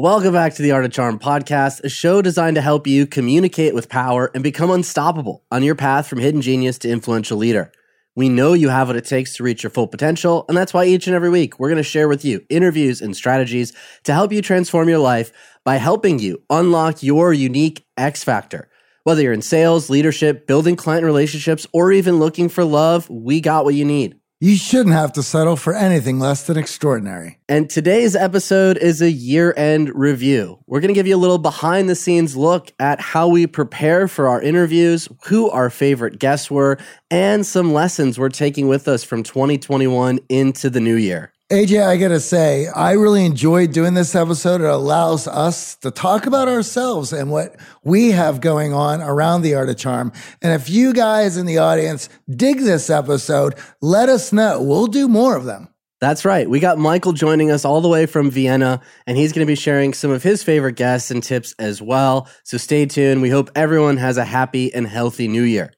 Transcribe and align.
Welcome 0.00 0.32
back 0.32 0.54
to 0.54 0.62
the 0.62 0.70
Art 0.70 0.84
of 0.84 0.92
Charm 0.92 1.18
podcast, 1.18 1.82
a 1.82 1.88
show 1.88 2.22
designed 2.22 2.54
to 2.54 2.62
help 2.62 2.86
you 2.86 3.04
communicate 3.04 3.74
with 3.74 3.88
power 3.88 4.30
and 4.32 4.44
become 4.44 4.70
unstoppable 4.70 5.42
on 5.50 5.64
your 5.64 5.74
path 5.74 6.06
from 6.06 6.20
hidden 6.20 6.40
genius 6.40 6.78
to 6.78 6.88
influential 6.88 7.36
leader. 7.36 7.72
We 8.14 8.28
know 8.28 8.52
you 8.52 8.68
have 8.68 8.86
what 8.86 8.96
it 8.96 9.06
takes 9.06 9.34
to 9.34 9.42
reach 9.42 9.64
your 9.64 9.70
full 9.70 9.88
potential, 9.88 10.44
and 10.46 10.56
that's 10.56 10.72
why 10.72 10.84
each 10.84 11.08
and 11.08 11.16
every 11.16 11.30
week 11.30 11.58
we're 11.58 11.66
going 11.68 11.78
to 11.78 11.82
share 11.82 12.06
with 12.06 12.24
you 12.24 12.46
interviews 12.48 13.00
and 13.00 13.16
strategies 13.16 13.72
to 14.04 14.14
help 14.14 14.30
you 14.30 14.40
transform 14.40 14.88
your 14.88 15.00
life 15.00 15.32
by 15.64 15.78
helping 15.78 16.20
you 16.20 16.44
unlock 16.48 17.02
your 17.02 17.32
unique 17.32 17.84
X 17.96 18.22
factor. 18.22 18.70
Whether 19.02 19.22
you're 19.22 19.32
in 19.32 19.42
sales, 19.42 19.90
leadership, 19.90 20.46
building 20.46 20.76
client 20.76 21.06
relationships, 21.06 21.66
or 21.72 21.90
even 21.90 22.20
looking 22.20 22.48
for 22.48 22.62
love, 22.62 23.10
we 23.10 23.40
got 23.40 23.64
what 23.64 23.74
you 23.74 23.84
need. 23.84 24.17
You 24.40 24.54
shouldn't 24.54 24.94
have 24.94 25.14
to 25.14 25.22
settle 25.24 25.56
for 25.56 25.74
anything 25.74 26.20
less 26.20 26.46
than 26.46 26.56
extraordinary. 26.56 27.40
And 27.48 27.68
today's 27.68 28.14
episode 28.14 28.78
is 28.78 29.02
a 29.02 29.10
year 29.10 29.52
end 29.56 29.92
review. 29.92 30.60
We're 30.68 30.78
going 30.78 30.94
to 30.94 30.94
give 30.94 31.08
you 31.08 31.16
a 31.16 31.18
little 31.18 31.38
behind 31.38 31.88
the 31.88 31.96
scenes 31.96 32.36
look 32.36 32.70
at 32.78 33.00
how 33.00 33.26
we 33.26 33.48
prepare 33.48 34.06
for 34.06 34.28
our 34.28 34.40
interviews, 34.40 35.08
who 35.24 35.50
our 35.50 35.70
favorite 35.70 36.20
guests 36.20 36.52
were, 36.52 36.78
and 37.10 37.44
some 37.44 37.72
lessons 37.72 38.16
we're 38.16 38.28
taking 38.28 38.68
with 38.68 38.86
us 38.86 39.02
from 39.02 39.24
2021 39.24 40.20
into 40.28 40.70
the 40.70 40.80
new 40.80 40.94
year. 40.94 41.32
AJ, 41.50 41.82
I 41.82 41.96
gotta 41.96 42.20
say, 42.20 42.66
I 42.66 42.92
really 42.92 43.24
enjoyed 43.24 43.72
doing 43.72 43.94
this 43.94 44.14
episode. 44.14 44.60
It 44.60 44.68
allows 44.68 45.26
us 45.26 45.76
to 45.76 45.90
talk 45.90 46.26
about 46.26 46.46
ourselves 46.46 47.10
and 47.10 47.30
what 47.30 47.56
we 47.82 48.10
have 48.10 48.42
going 48.42 48.74
on 48.74 49.00
around 49.00 49.40
the 49.40 49.54
art 49.54 49.70
of 49.70 49.78
charm. 49.78 50.12
And 50.42 50.52
if 50.52 50.68
you 50.68 50.92
guys 50.92 51.38
in 51.38 51.46
the 51.46 51.56
audience 51.56 52.10
dig 52.28 52.58
this 52.58 52.90
episode, 52.90 53.54
let 53.80 54.10
us 54.10 54.30
know. 54.30 54.60
We'll 54.62 54.88
do 54.88 55.08
more 55.08 55.36
of 55.36 55.46
them. 55.46 55.68
That's 56.02 56.26
right. 56.26 56.50
We 56.50 56.60
got 56.60 56.76
Michael 56.76 57.14
joining 57.14 57.50
us 57.50 57.64
all 57.64 57.80
the 57.80 57.88
way 57.88 58.04
from 58.04 58.30
Vienna, 58.30 58.82
and 59.06 59.16
he's 59.16 59.32
going 59.32 59.46
to 59.46 59.50
be 59.50 59.56
sharing 59.56 59.94
some 59.94 60.10
of 60.10 60.22
his 60.22 60.42
favorite 60.42 60.76
guests 60.76 61.10
and 61.10 61.22
tips 61.22 61.54
as 61.58 61.80
well. 61.80 62.28
So 62.44 62.58
stay 62.58 62.84
tuned. 62.84 63.22
We 63.22 63.30
hope 63.30 63.50
everyone 63.54 63.96
has 63.96 64.18
a 64.18 64.24
happy 64.26 64.72
and 64.74 64.86
healthy 64.86 65.28
new 65.28 65.44
year. 65.44 65.72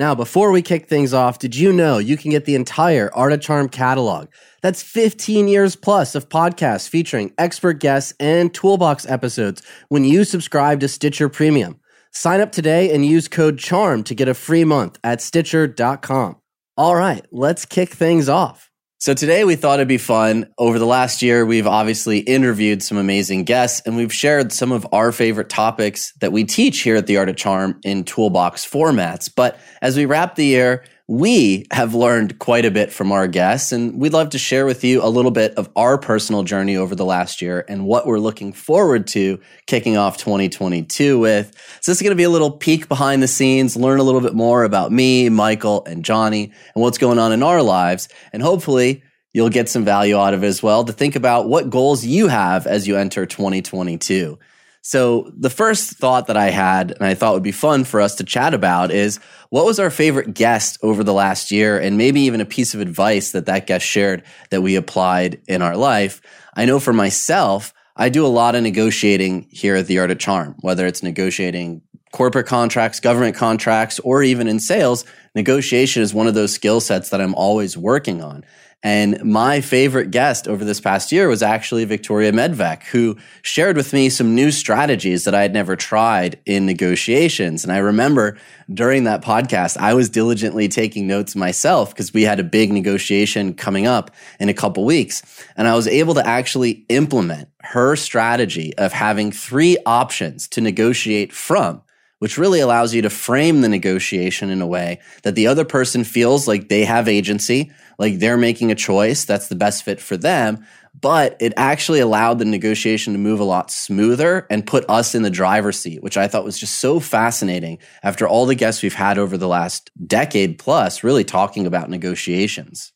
Now, 0.00 0.14
before 0.14 0.50
we 0.50 0.62
kick 0.62 0.88
things 0.88 1.12
off, 1.12 1.38
did 1.38 1.54
you 1.54 1.74
know 1.74 1.98
you 1.98 2.16
can 2.16 2.30
get 2.30 2.46
the 2.46 2.54
entire 2.54 3.10
Art 3.12 3.34
of 3.34 3.42
Charm 3.42 3.68
catalog? 3.68 4.28
That's 4.62 4.82
15 4.82 5.46
years 5.46 5.76
plus 5.76 6.14
of 6.14 6.30
podcasts 6.30 6.88
featuring 6.88 7.34
expert 7.36 7.80
guests 7.80 8.14
and 8.18 8.52
toolbox 8.54 9.04
episodes 9.04 9.60
when 9.90 10.06
you 10.06 10.24
subscribe 10.24 10.80
to 10.80 10.88
Stitcher 10.88 11.28
Premium. 11.28 11.78
Sign 12.12 12.40
up 12.40 12.50
today 12.50 12.94
and 12.94 13.04
use 13.04 13.28
code 13.28 13.58
CHARM 13.58 14.02
to 14.04 14.14
get 14.14 14.26
a 14.26 14.32
free 14.32 14.64
month 14.64 14.98
at 15.04 15.20
Stitcher.com. 15.20 16.36
All 16.78 16.96
right, 16.96 17.26
let's 17.30 17.66
kick 17.66 17.90
things 17.90 18.26
off. 18.26 18.69
So 19.00 19.14
today 19.14 19.44
we 19.44 19.56
thought 19.56 19.78
it'd 19.78 19.88
be 19.88 19.96
fun. 19.96 20.52
Over 20.58 20.78
the 20.78 20.84
last 20.84 21.22
year, 21.22 21.46
we've 21.46 21.66
obviously 21.66 22.18
interviewed 22.18 22.82
some 22.82 22.98
amazing 22.98 23.44
guests 23.44 23.80
and 23.86 23.96
we've 23.96 24.12
shared 24.12 24.52
some 24.52 24.72
of 24.72 24.86
our 24.92 25.10
favorite 25.10 25.48
topics 25.48 26.12
that 26.20 26.32
we 26.32 26.44
teach 26.44 26.82
here 26.82 26.96
at 26.96 27.06
the 27.06 27.16
Art 27.16 27.30
of 27.30 27.36
Charm 27.36 27.80
in 27.82 28.04
toolbox 28.04 28.68
formats. 28.68 29.30
But 29.34 29.58
as 29.80 29.96
we 29.96 30.04
wrap 30.04 30.34
the 30.34 30.44
year, 30.44 30.84
we 31.10 31.66
have 31.72 31.92
learned 31.92 32.38
quite 32.38 32.64
a 32.64 32.70
bit 32.70 32.92
from 32.92 33.10
our 33.10 33.26
guests, 33.26 33.72
and 33.72 33.98
we'd 33.98 34.12
love 34.12 34.30
to 34.30 34.38
share 34.38 34.64
with 34.64 34.84
you 34.84 35.02
a 35.02 35.10
little 35.10 35.32
bit 35.32 35.52
of 35.56 35.68
our 35.74 35.98
personal 35.98 36.44
journey 36.44 36.76
over 36.76 36.94
the 36.94 37.04
last 37.04 37.42
year 37.42 37.64
and 37.68 37.84
what 37.84 38.06
we're 38.06 38.20
looking 38.20 38.52
forward 38.52 39.08
to 39.08 39.40
kicking 39.66 39.96
off 39.96 40.18
2022 40.18 41.18
with. 41.18 41.52
So, 41.80 41.90
this 41.90 41.98
is 41.98 42.02
going 42.02 42.12
to 42.12 42.16
be 42.16 42.22
a 42.22 42.30
little 42.30 42.52
peek 42.52 42.86
behind 42.86 43.24
the 43.24 43.26
scenes, 43.26 43.74
learn 43.74 43.98
a 43.98 44.04
little 44.04 44.20
bit 44.20 44.34
more 44.34 44.62
about 44.62 44.92
me, 44.92 45.28
Michael, 45.28 45.84
and 45.84 46.04
Johnny, 46.04 46.44
and 46.44 46.80
what's 46.80 46.98
going 46.98 47.18
on 47.18 47.32
in 47.32 47.42
our 47.42 47.60
lives. 47.60 48.08
And 48.32 48.40
hopefully, 48.40 49.02
you'll 49.34 49.48
get 49.48 49.68
some 49.68 49.84
value 49.84 50.16
out 50.16 50.32
of 50.32 50.44
it 50.44 50.46
as 50.46 50.62
well 50.62 50.84
to 50.84 50.92
think 50.92 51.16
about 51.16 51.48
what 51.48 51.70
goals 51.70 52.04
you 52.04 52.28
have 52.28 52.68
as 52.68 52.86
you 52.86 52.96
enter 52.96 53.26
2022. 53.26 54.38
So, 54.82 55.30
the 55.36 55.50
first 55.50 55.90
thought 55.98 56.26
that 56.28 56.38
I 56.38 56.48
had, 56.50 56.92
and 56.92 57.04
I 57.04 57.14
thought 57.14 57.34
would 57.34 57.42
be 57.42 57.52
fun 57.52 57.84
for 57.84 58.00
us 58.00 58.14
to 58.16 58.24
chat 58.24 58.54
about, 58.54 58.90
is 58.90 59.20
what 59.50 59.66
was 59.66 59.78
our 59.78 59.90
favorite 59.90 60.32
guest 60.32 60.78
over 60.82 61.04
the 61.04 61.12
last 61.12 61.50
year, 61.50 61.78
and 61.78 61.98
maybe 61.98 62.22
even 62.22 62.40
a 62.40 62.46
piece 62.46 62.72
of 62.72 62.80
advice 62.80 63.32
that 63.32 63.46
that 63.46 63.66
guest 63.66 63.84
shared 63.84 64.22
that 64.50 64.62
we 64.62 64.76
applied 64.76 65.40
in 65.46 65.60
our 65.60 65.76
life. 65.76 66.22
I 66.54 66.64
know 66.64 66.80
for 66.80 66.94
myself, 66.94 67.74
I 67.94 68.08
do 68.08 68.24
a 68.24 68.28
lot 68.28 68.54
of 68.54 68.62
negotiating 68.62 69.48
here 69.50 69.76
at 69.76 69.86
the 69.86 69.98
Art 69.98 70.10
of 70.10 70.18
Charm, 70.18 70.56
whether 70.60 70.86
it's 70.86 71.02
negotiating 71.02 71.82
corporate 72.12 72.46
contracts, 72.46 73.00
government 73.00 73.36
contracts, 73.36 73.98
or 74.00 74.22
even 74.22 74.48
in 74.48 74.58
sales. 74.58 75.04
Negotiation 75.34 76.02
is 76.02 76.14
one 76.14 76.26
of 76.26 76.34
those 76.34 76.52
skill 76.52 76.80
sets 76.80 77.10
that 77.10 77.20
I'm 77.20 77.34
always 77.34 77.76
working 77.76 78.22
on. 78.22 78.44
And 78.82 79.22
my 79.22 79.60
favorite 79.60 80.10
guest 80.10 80.48
over 80.48 80.64
this 80.64 80.80
past 80.80 81.12
year 81.12 81.28
was 81.28 81.42
actually 81.42 81.84
Victoria 81.84 82.32
Medvec, 82.32 82.84
who 82.84 83.18
shared 83.42 83.76
with 83.76 83.92
me 83.92 84.08
some 84.08 84.34
new 84.34 84.50
strategies 84.50 85.24
that 85.24 85.34
I 85.34 85.42
had 85.42 85.52
never 85.52 85.76
tried 85.76 86.40
in 86.46 86.64
negotiations. 86.64 87.62
And 87.62 87.72
I 87.74 87.78
remember 87.78 88.38
during 88.72 89.04
that 89.04 89.22
podcast, 89.22 89.76
I 89.76 89.92
was 89.92 90.08
diligently 90.08 90.66
taking 90.66 91.06
notes 91.06 91.36
myself 91.36 91.90
because 91.90 92.14
we 92.14 92.22
had 92.22 92.40
a 92.40 92.44
big 92.44 92.72
negotiation 92.72 93.52
coming 93.52 93.86
up 93.86 94.12
in 94.38 94.48
a 94.48 94.54
couple 94.54 94.86
weeks. 94.86 95.22
And 95.58 95.68
I 95.68 95.76
was 95.76 95.86
able 95.86 96.14
to 96.14 96.26
actually 96.26 96.86
implement 96.88 97.50
her 97.60 97.96
strategy 97.96 98.74
of 98.78 98.92
having 98.94 99.30
three 99.30 99.76
options 99.84 100.48
to 100.48 100.62
negotiate 100.62 101.34
from 101.34 101.82
which 102.20 102.36
really 102.36 102.60
allows 102.60 102.94
you 102.94 103.02
to 103.02 103.10
frame 103.10 103.62
the 103.62 103.68
negotiation 103.68 104.50
in 104.50 104.60
a 104.60 104.66
way 104.66 105.00
that 105.22 105.34
the 105.34 105.46
other 105.46 105.64
person 105.64 106.04
feels 106.04 106.46
like 106.46 106.68
they 106.68 106.84
have 106.84 107.08
agency, 107.08 107.72
like 108.00 108.18
they're 108.18 108.38
making 108.38 108.72
a 108.72 108.74
choice 108.74 109.26
that's 109.26 109.48
the 109.48 109.54
best 109.54 109.84
fit 109.84 110.00
for 110.00 110.16
them. 110.16 110.66
But 110.98 111.36
it 111.38 111.52
actually 111.56 112.00
allowed 112.00 112.38
the 112.38 112.44
negotiation 112.46 113.12
to 113.12 113.18
move 113.18 113.38
a 113.38 113.44
lot 113.44 113.70
smoother 113.70 114.46
and 114.50 114.66
put 114.66 114.88
us 114.88 115.14
in 115.14 115.22
the 115.22 115.30
driver's 115.30 115.78
seat, 115.78 116.02
which 116.02 116.16
I 116.16 116.26
thought 116.26 116.42
was 116.42 116.58
just 116.58 116.80
so 116.80 116.98
fascinating 116.98 117.78
after 118.02 118.26
all 118.26 118.46
the 118.46 118.56
guests 118.56 118.82
we've 118.82 118.94
had 118.94 119.18
over 119.18 119.36
the 119.36 119.46
last 119.46 119.90
decade 120.04 120.58
plus, 120.58 121.04
really 121.04 121.24
talking 121.24 121.66
about 121.66 121.90
negotiations. 121.90 122.90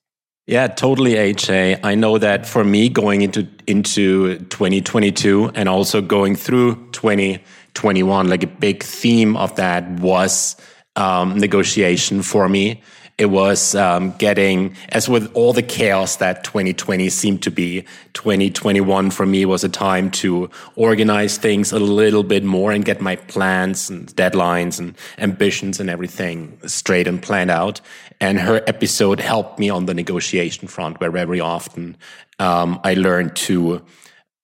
Yeah, 0.46 0.68
totally, 0.68 1.12
AJ. 1.12 1.80
I 1.84 1.94
know 1.94 2.18
that 2.18 2.46
for 2.46 2.64
me, 2.64 2.88
going 2.88 3.22
into 3.22 3.46
into 3.66 4.38
2022 4.38 5.52
and 5.54 5.68
also 5.68 6.00
going 6.02 6.34
through 6.34 6.74
2021, 6.92 8.28
like 8.28 8.42
a 8.42 8.46
big 8.46 8.82
theme 8.82 9.36
of 9.36 9.54
that 9.56 9.88
was 10.00 10.56
um, 10.96 11.38
negotiation 11.38 12.22
for 12.22 12.48
me. 12.48 12.82
It 13.16 13.26
was 13.26 13.76
um, 13.76 14.10
getting, 14.18 14.74
as 14.88 15.08
with 15.08 15.30
all 15.34 15.52
the 15.52 15.62
chaos 15.62 16.16
that 16.16 16.42
2020 16.42 17.08
seemed 17.10 17.44
to 17.44 17.50
be, 17.50 17.84
2021 18.14 19.12
for 19.12 19.24
me 19.24 19.44
was 19.44 19.62
a 19.62 19.68
time 19.68 20.10
to 20.12 20.50
organize 20.74 21.38
things 21.38 21.70
a 21.70 21.78
little 21.78 22.24
bit 22.24 22.42
more 22.42 22.72
and 22.72 22.84
get 22.84 23.00
my 23.00 23.14
plans 23.14 23.88
and 23.88 24.08
deadlines 24.16 24.80
and 24.80 24.96
ambitions 25.18 25.78
and 25.78 25.88
everything 25.88 26.58
straight 26.66 27.06
and 27.06 27.22
planned 27.22 27.52
out. 27.52 27.80
And 28.20 28.40
her 28.40 28.62
episode 28.66 29.20
helped 29.20 29.60
me 29.60 29.70
on 29.70 29.86
the 29.86 29.94
negotiation 29.94 30.66
front, 30.66 31.00
where 31.00 31.12
very 31.12 31.40
often 31.40 31.96
um, 32.40 32.80
I 32.82 32.94
learned 32.94 33.36
to 33.36 33.80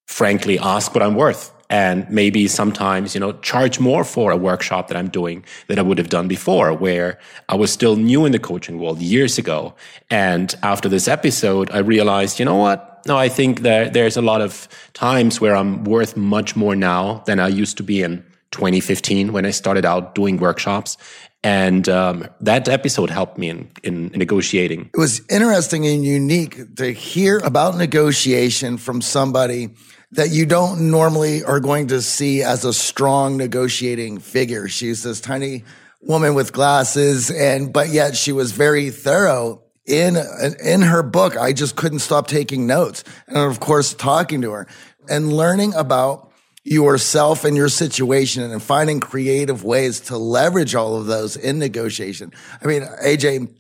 frankly 0.06 0.60
ask 0.60 0.94
what 0.94 1.02
I'm 1.02 1.16
worth 1.16 1.52
and 1.70 2.08
maybe 2.10 2.46
sometimes, 2.48 3.14
you 3.14 3.20
know, 3.20 3.32
charge 3.40 3.80
more 3.80 4.04
for 4.04 4.30
a 4.30 4.36
workshop 4.36 4.88
that 4.88 4.96
I'm 4.98 5.08
doing 5.08 5.44
than 5.68 5.78
I 5.78 5.82
would 5.82 5.96
have 5.96 6.10
done 6.10 6.28
before, 6.28 6.74
where 6.74 7.18
I 7.48 7.54
was 7.54 7.72
still 7.72 7.96
new 7.96 8.26
in 8.26 8.32
the 8.32 8.38
coaching 8.38 8.78
world 8.78 9.00
years 9.00 9.38
ago. 9.38 9.74
And 10.10 10.54
after 10.62 10.88
this 10.88 11.08
episode, 11.08 11.70
I 11.70 11.78
realized, 11.78 12.38
you 12.38 12.44
know 12.44 12.56
what? 12.56 12.88
no, 13.06 13.16
I 13.16 13.28
think 13.28 13.60
that 13.60 13.92
there's 13.92 14.16
a 14.16 14.22
lot 14.22 14.40
of 14.40 14.68
times 14.92 15.40
where 15.40 15.56
I'm 15.56 15.84
worth 15.84 16.16
much 16.16 16.56
more 16.56 16.76
now 16.76 17.22
than 17.26 17.40
I 17.40 17.48
used 17.48 17.76
to 17.78 17.82
be 17.82 18.02
in 18.02 18.24
2015 18.50 19.32
when 19.32 19.46
I 19.46 19.50
started 19.50 19.84
out 19.84 20.14
doing 20.14 20.36
workshops. 20.36 20.96
And 21.42 21.88
um, 21.88 22.26
that 22.42 22.68
episode 22.68 23.08
helped 23.08 23.38
me 23.38 23.48
in, 23.48 23.70
in 23.82 24.06
negotiating. 24.08 24.90
It 24.92 24.98
was 24.98 25.22
interesting 25.30 25.86
and 25.86 26.04
unique 26.04 26.76
to 26.76 26.92
hear 26.92 27.38
about 27.38 27.78
negotiation 27.78 28.76
from 28.76 29.00
somebody 29.00 29.70
that 30.12 30.30
you 30.30 30.44
don't 30.44 30.90
normally 30.90 31.44
are 31.44 31.60
going 31.60 31.88
to 31.88 32.02
see 32.02 32.42
as 32.42 32.64
a 32.64 32.72
strong 32.72 33.36
negotiating 33.36 34.18
figure. 34.18 34.68
She's 34.68 35.02
this 35.02 35.20
tiny 35.20 35.64
woman 36.00 36.34
with 36.34 36.52
glasses 36.52 37.30
and, 37.30 37.72
but 37.72 37.90
yet 37.90 38.16
she 38.16 38.32
was 38.32 38.52
very 38.52 38.90
thorough 38.90 39.62
in, 39.86 40.16
in 40.64 40.82
her 40.82 41.02
book. 41.02 41.36
I 41.36 41.52
just 41.52 41.76
couldn't 41.76 42.00
stop 42.00 42.26
taking 42.26 42.66
notes. 42.66 43.04
And 43.28 43.38
of 43.38 43.60
course, 43.60 43.94
talking 43.94 44.42
to 44.42 44.50
her 44.52 44.66
and 45.08 45.32
learning 45.32 45.74
about 45.74 46.30
yourself 46.64 47.44
and 47.44 47.56
your 47.56 47.68
situation 47.68 48.42
and 48.42 48.62
finding 48.62 49.00
creative 49.00 49.64
ways 49.64 50.00
to 50.00 50.18
leverage 50.18 50.74
all 50.74 50.96
of 50.96 51.06
those 51.06 51.36
in 51.36 51.58
negotiation. 51.58 52.32
I 52.62 52.66
mean, 52.66 52.82
AJ, 52.82 53.52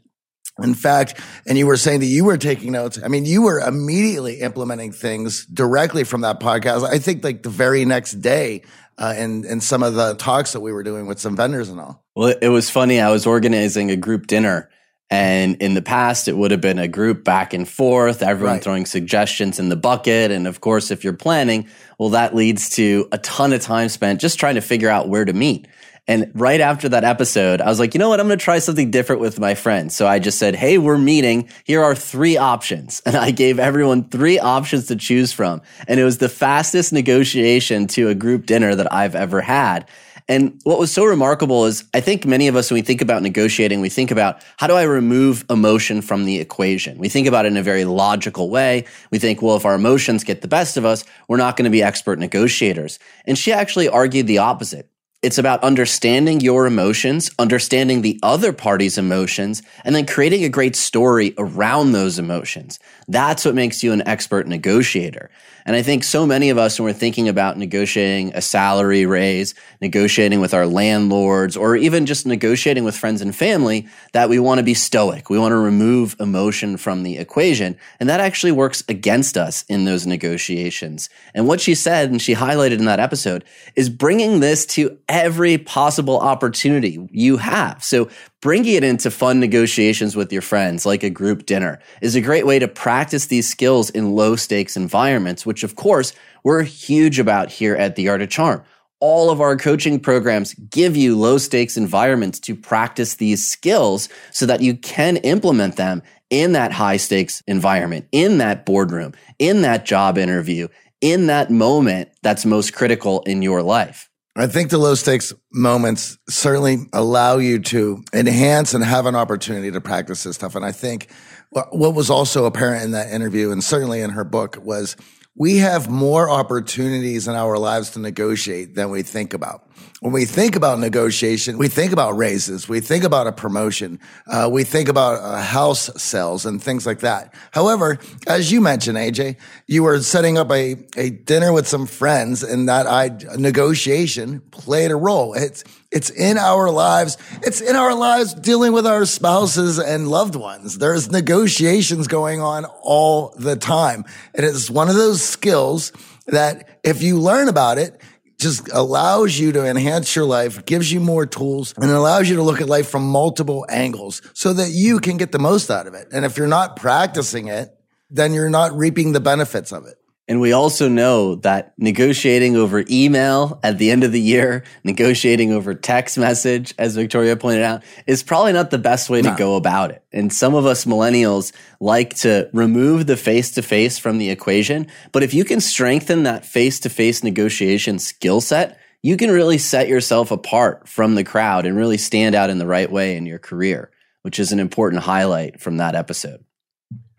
in 0.62 0.74
fact, 0.74 1.20
and 1.46 1.56
you 1.56 1.66
were 1.66 1.76
saying 1.76 2.00
that 2.00 2.06
you 2.06 2.24
were 2.24 2.36
taking 2.36 2.72
notes. 2.72 2.98
I 3.02 3.08
mean, 3.08 3.24
you 3.24 3.42
were 3.42 3.60
immediately 3.60 4.40
implementing 4.40 4.92
things 4.92 5.46
directly 5.46 6.04
from 6.04 6.22
that 6.22 6.40
podcast. 6.40 6.88
I 6.88 6.98
think 6.98 7.24
like 7.24 7.42
the 7.42 7.50
very 7.50 7.84
next 7.84 8.14
day, 8.14 8.62
uh, 8.98 9.14
in 9.16 9.44
in 9.46 9.60
some 9.60 9.82
of 9.82 9.94
the 9.94 10.14
talks 10.14 10.52
that 10.52 10.60
we 10.60 10.72
were 10.72 10.82
doing 10.82 11.06
with 11.06 11.18
some 11.18 11.34
vendors 11.34 11.68
and 11.68 11.80
all. 11.80 12.04
Well, 12.14 12.34
it 12.40 12.48
was 12.48 12.68
funny. 12.68 13.00
I 13.00 13.10
was 13.10 13.26
organizing 13.26 13.90
a 13.90 13.96
group 13.96 14.26
dinner, 14.26 14.68
and 15.10 15.56
in 15.56 15.74
the 15.74 15.82
past, 15.82 16.28
it 16.28 16.36
would 16.36 16.50
have 16.50 16.60
been 16.60 16.78
a 16.78 16.86
group 16.86 17.24
back 17.24 17.52
and 17.52 17.68
forth, 17.68 18.22
everyone 18.22 18.56
right. 18.56 18.62
throwing 18.62 18.86
suggestions 18.86 19.58
in 19.58 19.70
the 19.70 19.76
bucket. 19.76 20.30
And 20.30 20.46
of 20.46 20.60
course, 20.60 20.90
if 20.90 21.02
you're 21.02 21.14
planning, 21.14 21.68
well, 21.98 22.10
that 22.10 22.34
leads 22.34 22.70
to 22.70 23.08
a 23.10 23.18
ton 23.18 23.52
of 23.52 23.60
time 23.60 23.88
spent 23.88 24.20
just 24.20 24.38
trying 24.38 24.54
to 24.54 24.60
figure 24.60 24.88
out 24.88 25.08
where 25.08 25.24
to 25.24 25.32
meet. 25.32 25.66
And 26.08 26.30
right 26.34 26.60
after 26.60 26.88
that 26.88 27.04
episode, 27.04 27.60
I 27.60 27.68
was 27.68 27.78
like, 27.78 27.94
you 27.94 27.98
know 27.98 28.08
what? 28.08 28.20
I'm 28.20 28.26
going 28.26 28.38
to 28.38 28.44
try 28.44 28.58
something 28.58 28.90
different 28.90 29.20
with 29.20 29.38
my 29.38 29.54
friends. 29.54 29.94
So 29.94 30.06
I 30.06 30.18
just 30.18 30.38
said, 30.38 30.54
Hey, 30.54 30.78
we're 30.78 30.98
meeting. 30.98 31.48
Here 31.64 31.82
are 31.82 31.94
three 31.94 32.36
options. 32.36 33.02
And 33.10 33.16
I 33.16 33.32
gave 33.32 33.58
everyone 33.58 34.04
three 34.04 34.38
options 34.38 34.86
to 34.86 34.94
choose 34.94 35.32
from. 35.32 35.62
And 35.88 35.98
it 35.98 36.04
was 36.04 36.18
the 36.18 36.28
fastest 36.28 36.92
negotiation 36.92 37.88
to 37.88 38.08
a 38.08 38.14
group 38.14 38.46
dinner 38.46 38.72
that 38.76 38.92
I've 38.92 39.16
ever 39.16 39.40
had. 39.40 39.88
And 40.30 40.60
what 40.62 40.78
was 40.78 40.92
so 40.92 41.04
remarkable 41.04 41.66
is 41.66 41.82
I 41.92 42.00
think 42.00 42.24
many 42.24 42.46
of 42.46 42.54
us, 42.54 42.70
when 42.70 42.76
we 42.76 42.82
think 42.82 43.02
about 43.02 43.20
negotiating, 43.20 43.80
we 43.80 43.88
think 43.88 44.12
about 44.12 44.44
how 44.58 44.68
do 44.68 44.74
I 44.74 44.84
remove 44.84 45.44
emotion 45.50 46.02
from 46.02 46.24
the 46.24 46.38
equation? 46.38 46.98
We 46.98 47.08
think 47.08 47.26
about 47.26 47.46
it 47.46 47.48
in 47.48 47.56
a 47.56 47.64
very 47.64 47.84
logical 47.84 48.48
way. 48.48 48.84
We 49.10 49.18
think, 49.18 49.42
well, 49.42 49.56
if 49.56 49.64
our 49.64 49.74
emotions 49.74 50.22
get 50.22 50.40
the 50.40 50.46
best 50.46 50.76
of 50.76 50.84
us, 50.84 51.04
we're 51.26 51.36
not 51.36 51.56
going 51.56 51.64
to 51.64 51.70
be 51.70 51.82
expert 51.82 52.20
negotiators. 52.20 53.00
And 53.24 53.36
she 53.36 53.52
actually 53.52 53.88
argued 53.88 54.28
the 54.28 54.38
opposite. 54.38 54.88
It's 55.22 55.36
about 55.36 55.62
understanding 55.62 56.40
your 56.40 56.64
emotions, 56.64 57.30
understanding 57.38 58.00
the 58.00 58.18
other 58.22 58.54
party's 58.54 58.96
emotions, 58.96 59.60
and 59.84 59.94
then 59.94 60.06
creating 60.06 60.44
a 60.44 60.48
great 60.48 60.74
story 60.74 61.34
around 61.36 61.92
those 61.92 62.18
emotions. 62.18 62.78
That's 63.10 63.44
what 63.44 63.56
makes 63.56 63.82
you 63.82 63.92
an 63.92 64.06
expert 64.06 64.46
negotiator. 64.46 65.30
And 65.66 65.76
I 65.76 65.82
think 65.82 66.04
so 66.04 66.26
many 66.26 66.48
of 66.50 66.58
us, 66.58 66.78
when 66.78 66.84
we're 66.84 66.92
thinking 66.92 67.28
about 67.28 67.58
negotiating 67.58 68.32
a 68.34 68.40
salary 68.40 69.04
raise, 69.04 69.54
negotiating 69.80 70.40
with 70.40 70.54
our 70.54 70.66
landlords, 70.66 71.56
or 71.56 71.76
even 71.76 72.06
just 72.06 72.24
negotiating 72.24 72.84
with 72.84 72.96
friends 72.96 73.20
and 73.20 73.34
family, 73.34 73.88
that 74.12 74.28
we 74.28 74.38
want 74.38 74.58
to 74.58 74.64
be 74.64 74.74
stoic. 74.74 75.28
We 75.28 75.38
want 75.38 75.52
to 75.52 75.56
remove 75.56 76.16
emotion 76.20 76.76
from 76.76 77.02
the 77.02 77.18
equation. 77.18 77.76
And 77.98 78.08
that 78.08 78.20
actually 78.20 78.52
works 78.52 78.84
against 78.88 79.36
us 79.36 79.64
in 79.68 79.84
those 79.84 80.06
negotiations. 80.06 81.10
And 81.34 81.48
what 81.48 81.60
she 81.60 81.74
said, 81.74 82.10
and 82.10 82.22
she 82.22 82.34
highlighted 82.34 82.78
in 82.78 82.84
that 82.84 83.00
episode, 83.00 83.44
is 83.74 83.90
bringing 83.90 84.40
this 84.40 84.64
to 84.66 84.96
every 85.08 85.58
possible 85.58 86.20
opportunity 86.20 87.08
you 87.10 87.38
have. 87.38 87.82
So 87.82 88.08
bringing 88.40 88.74
it 88.74 88.84
into 88.84 89.10
fun 89.10 89.38
negotiations 89.38 90.16
with 90.16 90.32
your 90.32 90.42
friends, 90.42 90.86
like 90.86 91.02
a 91.02 91.10
group 91.10 91.46
dinner, 91.46 91.78
is 92.00 92.14
a 92.14 92.20
great 92.20 92.46
way 92.46 92.58
to 92.58 92.68
practice 92.68 93.26
these 93.26 93.48
skills 93.48 93.90
in 93.90 94.14
low 94.14 94.36
stakes 94.36 94.76
environments, 94.76 95.44
which 95.44 95.62
of 95.62 95.76
course 95.76 96.14
we're 96.42 96.62
huge 96.62 97.18
about 97.18 97.50
here 97.50 97.76
at 97.76 97.96
The 97.96 98.08
Art 98.08 98.22
of 98.22 98.30
Charm. 98.30 98.62
All 98.98 99.30
of 99.30 99.40
our 99.40 99.56
coaching 99.56 99.98
programs 99.98 100.54
give 100.54 100.96
you 100.96 101.16
low 101.16 101.38
stakes 101.38 101.76
environments 101.76 102.38
to 102.40 102.54
practice 102.54 103.14
these 103.14 103.46
skills 103.46 104.08
so 104.30 104.46
that 104.46 104.60
you 104.60 104.74
can 104.76 105.16
implement 105.18 105.76
them 105.76 106.02
in 106.28 106.52
that 106.52 106.72
high 106.72 106.98
stakes 106.98 107.42
environment, 107.46 108.06
in 108.12 108.38
that 108.38 108.64
boardroom, 108.64 109.12
in 109.38 109.62
that 109.62 109.84
job 109.84 110.16
interview, 110.16 110.68
in 111.00 111.26
that 111.26 111.50
moment 111.50 112.10
that's 112.22 112.44
most 112.44 112.74
critical 112.74 113.22
in 113.22 113.42
your 113.42 113.62
life. 113.62 114.09
I 114.36 114.46
think 114.46 114.70
the 114.70 114.78
low 114.78 114.94
stakes 114.94 115.32
moments 115.52 116.16
certainly 116.28 116.86
allow 116.92 117.38
you 117.38 117.58
to 117.58 118.02
enhance 118.12 118.74
and 118.74 118.84
have 118.84 119.06
an 119.06 119.16
opportunity 119.16 119.70
to 119.72 119.80
practice 119.80 120.22
this 120.22 120.36
stuff. 120.36 120.54
And 120.54 120.64
I 120.64 120.72
think 120.72 121.10
what 121.50 121.94
was 121.94 122.10
also 122.10 122.44
apparent 122.44 122.84
in 122.84 122.90
that 122.92 123.12
interview 123.12 123.50
and 123.50 123.62
certainly 123.62 124.00
in 124.00 124.10
her 124.10 124.24
book 124.24 124.56
was 124.62 124.96
we 125.36 125.58
have 125.58 125.90
more 125.90 126.30
opportunities 126.30 127.26
in 127.26 127.34
our 127.34 127.58
lives 127.58 127.90
to 127.90 127.98
negotiate 127.98 128.76
than 128.76 128.90
we 128.90 129.02
think 129.02 129.34
about. 129.34 129.68
When 130.00 130.14
we 130.14 130.24
think 130.24 130.56
about 130.56 130.78
negotiation, 130.78 131.58
we 131.58 131.68
think 131.68 131.92
about 131.92 132.16
raises, 132.16 132.66
we 132.66 132.80
think 132.80 133.04
about 133.04 133.26
a 133.26 133.32
promotion, 133.32 134.00
uh, 134.26 134.48
we 134.50 134.64
think 134.64 134.88
about 134.88 135.22
uh, 135.22 135.42
house 135.42 135.90
sales 136.02 136.46
and 136.46 136.62
things 136.62 136.86
like 136.86 137.00
that. 137.00 137.34
However, 137.50 137.98
as 138.26 138.50
you 138.50 138.62
mentioned, 138.62 138.96
AJ, 138.96 139.36
you 139.66 139.82
were 139.82 140.00
setting 140.00 140.38
up 140.38 140.50
a, 140.50 140.76
a 140.96 141.10
dinner 141.10 141.52
with 141.52 141.68
some 141.68 141.86
friends 141.86 142.42
and 142.42 142.66
that 142.66 142.86
I 142.86 143.10
negotiation 143.36 144.40
played 144.52 144.90
a 144.90 144.96
role. 144.96 145.34
It's, 145.34 145.64
it's 145.92 146.08
in 146.08 146.38
our 146.38 146.70
lives. 146.70 147.18
It's 147.42 147.60
in 147.60 147.76
our 147.76 147.94
lives 147.94 148.32
dealing 148.32 148.72
with 148.72 148.86
our 148.86 149.04
spouses 149.04 149.78
and 149.78 150.08
loved 150.08 150.34
ones. 150.34 150.78
There's 150.78 151.10
negotiations 151.10 152.08
going 152.08 152.40
on 152.40 152.64
all 152.80 153.34
the 153.36 153.54
time. 153.54 154.06
And 154.34 154.46
it's 154.46 154.70
one 154.70 154.88
of 154.88 154.94
those 154.94 155.20
skills 155.20 155.92
that 156.26 156.80
if 156.82 157.02
you 157.02 157.18
learn 157.18 157.48
about 157.48 157.76
it, 157.76 158.00
just 158.40 158.68
allows 158.72 159.38
you 159.38 159.52
to 159.52 159.66
enhance 159.66 160.16
your 160.16 160.24
life, 160.24 160.64
gives 160.64 160.90
you 160.90 160.98
more 160.98 161.26
tools, 161.26 161.74
and 161.76 161.90
allows 161.90 162.28
you 162.28 162.36
to 162.36 162.42
look 162.42 162.60
at 162.60 162.68
life 162.68 162.88
from 162.88 163.06
multiple 163.06 163.66
angles 163.68 164.22
so 164.32 164.52
that 164.54 164.70
you 164.70 164.98
can 164.98 165.16
get 165.16 165.30
the 165.30 165.38
most 165.38 165.70
out 165.70 165.86
of 165.86 165.94
it. 165.94 166.08
And 166.12 166.24
if 166.24 166.36
you're 166.36 166.48
not 166.48 166.76
practicing 166.76 167.48
it, 167.48 167.70
then 168.08 168.34
you're 168.34 168.50
not 168.50 168.72
reaping 168.72 169.12
the 169.12 169.20
benefits 169.20 169.72
of 169.72 169.86
it. 169.86 169.99
And 170.30 170.40
we 170.40 170.52
also 170.52 170.88
know 170.88 171.34
that 171.34 171.74
negotiating 171.76 172.54
over 172.54 172.84
email 172.88 173.58
at 173.64 173.78
the 173.78 173.90
end 173.90 174.04
of 174.04 174.12
the 174.12 174.20
year, 174.20 174.62
negotiating 174.84 175.52
over 175.52 175.74
text 175.74 176.16
message, 176.16 176.72
as 176.78 176.94
Victoria 176.94 177.36
pointed 177.36 177.64
out, 177.64 177.82
is 178.06 178.22
probably 178.22 178.52
not 178.52 178.70
the 178.70 178.78
best 178.78 179.10
way 179.10 179.22
no. 179.22 179.32
to 179.32 179.36
go 179.36 179.56
about 179.56 179.90
it. 179.90 180.04
And 180.12 180.32
some 180.32 180.54
of 180.54 180.66
us 180.66 180.84
millennials 180.84 181.50
like 181.80 182.14
to 182.18 182.48
remove 182.52 183.08
the 183.08 183.16
face 183.16 183.50
to 183.50 183.62
face 183.62 183.98
from 183.98 184.18
the 184.18 184.30
equation. 184.30 184.86
But 185.10 185.24
if 185.24 185.34
you 185.34 185.44
can 185.44 185.60
strengthen 185.60 186.22
that 186.22 186.46
face 186.46 186.78
to 186.80 186.88
face 186.88 187.24
negotiation 187.24 187.98
skill 187.98 188.40
set, 188.40 188.78
you 189.02 189.16
can 189.16 189.32
really 189.32 189.58
set 189.58 189.88
yourself 189.88 190.30
apart 190.30 190.86
from 190.86 191.16
the 191.16 191.24
crowd 191.24 191.66
and 191.66 191.76
really 191.76 191.98
stand 191.98 192.36
out 192.36 192.50
in 192.50 192.58
the 192.58 192.68
right 192.68 192.92
way 192.92 193.16
in 193.16 193.26
your 193.26 193.40
career, 193.40 193.90
which 194.22 194.38
is 194.38 194.52
an 194.52 194.60
important 194.60 195.02
highlight 195.02 195.60
from 195.60 195.78
that 195.78 195.96
episode. 195.96 196.44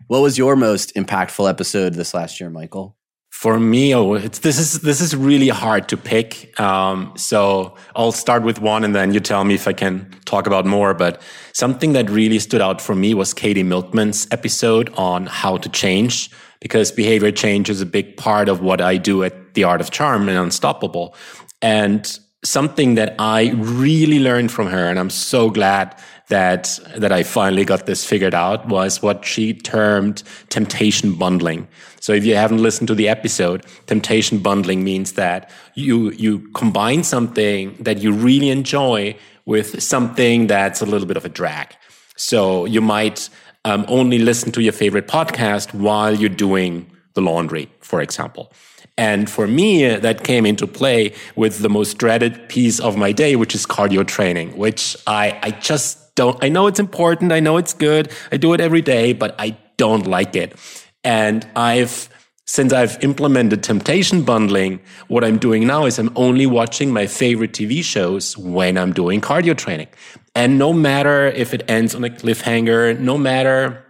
What 0.08 0.22
was 0.22 0.38
your 0.38 0.56
most 0.56 0.96
impactful 0.96 1.50
episode 1.50 1.94
this 1.94 2.14
last 2.14 2.40
year, 2.40 2.50
Michael? 2.50 2.96
For 3.42 3.60
me, 3.60 3.96
oh, 3.96 4.20
this 4.20 4.60
is 4.60 4.82
this 4.82 5.02
is 5.02 5.16
really 5.16 5.48
hard 5.48 5.90
to 5.90 5.98
pick. 5.98 6.60
Um, 6.60 7.12
so 7.16 7.74
I'll 7.96 8.12
start 8.12 8.44
with 8.44 8.62
one, 8.62 8.84
and 8.84 8.94
then 8.94 9.16
you 9.16 9.20
tell 9.20 9.44
me 9.44 9.56
if 9.56 9.68
I 9.68 9.74
can 9.74 10.14
talk 10.26 10.46
about 10.46 10.68
more. 10.68 10.94
But 10.94 11.20
something 11.52 11.94
that 11.94 12.08
really 12.08 12.38
stood 12.38 12.62
out 12.62 12.80
for 12.80 12.94
me 12.94 13.16
was 13.16 13.34
Katie 13.34 13.64
Milkman's 13.64 14.28
episode 14.30 14.94
on 14.94 15.26
how 15.26 15.58
to 15.58 15.70
change, 15.70 16.30
because 16.60 16.92
behavior 16.92 17.32
change 17.32 17.68
is 17.68 17.82
a 17.82 17.86
big 17.88 18.16
part 18.16 18.48
of 18.48 18.62
what 18.62 18.80
I 18.80 18.98
do 18.98 19.24
at 19.24 19.56
the 19.56 19.64
Art 19.64 19.82
of 19.82 19.90
Charm 19.90 20.30
and 20.30 20.38
Unstoppable. 20.38 21.16
And 21.64 22.20
something 22.44 22.94
that 22.94 23.16
I 23.18 23.54
really 23.56 24.20
learned 24.20 24.52
from 24.52 24.68
her, 24.68 24.88
and 24.88 25.00
I'm 25.00 25.10
so 25.10 25.50
glad 25.50 25.96
that 26.32 26.80
that 26.98 27.12
I 27.12 27.24
finally 27.24 27.66
got 27.66 27.86
this 27.86 28.04
figured 28.04 28.34
out 28.34 28.68
was 28.68 29.02
what 29.02 29.24
she 29.24 29.54
termed 29.54 30.24
temptation 30.50 31.14
bundling. 31.14 31.68
So 32.00 32.14
if 32.14 32.26
you 32.26 32.36
haven't 32.36 32.64
listened 32.64 32.88
to 32.88 32.96
the 32.96 33.08
episode, 33.08 33.66
temptation 33.86 34.40
bundling 34.40 34.84
means 34.84 35.14
that 35.14 35.52
you 35.76 36.12
you 36.12 36.40
combine 36.54 37.04
something 37.04 37.76
that 37.80 38.00
you 38.00 38.12
really 38.12 38.50
enjoy 38.50 39.16
with 39.46 39.84
something 39.84 40.48
that's 40.48 40.82
a 40.82 40.86
little 40.86 41.08
bit 41.08 41.18
of 41.18 41.26
a 41.26 41.30
drag. 41.30 41.76
So 42.16 42.66
you 42.66 42.82
might 42.82 43.30
um, 43.66 43.86
only 43.88 44.20
listen 44.20 44.52
to 44.54 44.62
your 44.62 44.74
favorite 44.74 45.08
podcast 45.08 45.74
while 45.74 46.14
you're 46.16 46.30
doing 46.30 46.90
the 47.14 47.22
laundry, 47.22 47.70
for 47.82 48.02
example. 48.02 48.52
And 48.98 49.30
for 49.30 49.48
me, 49.48 49.96
that 49.96 50.24
came 50.24 50.46
into 50.46 50.68
play 50.68 51.14
with 51.36 51.60
the 51.60 51.70
most 51.70 51.98
dreaded 51.98 52.50
piece 52.50 52.80
of 52.80 52.96
my 52.98 53.12
day, 53.12 53.36
which 53.36 53.56
is 53.56 53.66
cardio 53.66 54.06
training, 54.06 54.58
which 54.58 54.96
I, 55.08 55.40
I 55.42 55.52
just 55.52 56.01
don't, 56.16 56.42
I 56.44 56.50
know 56.50 56.68
it's 56.68 56.80
important. 56.80 57.32
I 57.32 57.40
know 57.40 57.58
it's 57.58 57.74
good. 57.74 58.12
I 58.32 58.38
do 58.38 58.54
it 58.54 58.62
every 58.62 58.82
day, 58.82 59.14
but 59.14 59.36
I 59.40 59.58
don't 59.78 60.06
like 60.08 60.36
it. 60.36 60.58
And 61.04 61.48
I've, 61.56 62.10
since 62.46 62.74
I've 62.74 63.02
implemented 63.04 63.64
temptation 63.64 64.24
bundling, 64.24 64.82
what 65.08 65.24
I'm 65.24 65.38
doing 65.38 65.66
now 65.66 65.86
is 65.86 65.98
I'm 65.98 66.12
only 66.16 66.46
watching 66.46 66.92
my 66.92 67.08
favorite 67.08 67.54
TV 67.54 67.84
shows 67.84 68.38
when 68.38 68.78
I'm 68.78 68.94
doing 68.94 69.22
cardio 69.22 69.58
training. 69.58 69.88
And 70.36 70.58
no 70.58 70.74
matter 70.74 71.28
if 71.28 71.54
it 71.54 71.64
ends 71.68 71.96
on 71.96 72.04
a 72.04 72.10
cliffhanger, 72.10 73.00
no 73.00 73.18
matter 73.18 73.86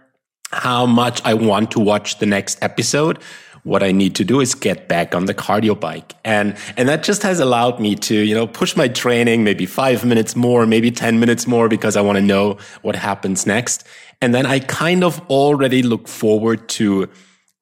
how 0.52 0.86
much 0.86 1.20
I 1.24 1.34
want 1.34 1.70
to 1.72 1.80
watch 1.80 2.18
the 2.18 2.26
next 2.26 2.62
episode, 2.62 3.18
what 3.64 3.82
I 3.82 3.92
need 3.92 4.16
to 4.16 4.24
do 4.24 4.40
is 4.40 4.54
get 4.54 4.88
back 4.88 5.14
on 5.14 5.26
the 5.26 5.34
cardio 5.34 5.78
bike. 5.78 6.14
And, 6.24 6.56
and 6.76 6.88
that 6.88 7.04
just 7.04 7.22
has 7.22 7.38
allowed 7.38 7.78
me 7.78 7.94
to, 7.96 8.14
you 8.14 8.34
know, 8.34 8.46
push 8.46 8.76
my 8.76 8.88
training 8.88 9.44
maybe 9.44 9.66
five 9.66 10.04
minutes 10.04 10.34
more, 10.34 10.66
maybe 10.66 10.90
10 10.90 11.20
minutes 11.20 11.46
more 11.46 11.68
because 11.68 11.96
I 11.96 12.00
want 12.00 12.16
to 12.16 12.22
know 12.22 12.58
what 12.82 12.96
happens 12.96 13.46
next. 13.46 13.86
And 14.20 14.34
then 14.34 14.46
I 14.46 14.58
kind 14.58 15.04
of 15.04 15.20
already 15.30 15.82
look 15.82 16.08
forward 16.08 16.68
to, 16.70 17.08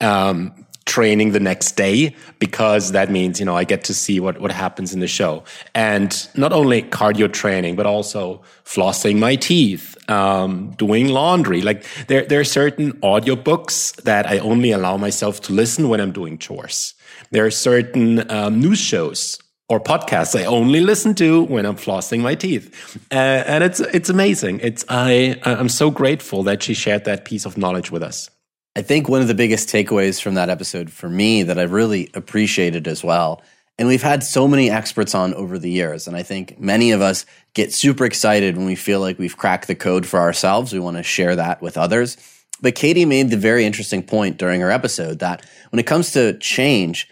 um, 0.01 0.60
training 0.91 1.31
the 1.31 1.39
next 1.51 1.77
day 1.77 2.15
because 2.41 2.91
that 2.91 3.09
means 3.17 3.39
you 3.39 3.47
know 3.47 3.57
I 3.57 3.65
get 3.73 3.85
to 3.85 3.95
see 3.95 4.19
what 4.19 4.41
what 4.41 4.51
happens 4.51 4.93
in 4.93 4.99
the 4.99 5.13
show 5.21 5.45
and 5.73 6.11
not 6.35 6.53
only 6.53 6.83
cardio 6.83 7.29
training 7.43 7.77
but 7.77 7.87
also 7.87 8.43
flossing 8.65 9.17
my 9.19 9.37
teeth 9.37 9.87
um, 10.11 10.53
doing 10.85 11.07
laundry 11.21 11.61
like 11.63 11.81
there 12.09 12.25
there 12.27 12.41
are 12.41 12.51
certain 12.63 12.89
audiobooks 13.13 13.75
that 14.03 14.27
I 14.27 14.39
only 14.39 14.73
allow 14.73 14.97
myself 14.97 15.41
to 15.43 15.53
listen 15.53 15.89
when 15.91 16.01
I'm 16.01 16.13
doing 16.21 16.39
chores 16.39 16.95
there 17.31 17.47
are 17.47 17.55
certain 17.71 18.29
um, 18.29 18.61
news 18.61 18.81
shows 18.81 19.39
or 19.71 19.79
podcasts 19.79 20.35
I 20.35 20.45
only 20.47 20.81
listen 20.81 21.15
to 21.23 21.45
when 21.45 21.65
I'm 21.65 21.77
flossing 21.77 22.21
my 22.29 22.35
teeth, 22.35 22.67
uh, 23.13 23.53
and 23.53 23.63
it's 23.63 23.79
it's 23.99 24.11
amazing. 24.11 24.59
It's 24.69 24.85
I 24.89 25.39
I'm 25.45 25.69
so 25.69 25.93
grateful 25.93 26.43
that 26.43 26.61
she 26.65 26.75
shared 26.75 27.05
that 27.05 27.25
piece 27.25 27.47
of 27.47 27.57
knowledge 27.57 27.93
with 27.93 28.03
us. 28.03 28.29
I 28.77 28.83
think 28.83 29.09
one 29.09 29.21
of 29.21 29.29
the 29.29 29.35
biggest 29.35 29.69
takeaways 29.69 30.23
from 30.23 30.35
that 30.35 30.49
episode 30.49 30.91
for 30.91 31.09
me 31.09 31.43
that 31.43 31.59
I 31.59 31.63
really 31.63 32.09
appreciated 32.15 32.87
as 32.87 33.03
well, 33.03 33.43
and 33.79 33.89
we've 33.89 34.03
had 34.03 34.23
so 34.23 34.47
many 34.47 34.71
experts 34.71 35.15
on 35.15 35.35
over 35.35 35.59
the 35.59 35.71
years, 35.71 36.07
and 36.07 36.17
I 36.17 36.23
think 36.23 36.61
many 36.61 36.93
of 36.93 37.01
us 37.01 37.27
get 37.55 37.73
super 37.73 38.05
excited 38.05 38.57
when 38.57 38.67
we 38.67 38.77
feel 38.77 39.01
like 39.01 39.19
we've 39.19 39.37
cracked 39.37 39.67
the 39.67 39.75
code 39.75 40.07
for 40.07 40.21
ourselves. 40.21 40.73
We 40.73 40.79
want 40.79 40.99
to 40.99 41.03
share 41.03 41.35
that 41.35 41.61
with 41.61 41.77
others. 41.77 42.17
But 42.61 42.75
Katie 42.75 43.07
made 43.07 43.31
the 43.31 43.37
very 43.37 43.65
interesting 43.65 44.03
point 44.03 44.37
during 44.37 44.61
her 44.61 44.71
episode 44.71 45.19
that 45.21 45.45
when 45.71 45.81
it 45.81 45.87
comes 45.87 46.13
to 46.13 46.39
change, 46.39 47.09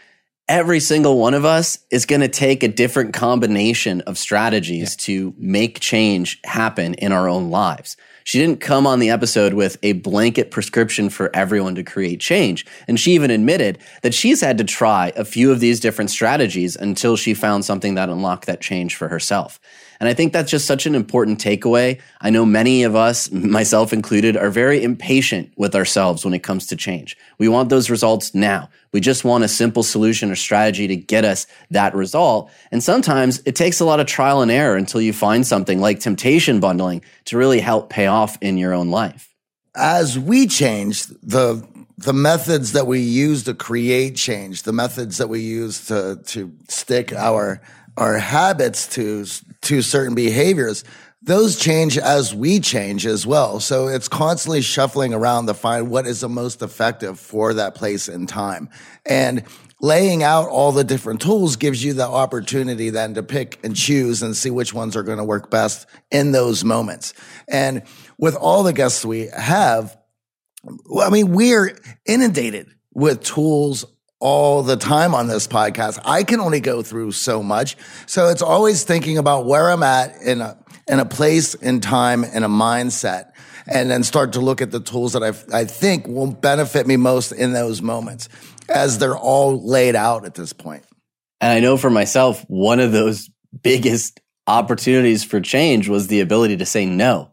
every 0.48 0.78
single 0.78 1.18
one 1.18 1.34
of 1.34 1.44
us 1.44 1.78
is 1.90 2.06
going 2.06 2.20
to 2.20 2.28
take 2.28 2.62
a 2.62 2.68
different 2.68 3.14
combination 3.14 4.00
of 4.02 4.18
strategies 4.18 4.92
yeah. 4.92 5.04
to 5.06 5.34
make 5.38 5.80
change 5.80 6.38
happen 6.44 6.94
in 6.94 7.12
our 7.12 7.28
own 7.28 7.50
lives. 7.50 7.96
She 8.28 8.38
didn't 8.38 8.60
come 8.60 8.86
on 8.86 8.98
the 8.98 9.08
episode 9.08 9.54
with 9.54 9.78
a 9.82 9.92
blanket 9.94 10.50
prescription 10.50 11.08
for 11.08 11.34
everyone 11.34 11.76
to 11.76 11.82
create 11.82 12.20
change. 12.20 12.66
And 12.86 13.00
she 13.00 13.12
even 13.12 13.30
admitted 13.30 13.78
that 14.02 14.12
she's 14.12 14.42
had 14.42 14.58
to 14.58 14.64
try 14.64 15.14
a 15.16 15.24
few 15.24 15.50
of 15.50 15.60
these 15.60 15.80
different 15.80 16.10
strategies 16.10 16.76
until 16.76 17.16
she 17.16 17.32
found 17.32 17.64
something 17.64 17.94
that 17.94 18.10
unlocked 18.10 18.44
that 18.44 18.60
change 18.60 18.96
for 18.96 19.08
herself. 19.08 19.58
And 20.00 20.08
I 20.08 20.14
think 20.14 20.32
that's 20.32 20.50
just 20.50 20.66
such 20.66 20.86
an 20.86 20.94
important 20.94 21.40
takeaway. 21.40 22.00
I 22.20 22.30
know 22.30 22.46
many 22.46 22.84
of 22.84 22.94
us, 22.94 23.30
myself 23.32 23.92
included, 23.92 24.36
are 24.36 24.50
very 24.50 24.82
impatient 24.82 25.52
with 25.56 25.74
ourselves 25.74 26.24
when 26.24 26.34
it 26.34 26.42
comes 26.42 26.66
to 26.66 26.76
change. 26.76 27.16
We 27.38 27.48
want 27.48 27.68
those 27.68 27.90
results 27.90 28.34
now. 28.34 28.68
We 28.92 29.00
just 29.00 29.24
want 29.24 29.44
a 29.44 29.48
simple 29.48 29.82
solution 29.82 30.30
or 30.30 30.36
strategy 30.36 30.86
to 30.86 30.96
get 30.96 31.24
us 31.24 31.46
that 31.70 31.94
result. 31.94 32.50
And 32.70 32.82
sometimes 32.82 33.42
it 33.44 33.56
takes 33.56 33.80
a 33.80 33.84
lot 33.84 34.00
of 34.00 34.06
trial 34.06 34.40
and 34.40 34.50
error 34.50 34.76
until 34.76 35.00
you 35.00 35.12
find 35.12 35.46
something 35.46 35.80
like 35.80 36.00
temptation 36.00 36.60
bundling 36.60 37.02
to 37.26 37.36
really 37.36 37.60
help 37.60 37.90
pay 37.90 38.06
off 38.06 38.38
in 38.40 38.56
your 38.56 38.72
own 38.72 38.90
life. 38.90 39.34
As 39.74 40.18
we 40.18 40.46
change, 40.46 41.06
the 41.06 41.66
the 41.98 42.12
methods 42.12 42.72
that 42.72 42.86
we 42.86 43.00
use 43.00 43.42
to 43.42 43.54
create 43.54 44.14
change, 44.14 44.62
the 44.62 44.72
methods 44.72 45.18
that 45.18 45.28
we 45.28 45.40
use 45.40 45.86
to 45.86 46.20
to 46.26 46.52
stick 46.68 47.12
our 47.12 47.60
our 47.96 48.18
habits 48.18 48.86
to 48.86 49.24
to 49.62 49.82
certain 49.82 50.14
behaviors 50.14 50.84
those 51.20 51.58
change 51.58 51.98
as 51.98 52.32
we 52.32 52.60
change 52.60 53.04
as 53.04 53.26
well. 53.26 53.58
So 53.58 53.88
it's 53.88 54.06
constantly 54.06 54.62
shuffling 54.62 55.12
around 55.12 55.46
to 55.46 55.54
find 55.54 55.90
what 55.90 56.06
is 56.06 56.20
the 56.20 56.28
most 56.28 56.62
effective 56.62 57.18
for 57.18 57.54
that 57.54 57.74
place 57.74 58.06
and 58.06 58.28
time. 58.28 58.70
And 59.04 59.42
laying 59.80 60.22
out 60.22 60.48
all 60.48 60.70
the 60.70 60.84
different 60.84 61.20
tools 61.20 61.56
gives 61.56 61.82
you 61.82 61.92
the 61.92 62.06
opportunity 62.06 62.90
then 62.90 63.14
to 63.14 63.24
pick 63.24 63.58
and 63.64 63.74
choose 63.74 64.22
and 64.22 64.36
see 64.36 64.50
which 64.50 64.72
ones 64.72 64.94
are 64.94 65.02
going 65.02 65.18
to 65.18 65.24
work 65.24 65.50
best 65.50 65.88
in 66.12 66.30
those 66.30 66.64
moments. 66.64 67.14
And 67.48 67.82
with 68.16 68.36
all 68.36 68.62
the 68.62 68.72
guests 68.72 69.04
we 69.04 69.28
have 69.28 69.96
i 71.00 71.08
mean 71.08 71.32
we're 71.32 71.78
inundated 72.04 72.66
with 72.92 73.22
tools 73.22 73.84
all 74.20 74.62
the 74.62 74.76
time 74.76 75.14
on 75.14 75.28
this 75.28 75.46
podcast. 75.46 76.00
I 76.04 76.24
can 76.24 76.40
only 76.40 76.60
go 76.60 76.82
through 76.82 77.12
so 77.12 77.42
much. 77.42 77.76
So 78.06 78.28
it's 78.28 78.42
always 78.42 78.84
thinking 78.84 79.18
about 79.18 79.46
where 79.46 79.70
I'm 79.70 79.82
at 79.82 80.20
in 80.22 80.40
a, 80.40 80.58
in 80.88 80.98
a 80.98 81.04
place, 81.04 81.54
in 81.54 81.80
time, 81.80 82.24
in 82.24 82.42
a 82.42 82.48
mindset, 82.48 83.32
and 83.66 83.90
then 83.90 84.02
start 84.02 84.32
to 84.32 84.40
look 84.40 84.60
at 84.60 84.70
the 84.70 84.80
tools 84.80 85.12
that 85.12 85.22
I, 85.22 85.60
I 85.60 85.64
think 85.64 86.06
will 86.06 86.32
benefit 86.32 86.86
me 86.86 86.96
most 86.96 87.32
in 87.32 87.52
those 87.52 87.82
moments 87.82 88.28
as 88.68 88.98
they're 88.98 89.16
all 89.16 89.66
laid 89.66 89.94
out 89.94 90.24
at 90.24 90.34
this 90.34 90.52
point. 90.52 90.84
And 91.40 91.52
I 91.52 91.60
know 91.60 91.76
for 91.76 91.90
myself, 91.90 92.44
one 92.48 92.80
of 92.80 92.92
those 92.92 93.30
biggest 93.62 94.20
opportunities 94.46 95.24
for 95.24 95.40
change 95.40 95.88
was 95.88 96.08
the 96.08 96.20
ability 96.20 96.56
to 96.56 96.66
say 96.66 96.86
no. 96.86 97.30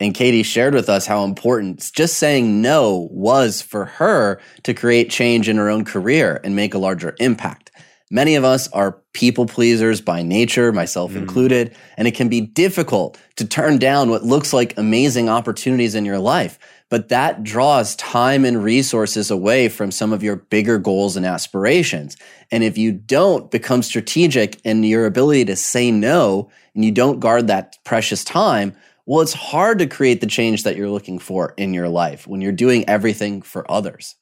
And 0.00 0.14
Katie 0.14 0.44
shared 0.44 0.74
with 0.74 0.88
us 0.88 1.06
how 1.06 1.24
important 1.24 1.90
just 1.94 2.18
saying 2.18 2.62
no 2.62 3.08
was 3.10 3.60
for 3.60 3.86
her 3.86 4.40
to 4.62 4.74
create 4.74 5.10
change 5.10 5.48
in 5.48 5.56
her 5.56 5.68
own 5.68 5.84
career 5.84 6.40
and 6.44 6.54
make 6.54 6.74
a 6.74 6.78
larger 6.78 7.16
impact. 7.18 7.72
Many 8.10 8.36
of 8.36 8.44
us 8.44 8.68
are 8.68 9.02
people 9.12 9.44
pleasers 9.44 10.00
by 10.00 10.22
nature, 10.22 10.72
myself 10.72 11.12
mm. 11.12 11.16
included, 11.16 11.76
and 11.98 12.08
it 12.08 12.14
can 12.14 12.28
be 12.28 12.40
difficult 12.40 13.20
to 13.36 13.44
turn 13.44 13.78
down 13.78 14.08
what 14.08 14.22
looks 14.22 14.52
like 14.52 14.78
amazing 14.78 15.28
opportunities 15.28 15.94
in 15.94 16.06
your 16.06 16.18
life. 16.18 16.58
But 16.88 17.10
that 17.10 17.42
draws 17.42 17.96
time 17.96 18.46
and 18.46 18.64
resources 18.64 19.30
away 19.30 19.68
from 19.68 19.90
some 19.90 20.14
of 20.14 20.22
your 20.22 20.36
bigger 20.36 20.78
goals 20.78 21.16
and 21.16 21.26
aspirations. 21.26 22.16
And 22.50 22.64
if 22.64 22.78
you 22.78 22.92
don't 22.92 23.50
become 23.50 23.82
strategic 23.82 24.58
in 24.64 24.82
your 24.84 25.04
ability 25.04 25.44
to 25.46 25.56
say 25.56 25.90
no 25.90 26.50
and 26.74 26.84
you 26.84 26.92
don't 26.92 27.20
guard 27.20 27.48
that 27.48 27.76
precious 27.84 28.24
time, 28.24 28.74
well, 29.08 29.22
it's 29.22 29.32
hard 29.32 29.78
to 29.78 29.86
create 29.86 30.20
the 30.20 30.26
change 30.26 30.64
that 30.64 30.76
you're 30.76 30.90
looking 30.90 31.18
for 31.18 31.54
in 31.56 31.72
your 31.72 31.88
life 31.88 32.26
when 32.26 32.42
you're 32.42 32.52
doing 32.52 32.84
everything 32.86 33.40
for 33.40 33.68
others. 33.70 34.16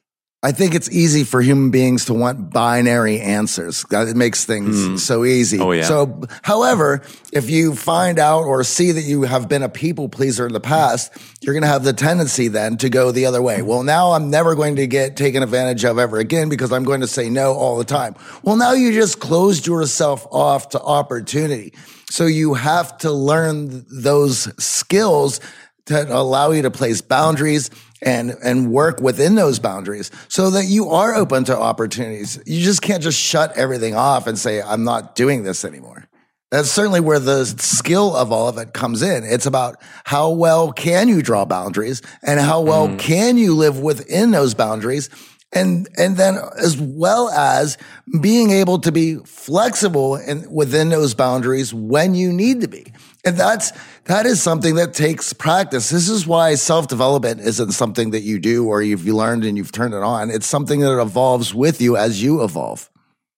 I 0.45 0.53
think 0.53 0.77
it's 0.77 0.89
easy 0.89 1.25
for 1.25 1.43
human 1.43 1.73
beings 1.73 2.05
to 2.05 2.15
want 2.15 2.51
binary 2.51 3.19
answers. 3.19 3.85
It 3.91 4.17
makes 4.17 4.45
things 4.45 4.77
mm. 4.77 4.97
so 4.97 5.25
easy. 5.25 5.59
Oh, 5.59 5.73
yeah. 5.73 5.83
So, 5.83 6.23
however, 6.43 7.03
if 7.33 7.51
you 7.51 7.75
find 7.75 8.21
out 8.21 8.45
or 8.45 8.63
see 8.63 8.93
that 8.93 9.01
you 9.01 9.23
have 9.23 9.49
been 9.49 9.65
a 9.65 9.69
people 9.69 10.09
pleaser 10.09 10.47
in 10.47 10.53
the 10.53 10.61
past, 10.61 11.13
you're 11.41 11.55
going 11.55 11.65
to 11.65 11.69
have 11.69 11.83
the 11.83 11.93
tendency 11.93 12.47
then 12.47 12.77
to 12.77 12.89
go 12.89 13.11
the 13.11 13.27
other 13.27 13.43
way. 13.43 13.63
Well, 13.63 13.83
now 13.83 14.13
I'm 14.13 14.31
never 14.31 14.55
going 14.55 14.77
to 14.77 14.87
get 14.87 15.17
taken 15.17 15.43
advantage 15.43 15.85
of 15.85 15.99
ever 15.99 16.19
again 16.19 16.49
because 16.49 16.71
I'm 16.71 16.85
going 16.85 17.01
to 17.01 17.09
say 17.09 17.29
no 17.29 17.55
all 17.55 17.77
the 17.77 17.85
time. 17.85 18.15
Well, 18.45 18.55
now 18.55 18.73
you 18.73 18.93
just 18.93 19.19
closed 19.19 19.67
yourself 19.67 20.29
off 20.31 20.69
to 20.69 20.81
opportunity. 20.81 21.73
So 22.11 22.27
you 22.27 22.55
have 22.55 22.99
to 22.99 23.11
learn 23.11 23.85
those 23.91 24.49
skills 24.63 25.41
to 25.87 26.07
allow 26.15 26.51
you 26.51 26.63
to 26.63 26.71
place 26.71 27.01
boundaries 27.01 27.71
and, 28.03 28.37
and 28.43 28.71
work 28.71 29.01
within 29.01 29.35
those 29.35 29.59
boundaries 29.59 30.11
so 30.29 30.51
that 30.51 30.67
you 30.67 30.91
are 30.91 31.15
open 31.15 31.45
to 31.45 31.59
opportunities. 31.59 32.41
You 32.47 32.63
just 32.63 32.83
can't 32.83 33.03
just 33.03 33.21
shut 33.21 33.57
everything 33.57 33.95
off 33.95 34.27
and 34.27 34.39
say, 34.39 34.61
I'm 34.61 34.85
not 34.85 35.15
doing 35.15 35.43
this 35.43 35.65
anymore. 35.65 36.09
That's 36.51 36.71
certainly 36.71 37.01
where 37.01 37.19
the 37.19 37.45
skill 37.45 38.15
of 38.15 38.31
all 38.31 38.49
of 38.49 38.59
it 38.59 38.73
comes 38.73 39.03
in. 39.03 39.25
It's 39.25 39.47
about 39.47 39.83
how 40.05 40.31
well 40.31 40.73
can 40.73 41.09
you 41.09 41.21
draw 41.21 41.45
boundaries 41.45 42.03
and 42.23 42.39
how 42.39 42.61
well 42.61 42.89
mm. 42.89 42.99
can 42.99 43.37
you 43.37 43.55
live 43.55 43.81
within 43.81 44.31
those 44.31 44.55
boundaries 44.55 45.11
and 45.53 45.89
and 45.97 46.17
then 46.17 46.39
as 46.59 46.77
well 46.79 47.29
as 47.31 47.79
being 48.21 48.51
able 48.51 48.79
to 48.81 48.93
be 48.93 49.17
flexible 49.25 50.17
and 50.17 50.51
within 50.51 50.89
those 50.89 51.15
boundaries 51.15 51.73
when 51.73 52.15
you 52.15 52.33
need 52.33 52.61
to 52.61 52.69
be. 52.69 52.93
And 53.25 53.37
that's 53.37 53.73
that 54.05 54.27
is 54.27 54.43
something 54.43 54.75
that 54.77 54.95
takes 54.95 55.33
practice. 55.33 55.89
This 55.89 56.09
is 56.09 56.27
why 56.27 56.55
self-development 56.55 57.41
isn't 57.41 57.73
something 57.73 58.11
that 58.11 58.23
you 58.23 58.39
do 58.39 58.67
or 58.67 58.83
you've 58.83 59.07
learned 59.07 59.45
and 59.45 59.57
you've 59.57 59.73
turned 59.73 59.95
it 59.95 60.03
on. 60.03 60.31
It's 60.31 60.47
something 60.47 60.81
that 60.81 61.01
evolves 61.01 61.55
with 61.55 61.81
you 61.81 61.97
as 61.97 62.23
you 62.23 62.43
evolve. 62.43 62.91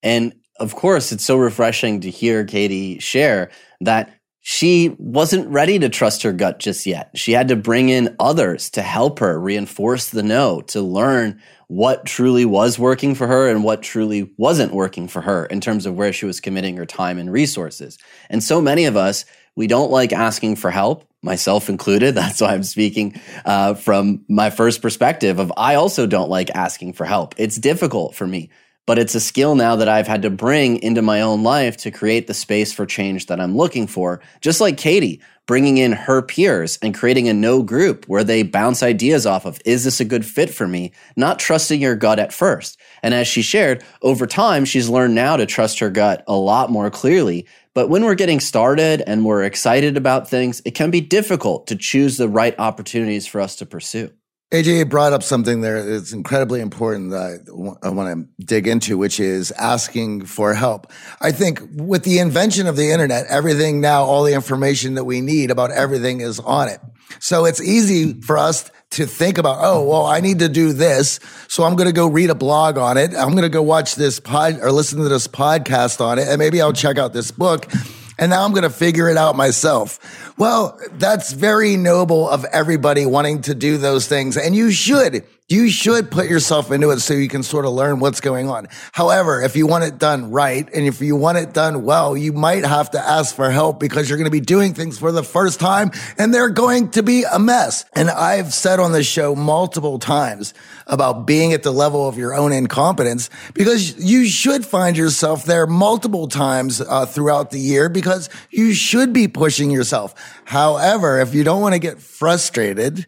And 0.03 0.35
of 0.61 0.75
course 0.75 1.13
it's 1.13 1.25
so 1.25 1.37
refreshing 1.37 2.01
to 2.01 2.11
hear 2.11 2.45
katie 2.45 2.99
share 2.99 3.51
that 3.81 4.18
she 4.41 4.95
wasn't 4.99 5.49
ready 5.49 5.79
to 5.79 5.89
trust 5.89 6.23
her 6.23 6.33
gut 6.33 6.59
just 6.59 6.87
yet. 6.87 7.11
She 7.15 7.33
had 7.33 7.49
to 7.49 7.57
bring 7.57 7.89
in 7.89 8.17
others 8.19 8.71
to 8.71 8.83
help 8.83 9.19
her 9.19 9.39
reinforce 9.39 10.11
the 10.11 10.23
no, 10.23 10.61
to 10.63 10.81
learn 10.81 11.41
what 11.67 12.07
truly 12.07 12.47
was 12.47 12.79
working 12.79 13.15
for 13.15 13.27
her 13.27 13.49
and 13.49 13.63
what 13.63 13.83
truly 13.83 14.33
wasn't 14.39 14.73
working 14.73 15.07
for 15.07 15.21
her 15.21 15.45
in 15.47 15.61
terms 15.61 15.85
of 15.85 15.97
where 15.97 16.13
she 16.13 16.25
was 16.25 16.41
committing 16.41 16.77
her 16.77 16.87
time 16.87 17.19
and 17.19 17.31
resources. 17.31 17.99
And 18.31 18.43
so 18.43 18.61
many 18.61 18.87
of 18.87 18.97
us, 18.97 19.27
we 19.55 19.67
don't 19.67 19.91
like 19.91 20.13
asking 20.13 20.57
for 20.57 20.71
help 20.71 21.05
myself 21.23 21.69
included. 21.69 22.15
That's 22.15 22.41
why 22.41 22.55
I'm 22.55 22.63
speaking 22.63 23.21
uh, 23.45 23.75
from 23.75 24.25
my 24.29 24.51
first 24.51 24.83
perspective 24.83 25.39
of 25.39 25.53
I 25.57 25.75
also 25.75 26.07
don't 26.07 26.31
like 26.31 26.51
asking 26.55 26.95
for 26.95 27.05
help. 27.05 27.35
It's 27.39 27.57
difficult 27.57 28.15
for 28.15 28.27
me, 28.27 28.51
but 28.89 28.99
it's 28.99 29.15
a 29.15 29.21
skill 29.21 29.55
now 29.55 29.77
that 29.77 29.87
I've 29.87 30.07
had 30.07 30.23
to 30.23 30.31
bring 30.31 30.83
into 30.83 31.03
my 31.03 31.21
own 31.21 31.43
life 31.43 31.77
to 31.79 31.91
create 31.91 32.27
the 32.27 32.33
space 32.33 32.73
for 32.73 32.87
change 32.87 33.27
that 33.27 33.39
I'm 33.39 33.55
looking 33.55 33.87
for. 33.87 34.23
Just 34.41 34.63
like 34.63 34.79
Katie, 34.79 35.21
bringing 35.45 35.77
in 35.77 35.93
her 35.93 36.23
peers 36.23 36.79
and 36.81 36.95
creating 36.95 37.29
a 37.29 37.35
no 37.35 37.63
group 37.63 38.07
where 38.07 38.25
they 38.25 38.43
bounce 38.43 38.83
ideas 38.83 39.27
off 39.27 39.45
of, 39.45 39.61
is 39.67 39.85
this 39.85 40.01
a 40.01 40.07
good 40.07 40.25
fit 40.25 40.49
for 40.49 40.67
me? 40.67 40.93
Not 41.17 41.39
trusting 41.39 41.83
your 41.83 41.97
gut 41.97 42.19
at 42.19 42.33
first. 42.33 42.81
And 43.03 43.13
as 43.13 43.29
she 43.29 43.43
shared, 43.43 43.85
over 44.01 44.27
time, 44.27 44.65
she's 44.65 44.89
learned 44.89 45.15
now 45.15 45.37
to 45.37 45.45
trust 45.45 45.81
her 45.81 45.91
gut 45.91 46.25
a 46.27 46.37
lot 46.37 46.71
more 46.71 46.91
clearly. 46.91 47.47
But 47.75 47.91
when 47.91 48.07
we're 48.07 48.15
getting 48.15 48.41
started 48.41 49.03
and 49.07 49.27
we're 49.27 49.45
excited 49.45 49.99
about 49.99 50.31
things, 50.31 50.63
it 50.65 50.75
can 50.75 50.91
be 50.91 51.03
difficult 51.03 51.67
to 51.67 51.77
choose 51.77 52.17
the 52.17 52.27
right 52.27 52.59
opportunities 52.59 53.27
for 53.27 53.43
us 53.43 53.55
to 53.57 53.67
pursue. 53.67 54.13
AJ 54.51 54.89
brought 54.89 55.13
up 55.13 55.23
something 55.23 55.61
there 55.61 55.83
that's 55.83 56.15
incredibly 56.15 56.61
important 56.61 57.11
that 57.11 57.77
I 57.83 57.91
want 57.91 58.29
to 58.39 58.45
dig 58.45 58.67
into, 58.67 58.97
which 58.97 59.21
is 59.21 59.51
asking 59.53 60.25
for 60.25 60.55
help. 60.55 60.91
I 61.21 61.33
think 61.33 61.61
with 61.75 62.03
the 62.05 62.19
invention 62.19 62.67
of 62.67 62.75
the 62.75 62.91
internet, 62.91 63.27
everything 63.27 63.83
now, 63.83 64.05
all 64.05 64.25
the 64.25 64.33
information 64.33 64.95
that 64.95 65.05
we 65.05 65.21
need 65.21 65.51
about 65.51 65.71
everything 65.71 66.23
is 66.23 66.41
on 66.41 66.69
it. 66.69 66.81
So 67.21 67.45
it's 67.45 67.61
easy 67.61 68.19
for 68.23 68.39
us 68.39 68.71
to 68.93 69.05
think 69.05 69.37
about, 69.37 69.59
oh, 69.61 69.87
well, 69.87 70.07
I 70.07 70.21
need 70.21 70.39
to 70.39 70.49
do 70.49 70.73
this. 70.73 71.21
So 71.49 71.65
I'm 71.65 71.77
going 71.77 71.89
to 71.89 71.93
go 71.93 72.07
read 72.07 72.31
a 72.31 72.35
blog 72.35 72.79
on 72.79 72.97
it. 72.97 73.15
I'm 73.15 73.33
going 73.33 73.43
to 73.43 73.51
go 73.51 73.63
watch 73.63 73.97
this 73.97 74.19
pod 74.19 74.61
or 74.63 74.73
listen 74.73 74.99
to 75.03 75.11
this 75.11 75.29
podcast 75.29 76.01
on 76.01 76.19
it. 76.19 76.27
And 76.27 76.39
maybe 76.39 76.63
I'll 76.63 76.73
check 76.73 76.97
out 76.97 77.13
this 77.13 77.31
book 77.31 77.71
and 78.19 78.31
now 78.31 78.45
I'm 78.45 78.51
going 78.53 78.65
to 78.65 78.71
figure 78.71 79.09
it 79.09 79.17
out 79.17 79.37
myself. 79.37 80.28
Well, 80.39 80.79
that's 80.93 81.33
very 81.33 81.77
noble 81.77 82.29
of 82.29 82.45
everybody 82.45 83.05
wanting 83.05 83.43
to 83.43 83.57
do 83.57 83.77
those 83.77 84.07
things. 84.07 84.37
And 84.37 84.55
you 84.55 84.71
should 84.71 85.25
you 85.49 85.71
should 85.71 86.11
put 86.11 86.29
yourself 86.29 86.71
into 86.71 86.91
it 86.91 87.01
so 87.01 87.15
you 87.15 87.27
can 87.27 87.43
sort 87.43 87.65
of 87.65 87.73
learn 87.73 88.01
what's 88.01 88.21
going 88.21 88.51
on. 88.51 88.69
However, 88.93 89.41
if 89.41 89.57
you 89.57 89.67
want 89.67 89.85
it 89.85 89.97
done 89.97 90.31
right 90.31 90.69
and 90.75 90.87
if 90.87 91.01
you 91.01 91.17
want 91.17 91.39
it 91.39 91.55
done 91.55 91.85
well, 91.85 92.15
you 92.15 92.35
might 92.35 92.67
have 92.67 92.91
to 92.91 93.01
ask 93.01 93.35
for 93.35 93.51
help 93.51 93.81
because 93.81 94.09
you're 94.11 94.19
going 94.19 94.27
to 94.27 94.31
be 94.31 94.41
doing 94.41 94.75
things 94.75 94.99
for 94.99 95.11
the 95.11 95.23
first 95.23 95.59
time 95.59 95.91
and 96.19 96.35
they're 96.35 96.51
going 96.51 96.91
to 96.91 97.03
be 97.03 97.25
a 97.25 97.39
mess. 97.39 97.87
And 97.95 98.11
I've 98.11 98.53
said 98.53 98.79
on 98.79 98.93
the 98.93 99.03
show 99.03 99.35
multiple 99.35 99.99
times 99.99 100.53
about 100.87 101.27
being 101.27 101.55
at 101.55 101.63
the 101.63 101.73
level 101.73 102.07
of 102.07 102.19
your 102.19 102.35
own 102.35 102.53
incompetence 102.53 103.31
because 103.55 103.97
you 103.97 104.27
should 104.27 104.67
find 104.67 104.99
yourself 104.99 105.47
there 105.47 105.67
multiple 105.67 106.29
times 106.29 106.83
uh, 106.83 107.07
throughout 107.07 107.53
the 107.53 107.61
year 107.61 107.89
because 107.89 108.29
you 108.51 108.75
should 108.75 109.15
be 109.15 109.29
pushing 109.29 109.71
yourself. 109.71 110.15
However, 110.45 111.21
if 111.21 111.35
you 111.35 111.43
don't 111.43 111.63
want 111.63 111.73
to 111.73 111.79
get 111.79 112.03
frustrated 112.03 113.07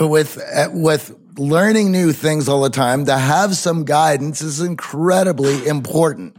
with, 0.00 0.42
with 0.72 1.16
learning 1.38 1.92
new 1.92 2.12
things 2.12 2.48
all 2.48 2.62
the 2.62 2.70
time, 2.70 3.04
to 3.06 3.16
have 3.16 3.56
some 3.56 3.84
guidance 3.84 4.40
is 4.40 4.60
incredibly 4.60 5.66
important. 5.66 6.36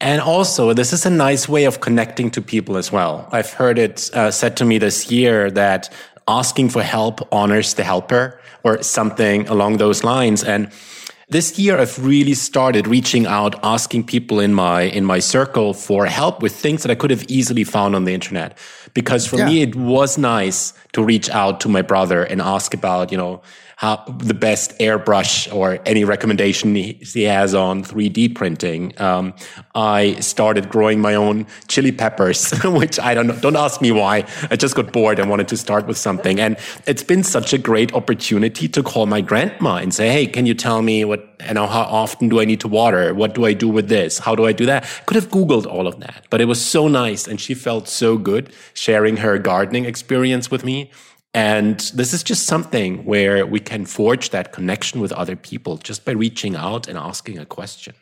And 0.00 0.20
also, 0.20 0.72
this 0.72 0.92
is 0.92 1.04
a 1.06 1.10
nice 1.10 1.48
way 1.48 1.64
of 1.64 1.80
connecting 1.80 2.30
to 2.32 2.42
people 2.42 2.76
as 2.76 2.92
well. 2.92 3.28
I've 3.32 3.52
heard 3.52 3.78
it 3.78 4.10
uh, 4.14 4.30
said 4.30 4.56
to 4.58 4.64
me 4.64 4.78
this 4.78 5.10
year 5.10 5.50
that 5.50 5.92
asking 6.28 6.68
for 6.68 6.82
help 6.82 7.26
honors 7.32 7.74
the 7.74 7.82
helper 7.82 8.40
or 8.62 8.82
something 8.82 9.48
along 9.48 9.78
those 9.78 10.04
lines. 10.04 10.44
And 10.44 10.70
this 11.30 11.58
year 11.58 11.78
I've 11.78 12.02
really 12.04 12.34
started 12.34 12.86
reaching 12.86 13.26
out, 13.26 13.58
asking 13.64 14.04
people 14.04 14.38
in 14.38 14.54
my, 14.54 14.82
in 14.82 15.04
my 15.04 15.18
circle 15.18 15.74
for 15.74 16.06
help 16.06 16.42
with 16.42 16.54
things 16.54 16.82
that 16.82 16.90
I 16.90 16.94
could 16.94 17.10
have 17.10 17.24
easily 17.28 17.64
found 17.64 17.96
on 17.96 18.04
the 18.04 18.14
internet. 18.14 18.56
Because 18.94 19.26
for 19.26 19.38
yeah. 19.38 19.46
me, 19.46 19.62
it 19.62 19.74
was 19.74 20.16
nice 20.16 20.74
to 20.92 21.02
reach 21.02 21.28
out 21.30 21.60
to 21.60 21.68
my 21.68 21.82
brother 21.82 22.22
and 22.22 22.40
ask 22.40 22.72
about, 22.72 23.10
you 23.10 23.18
know, 23.18 23.42
how 23.78 24.04
the 24.08 24.34
best 24.34 24.76
airbrush 24.80 25.54
or 25.54 25.78
any 25.86 26.02
recommendation 26.02 26.74
he, 26.74 27.22
has 27.22 27.54
on 27.54 27.84
3D 27.84 28.34
printing. 28.34 28.92
Um, 29.00 29.32
I 29.72 30.14
started 30.18 30.68
growing 30.68 31.00
my 31.00 31.14
own 31.14 31.46
chili 31.68 31.92
peppers, 31.92 32.50
which 32.64 32.98
I 32.98 33.14
don't 33.14 33.28
know, 33.28 33.36
don't 33.36 33.54
ask 33.54 33.80
me 33.80 33.92
why. 33.92 34.26
I 34.50 34.56
just 34.56 34.74
got 34.74 34.92
bored 34.92 35.20
and 35.20 35.30
wanted 35.30 35.46
to 35.48 35.56
start 35.56 35.86
with 35.86 35.96
something. 35.96 36.40
And 36.40 36.56
it's 36.88 37.04
been 37.04 37.22
such 37.22 37.52
a 37.52 37.58
great 37.58 37.94
opportunity 37.94 38.66
to 38.66 38.82
call 38.82 39.06
my 39.06 39.20
grandma 39.20 39.76
and 39.76 39.94
say, 39.94 40.08
Hey, 40.08 40.26
can 40.26 40.44
you 40.44 40.54
tell 40.54 40.82
me 40.82 41.04
what, 41.04 41.40
you 41.46 41.54
know, 41.54 41.68
how 41.68 41.82
often 41.82 42.28
do 42.28 42.40
I 42.40 42.46
need 42.46 42.58
to 42.62 42.68
water? 42.68 43.14
What 43.14 43.36
do 43.36 43.44
I 43.44 43.52
do 43.52 43.68
with 43.68 43.88
this? 43.88 44.18
How 44.18 44.34
do 44.34 44.44
I 44.44 44.50
do 44.50 44.66
that? 44.66 44.82
I 44.82 45.04
Could 45.04 45.14
have 45.14 45.28
Googled 45.28 45.66
all 45.66 45.86
of 45.86 46.00
that, 46.00 46.26
but 46.30 46.40
it 46.40 46.46
was 46.46 46.60
so 46.60 46.88
nice. 46.88 47.28
And 47.28 47.40
she 47.40 47.54
felt 47.54 47.86
so 47.86 48.18
good 48.18 48.52
sharing 48.74 49.18
her 49.18 49.38
gardening 49.38 49.84
experience 49.84 50.50
with 50.50 50.64
me. 50.64 50.90
And 51.34 51.78
this 51.94 52.14
is 52.14 52.22
just 52.22 52.46
something 52.46 53.04
where 53.04 53.44
we 53.46 53.60
can 53.60 53.84
forge 53.84 54.30
that 54.30 54.52
connection 54.52 55.00
with 55.00 55.12
other 55.12 55.36
people 55.36 55.76
just 55.76 56.04
by 56.04 56.12
reaching 56.12 56.56
out 56.56 56.88
and 56.88 56.96
asking 56.96 57.38
a 57.38 57.46
question. 57.46 57.94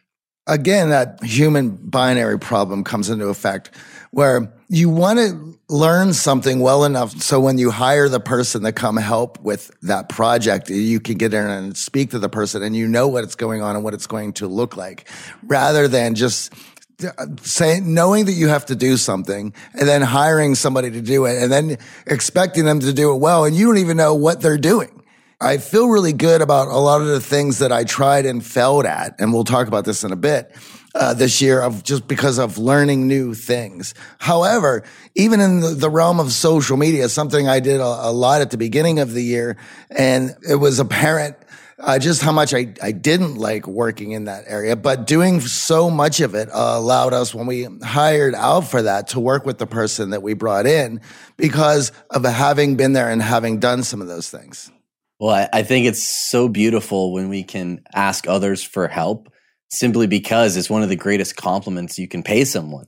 Again, 0.46 0.90
that 0.90 1.22
human 1.24 1.70
binary 1.70 2.38
problem 2.38 2.84
comes 2.84 3.10
into 3.10 3.26
effect 3.26 3.72
where 4.12 4.52
you 4.68 4.88
want 4.88 5.18
to 5.18 5.58
learn 5.68 6.12
something 6.12 6.60
well 6.60 6.84
enough 6.84 7.10
so 7.20 7.40
when 7.40 7.58
you 7.58 7.70
hire 7.70 8.08
the 8.08 8.20
person 8.20 8.62
to 8.62 8.72
come 8.72 8.96
help 8.96 9.40
with 9.40 9.70
that 9.82 10.08
project, 10.08 10.70
you 10.70 11.00
can 11.00 11.18
get 11.18 11.34
in 11.34 11.44
and 11.44 11.76
speak 11.76 12.10
to 12.10 12.18
the 12.20 12.28
person 12.28 12.62
and 12.62 12.76
you 12.76 12.86
know 12.86 13.08
what's 13.08 13.34
going 13.34 13.60
on 13.60 13.74
and 13.74 13.84
what 13.84 13.92
it's 13.92 14.06
going 14.06 14.32
to 14.32 14.46
look 14.46 14.76
like 14.76 15.08
rather 15.42 15.88
than 15.88 16.14
just 16.14 16.54
saying 17.42 17.92
knowing 17.92 18.24
that 18.24 18.32
you 18.32 18.48
have 18.48 18.66
to 18.66 18.76
do 18.76 18.96
something 18.96 19.52
and 19.74 19.88
then 19.88 20.02
hiring 20.02 20.54
somebody 20.54 20.90
to 20.90 21.00
do 21.02 21.26
it 21.26 21.42
and 21.42 21.52
then 21.52 21.76
expecting 22.06 22.64
them 22.64 22.80
to 22.80 22.92
do 22.92 23.12
it 23.14 23.18
well 23.18 23.44
and 23.44 23.54
you 23.54 23.66
don't 23.66 23.78
even 23.78 23.96
know 23.96 24.14
what 24.14 24.40
they're 24.40 24.58
doing. 24.58 24.96
I 25.38 25.58
feel 25.58 25.88
really 25.88 26.14
good 26.14 26.40
about 26.40 26.68
a 26.68 26.78
lot 26.78 27.02
of 27.02 27.08
the 27.08 27.20
things 27.20 27.58
that 27.58 27.70
I 27.70 27.84
tried 27.84 28.24
and 28.24 28.44
failed 28.44 28.86
at, 28.86 29.20
and 29.20 29.34
we'll 29.34 29.44
talk 29.44 29.68
about 29.68 29.84
this 29.84 30.02
in 30.02 30.12
a 30.12 30.16
bit. 30.16 30.50
Uh, 30.94 31.12
this 31.12 31.42
year 31.42 31.60
of 31.60 31.84
just 31.84 32.08
because 32.08 32.38
of 32.38 32.56
learning 32.56 33.06
new 33.06 33.34
things. 33.34 33.92
However, 34.18 34.82
even 35.14 35.42
in 35.42 35.60
the, 35.60 35.68
the 35.68 35.90
realm 35.90 36.18
of 36.18 36.32
social 36.32 36.78
media, 36.78 37.10
something 37.10 37.46
I 37.46 37.60
did 37.60 37.82
a, 37.82 37.84
a, 38.08 38.12
lot 38.12 38.40
at 38.40 38.50
the 38.50 38.56
beginning 38.56 38.98
of 38.98 39.12
the 39.12 39.20
year, 39.20 39.58
and 39.90 40.34
it 40.48 40.54
was 40.54 40.78
apparent 40.78 41.36
uh, 41.78 41.98
just 41.98 42.22
how 42.22 42.32
much 42.32 42.54
I, 42.54 42.72
I 42.82 42.92
didn't 42.92 43.36
like 43.36 43.66
working 43.66 44.12
in 44.12 44.24
that 44.24 44.44
area. 44.46 44.76
But 44.76 45.06
doing 45.06 45.40
so 45.40 45.90
much 45.90 46.20
of 46.20 46.34
it 46.34 46.48
uh, 46.48 46.74
allowed 46.76 47.12
us, 47.12 47.34
when 47.34 47.46
we 47.46 47.68
hired 47.82 48.34
out 48.34 48.62
for 48.62 48.82
that, 48.82 49.08
to 49.08 49.20
work 49.20 49.44
with 49.44 49.58
the 49.58 49.66
person 49.66 50.10
that 50.10 50.22
we 50.22 50.34
brought 50.34 50.66
in 50.66 51.00
because 51.36 51.92
of 52.10 52.24
having 52.24 52.76
been 52.76 52.92
there 52.92 53.10
and 53.10 53.20
having 53.20 53.60
done 53.60 53.82
some 53.82 54.00
of 54.00 54.08
those 54.08 54.30
things. 54.30 54.70
Well, 55.18 55.34
I, 55.34 55.48
I 55.52 55.62
think 55.62 55.86
it's 55.86 56.02
so 56.02 56.48
beautiful 56.48 57.12
when 57.12 57.28
we 57.28 57.42
can 57.42 57.82
ask 57.94 58.26
others 58.28 58.62
for 58.62 58.88
help 58.88 59.32
simply 59.70 60.06
because 60.06 60.56
it's 60.56 60.70
one 60.70 60.82
of 60.82 60.88
the 60.88 60.96
greatest 60.96 61.36
compliments 61.36 61.98
you 61.98 62.08
can 62.08 62.22
pay 62.22 62.44
someone 62.44 62.86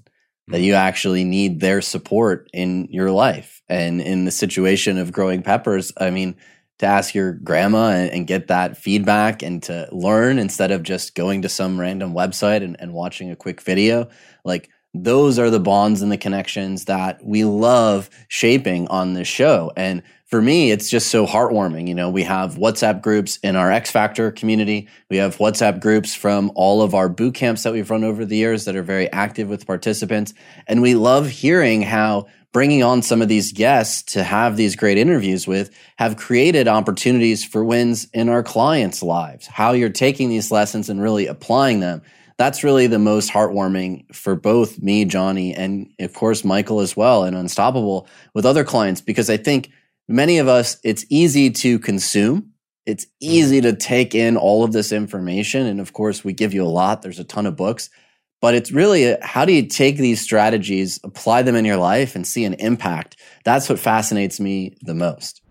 that 0.48 0.60
you 0.60 0.74
actually 0.74 1.24
need 1.24 1.60
their 1.60 1.82
support 1.82 2.48
in 2.54 2.86
your 2.90 3.10
life. 3.10 3.60
And 3.68 4.00
in 4.00 4.24
the 4.24 4.30
situation 4.30 4.96
of 4.96 5.12
growing 5.12 5.42
peppers, 5.42 5.92
I 5.98 6.10
mean, 6.10 6.36
to 6.78 6.86
ask 6.86 7.14
your 7.14 7.32
grandma 7.32 7.90
and, 7.90 8.10
and, 8.10 8.26
get 8.26 8.48
that 8.48 8.76
feedback 8.76 9.42
and 9.42 9.62
to 9.64 9.88
learn 9.90 10.38
instead 10.38 10.70
of 10.70 10.82
just 10.82 11.14
going 11.14 11.42
to 11.42 11.48
some 11.48 11.78
random 11.78 12.14
website 12.14 12.62
and, 12.62 12.76
and 12.80 12.92
watching 12.92 13.30
a 13.30 13.36
quick 13.36 13.60
video. 13.60 14.08
Like 14.44 14.70
those 14.94 15.38
are 15.38 15.50
the 15.50 15.60
bonds 15.60 16.02
and 16.02 16.10
the 16.10 16.16
connections 16.16 16.86
that 16.86 17.24
we 17.24 17.44
love 17.44 18.08
shaping 18.28 18.88
on 18.88 19.14
this 19.14 19.28
show. 19.28 19.72
And 19.76 20.02
for 20.26 20.42
me, 20.42 20.70
it's 20.70 20.90
just 20.90 21.08
so 21.08 21.26
heartwarming. 21.26 21.88
You 21.88 21.94
know, 21.94 22.10
we 22.10 22.22
have 22.24 22.56
WhatsApp 22.56 23.00
groups 23.00 23.38
in 23.42 23.56
our 23.56 23.72
X 23.72 23.90
Factor 23.90 24.30
community. 24.30 24.88
We 25.08 25.16
have 25.16 25.38
WhatsApp 25.38 25.80
groups 25.80 26.14
from 26.14 26.52
all 26.54 26.82
of 26.82 26.94
our 26.94 27.08
boot 27.08 27.34
camps 27.34 27.62
that 27.62 27.72
we've 27.72 27.90
run 27.90 28.04
over 28.04 28.26
the 28.26 28.36
years 28.36 28.66
that 28.66 28.76
are 28.76 28.82
very 28.82 29.10
active 29.10 29.48
with 29.48 29.66
participants. 29.66 30.34
And 30.66 30.82
we 30.82 30.94
love 30.94 31.28
hearing 31.28 31.80
how 31.80 32.26
bringing 32.52 32.82
on 32.82 33.02
some 33.02 33.20
of 33.20 33.28
these 33.28 33.52
guests 33.52 34.14
to 34.14 34.22
have 34.22 34.56
these 34.56 34.76
great 34.76 34.98
interviews 34.98 35.46
with 35.46 35.70
have 35.96 36.16
created 36.16 36.66
opportunities 36.66 37.44
for 37.44 37.64
wins 37.64 38.08
in 38.12 38.28
our 38.28 38.42
clients' 38.42 39.02
lives. 39.02 39.46
How 39.46 39.72
you're 39.72 39.90
taking 39.90 40.28
these 40.28 40.50
lessons 40.50 40.88
and 40.88 41.00
really 41.00 41.26
applying 41.26 41.80
them. 41.80 42.02
That's 42.38 42.64
really 42.64 42.86
the 42.86 42.98
most 42.98 43.30
heartwarming 43.30 44.14
for 44.14 44.36
both 44.36 44.80
me, 44.80 45.04
Johnny, 45.04 45.54
and 45.54 45.90
of 45.98 46.14
course, 46.14 46.44
Michael 46.44 46.80
as 46.80 46.96
well, 46.96 47.24
and 47.24 47.36
Unstoppable 47.36 48.08
with 48.32 48.46
other 48.46 48.64
clients, 48.64 49.00
because 49.00 49.28
I 49.28 49.36
think 49.36 49.70
many 50.06 50.38
of 50.38 50.46
us, 50.46 50.78
it's 50.84 51.04
easy 51.10 51.50
to 51.50 51.78
consume. 51.80 52.52
It's 52.86 53.04
mm-hmm. 53.04 53.32
easy 53.32 53.60
to 53.60 53.74
take 53.74 54.14
in 54.14 54.36
all 54.36 54.64
of 54.64 54.72
this 54.72 54.92
information. 54.92 55.66
And 55.66 55.80
of 55.80 55.92
course, 55.92 56.24
we 56.24 56.32
give 56.32 56.54
you 56.54 56.64
a 56.64 56.66
lot. 56.66 57.02
There's 57.02 57.18
a 57.18 57.24
ton 57.24 57.44
of 57.44 57.56
books 57.56 57.90
but 58.40 58.54
it's 58.54 58.72
really 58.72 59.12
uh, 59.12 59.16
how 59.22 59.44
do 59.44 59.52
you 59.52 59.66
take 59.66 59.96
these 59.96 60.20
strategies, 60.20 61.00
apply 61.04 61.42
them 61.42 61.56
in 61.56 61.64
your 61.64 61.76
life, 61.76 62.14
and 62.14 62.26
see 62.26 62.44
an 62.44 62.54
impact? 62.54 63.16
That's 63.44 63.68
what 63.68 63.78
fascinates 63.78 64.40
me 64.40 64.76
the 64.82 64.94
most. 64.94 65.42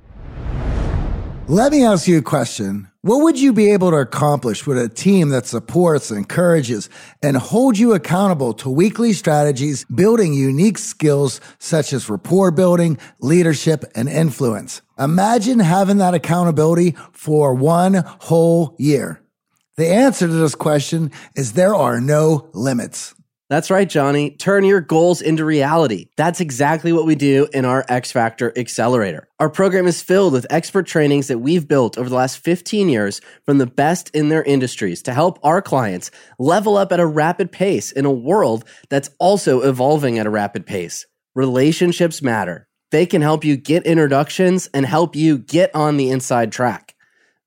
Let 1.49 1.71
me 1.71 1.85
ask 1.85 2.09
you 2.09 2.17
a 2.17 2.21
question. 2.21 2.89
What 3.03 3.23
would 3.23 3.39
you 3.39 3.53
be 3.53 3.71
able 3.71 3.91
to 3.91 3.97
accomplish 3.97 4.67
with 4.67 4.77
a 4.77 4.89
team 4.89 5.29
that 5.29 5.45
supports, 5.45 6.11
encourages, 6.11 6.89
and 7.23 7.37
holds 7.37 7.79
you 7.79 7.93
accountable 7.93 8.53
to 8.55 8.69
weekly 8.69 9.13
strategies, 9.13 9.85
building 9.85 10.33
unique 10.33 10.77
skills 10.77 11.39
such 11.57 11.93
as 11.93 12.09
rapport 12.09 12.51
building, 12.51 12.97
leadership, 13.21 13.85
and 13.95 14.09
influence? 14.09 14.81
Imagine 14.99 15.59
having 15.59 15.99
that 15.99 16.15
accountability 16.15 16.97
for 17.13 17.53
one 17.53 17.93
whole 17.93 18.75
year. 18.77 19.21
The 19.77 19.93
answer 19.93 20.25
to 20.25 20.33
this 20.33 20.55
question 20.55 21.11
is 21.35 21.53
there 21.53 21.75
are 21.75 22.01
no 22.01 22.49
limits. 22.53 23.13
That's 23.47 23.69
right, 23.69 23.87
Johnny. 23.87 24.31
Turn 24.31 24.65
your 24.65 24.81
goals 24.81 25.21
into 25.21 25.45
reality. 25.45 26.07
That's 26.17 26.41
exactly 26.41 26.91
what 26.91 27.05
we 27.05 27.13
do 27.13 27.47
in 27.53 27.63
our 27.63 27.85
X 27.87 28.11
Factor 28.11 28.51
Accelerator. 28.57 29.29
Our 29.39 29.51
program 29.51 29.85
is 29.85 30.01
filled 30.01 30.33
with 30.33 30.47
expert 30.49 30.87
trainings 30.87 31.27
that 31.27 31.37
we've 31.37 31.67
built 31.67 31.95
over 31.95 32.09
the 32.09 32.15
last 32.15 32.39
15 32.39 32.89
years 32.89 33.21
from 33.45 33.59
the 33.59 33.67
best 33.67 34.09
in 34.15 34.29
their 34.29 34.41
industries 34.41 35.03
to 35.03 35.13
help 35.13 35.37
our 35.43 35.61
clients 35.61 36.09
level 36.39 36.75
up 36.75 36.91
at 36.91 36.99
a 36.99 37.05
rapid 37.05 37.51
pace 37.51 37.91
in 37.91 38.03
a 38.03 38.11
world 38.11 38.65
that's 38.89 39.11
also 39.19 39.61
evolving 39.61 40.17
at 40.17 40.25
a 40.25 40.31
rapid 40.31 40.65
pace. 40.65 41.05
Relationships 41.35 42.23
matter. 42.23 42.67
They 42.89 43.05
can 43.05 43.21
help 43.21 43.45
you 43.45 43.55
get 43.57 43.85
introductions 43.85 44.67
and 44.73 44.87
help 44.87 45.15
you 45.15 45.37
get 45.37 45.73
on 45.75 45.97
the 45.97 46.09
inside 46.09 46.51
track. 46.51 46.86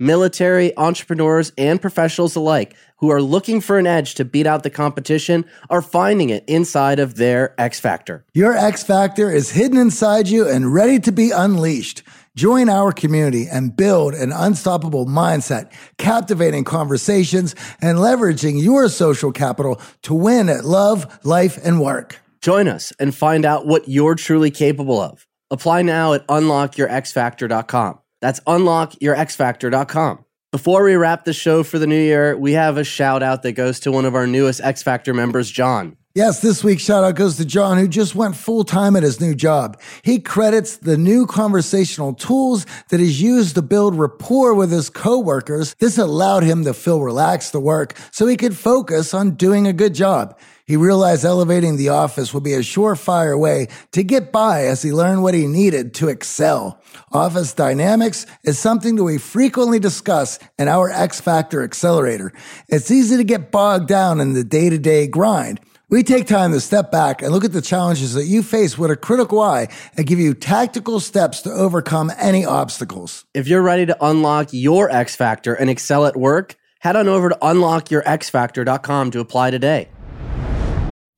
Military, 0.03 0.75
entrepreneurs, 0.79 1.53
and 1.59 1.79
professionals 1.79 2.35
alike 2.35 2.75
who 2.97 3.11
are 3.11 3.21
looking 3.21 3.61
for 3.61 3.79
an 3.79 3.87
edge 3.87 4.15
to 4.15 4.25
beat 4.25 4.47
out 4.47 4.63
the 4.63 4.71
competition 4.71 5.45
are 5.69 5.83
finding 5.83 6.31
it 6.31 6.43
inside 6.47 6.99
of 6.99 7.17
their 7.17 7.55
X 7.61 7.79
Factor. 7.79 8.25
Your 8.33 8.57
X 8.57 8.83
Factor 8.83 9.31
is 9.31 9.51
hidden 9.51 9.77
inside 9.77 10.27
you 10.27 10.49
and 10.49 10.73
ready 10.73 10.99
to 11.01 11.13
be 11.13 11.33
unleashed. 11.33 12.03
Join 12.35 12.71
our 12.71 12.93
community 12.93 13.47
and 13.47 13.77
build 13.77 14.15
an 14.15 14.33
unstoppable 14.33 15.05
mindset, 15.05 15.71
captivating 15.99 16.65
conversations, 16.65 17.55
and 17.83 17.99
leveraging 17.99 18.63
your 18.63 18.89
social 18.89 19.33
capital 19.33 19.79
to 20.03 20.15
win 20.15 20.49
at 20.49 20.65
love, 20.65 21.19
life, 21.27 21.59
and 21.63 21.79
work. 21.79 22.19
Join 22.41 22.69
us 22.69 22.91
and 22.99 23.15
find 23.15 23.45
out 23.45 23.67
what 23.67 23.87
you're 23.87 24.15
truly 24.15 24.51
capable 24.51 24.99
of. 24.99 25.27
Apply 25.51 25.83
now 25.83 26.15
at 26.15 26.27
unlockyourxfactor.com. 26.29 27.99
That's 28.21 28.41
unlockyourxfactor.com. 28.41 30.25
Before 30.53 30.83
we 30.83 30.97
wrap 30.97 31.25
the 31.25 31.33
show 31.33 31.63
for 31.63 31.79
the 31.79 31.87
new 31.87 32.01
year, 32.01 32.37
we 32.37 32.55
have 32.55 32.77
a 32.77 32.83
shout 32.83 33.23
out 33.23 33.43
that 33.45 33.53
goes 33.53 33.79
to 33.81 33.93
one 33.93 34.05
of 34.05 34.17
our 34.17 34.27
newest 34.27 34.61
X 34.61 34.83
Factor 34.83 35.15
members, 35.15 35.49
John. 35.51 35.97
Yes, 36.13 36.41
this 36.41 36.65
week's 36.65 36.83
shout 36.83 37.05
out 37.05 37.15
goes 37.15 37.37
to 37.37 37.45
John, 37.45 37.79
who 37.79 37.87
just 37.87 38.17
went 38.17 38.35
full 38.35 38.65
time 38.65 38.97
at 38.97 39.05
his 39.05 39.21
new 39.21 39.33
job. 39.33 39.81
He 40.03 40.19
credits 40.19 40.77
the 40.79 40.97
new 40.97 41.25
conversational 41.25 42.15
tools 42.15 42.67
that 42.89 42.99
he's 42.99 43.23
used 43.23 43.55
to 43.55 43.63
build 43.63 43.95
rapport 43.95 44.53
with 44.55 44.73
his 44.73 44.91
coworkers. 44.91 45.77
This 45.79 45.99
allowed 45.99 46.43
him 46.43 46.65
to 46.65 46.75
feel 46.75 47.01
relaxed 47.01 47.53
to 47.53 47.61
work 47.61 47.95
so 48.11 48.27
he 48.27 48.37
could 48.37 48.57
focus 48.57 49.15
on 49.15 49.37
doing 49.37 49.69
a 49.69 49.73
good 49.73 49.95
job. 49.95 50.37
He 50.71 50.77
realized 50.77 51.25
elevating 51.25 51.77
the 51.77 51.89
office 51.89 52.33
would 52.33 52.45
be 52.45 52.55
a 52.55 52.61
surefire 52.61 53.37
way 53.37 53.67
to 53.91 54.05
get 54.05 54.31
by 54.31 54.67
as 54.67 54.83
he 54.83 54.93
learned 54.93 55.25
what 55.25 55.35
he 55.35 55.49
needed 55.49 55.95
to 55.95 56.07
excel. 56.07 56.81
Office 57.11 57.53
dynamics 57.53 58.25
is 58.45 58.57
something 58.57 58.95
that 58.95 59.03
we 59.03 59.19
frequently 59.19 59.81
discuss 59.81 60.39
in 60.61 60.69
our 60.69 60.89
X 60.89 61.21
Factor 61.21 61.65
Accelerator. 61.65 62.33
It's 62.69 62.89
easy 62.89 63.17
to 63.17 63.25
get 63.25 63.51
bogged 63.51 63.89
down 63.89 64.21
in 64.21 64.35
the 64.35 64.45
day 64.45 64.71
to 64.71 64.79
day 64.79 65.09
grind. 65.09 65.59
We 65.89 66.05
take 66.05 66.29
time 66.29 66.53
to 66.53 66.61
step 66.61 66.93
back 66.93 67.21
and 67.21 67.33
look 67.33 67.45
at 67.45 67.53
the 67.53 67.61
challenges 67.61 68.15
that 68.15 68.27
you 68.27 68.41
face 68.41 68.79
with 68.79 68.93
a 68.93 68.97
critical 68.97 69.41
eye 69.41 69.67
and 69.97 70.07
give 70.07 70.21
you 70.21 70.35
tactical 70.35 71.01
steps 71.01 71.43
to 71.43 71.51
overcome 71.51 72.13
any 72.17 72.45
obstacles. 72.45 73.25
If 73.35 73.49
you're 73.49 73.61
ready 73.61 73.87
to 73.87 73.97
unlock 74.01 74.51
your 74.53 74.89
X 74.89 75.17
Factor 75.17 75.53
and 75.53 75.69
excel 75.69 76.07
at 76.07 76.17
work, 76.17 76.55
head 76.79 76.95
on 76.95 77.09
over 77.09 77.31
to 77.31 77.39
unlockyourxfactor.com 77.43 79.11
to 79.11 79.19
apply 79.19 79.51
today. 79.51 79.89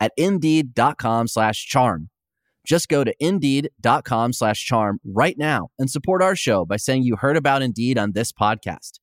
at 0.00 0.12
indeed.com 0.16 1.28
slash 1.28 1.66
charm. 1.66 2.08
Just 2.66 2.88
go 2.88 3.04
to 3.04 3.14
indeed.com 3.18 4.32
slash 4.32 4.64
charm 4.64 5.00
right 5.04 5.36
now 5.38 5.68
and 5.78 5.90
support 5.90 6.22
our 6.22 6.36
show 6.36 6.64
by 6.64 6.76
saying 6.76 7.02
you 7.02 7.16
heard 7.16 7.36
about 7.36 7.62
Indeed 7.62 7.98
on 7.98 8.12
this 8.12 8.32
podcast. 8.32 9.00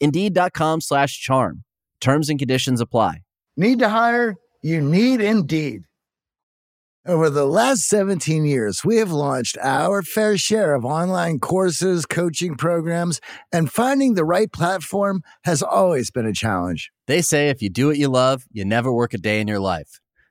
Indeed.com 0.00 0.80
slash 0.80 1.18
charm. 1.20 1.64
Terms 2.00 2.28
and 2.28 2.38
conditions 2.38 2.80
apply. 2.80 3.22
Need 3.56 3.78
to 3.80 3.88
hire? 3.88 4.36
You 4.62 4.80
need 4.80 5.20
Indeed. 5.20 5.82
Over 7.06 7.30
the 7.30 7.46
last 7.46 7.88
17 7.88 8.44
years, 8.44 8.84
we 8.84 8.96
have 8.96 9.10
launched 9.10 9.56
our 9.62 10.02
fair 10.02 10.36
share 10.36 10.74
of 10.74 10.84
online 10.84 11.38
courses, 11.40 12.04
coaching 12.04 12.56
programs, 12.56 13.22
and 13.50 13.72
finding 13.72 14.14
the 14.14 14.24
right 14.24 14.52
platform 14.52 15.22
has 15.44 15.62
always 15.62 16.10
been 16.10 16.26
a 16.26 16.34
challenge. 16.34 16.92
They 17.06 17.22
say 17.22 17.48
if 17.48 17.62
you 17.62 17.70
do 17.70 17.86
what 17.86 17.96
you 17.96 18.08
love, 18.08 18.44
you 18.52 18.66
never 18.66 18.92
work 18.92 19.14
a 19.14 19.18
day 19.18 19.40
in 19.40 19.48
your 19.48 19.60
life. 19.60 19.98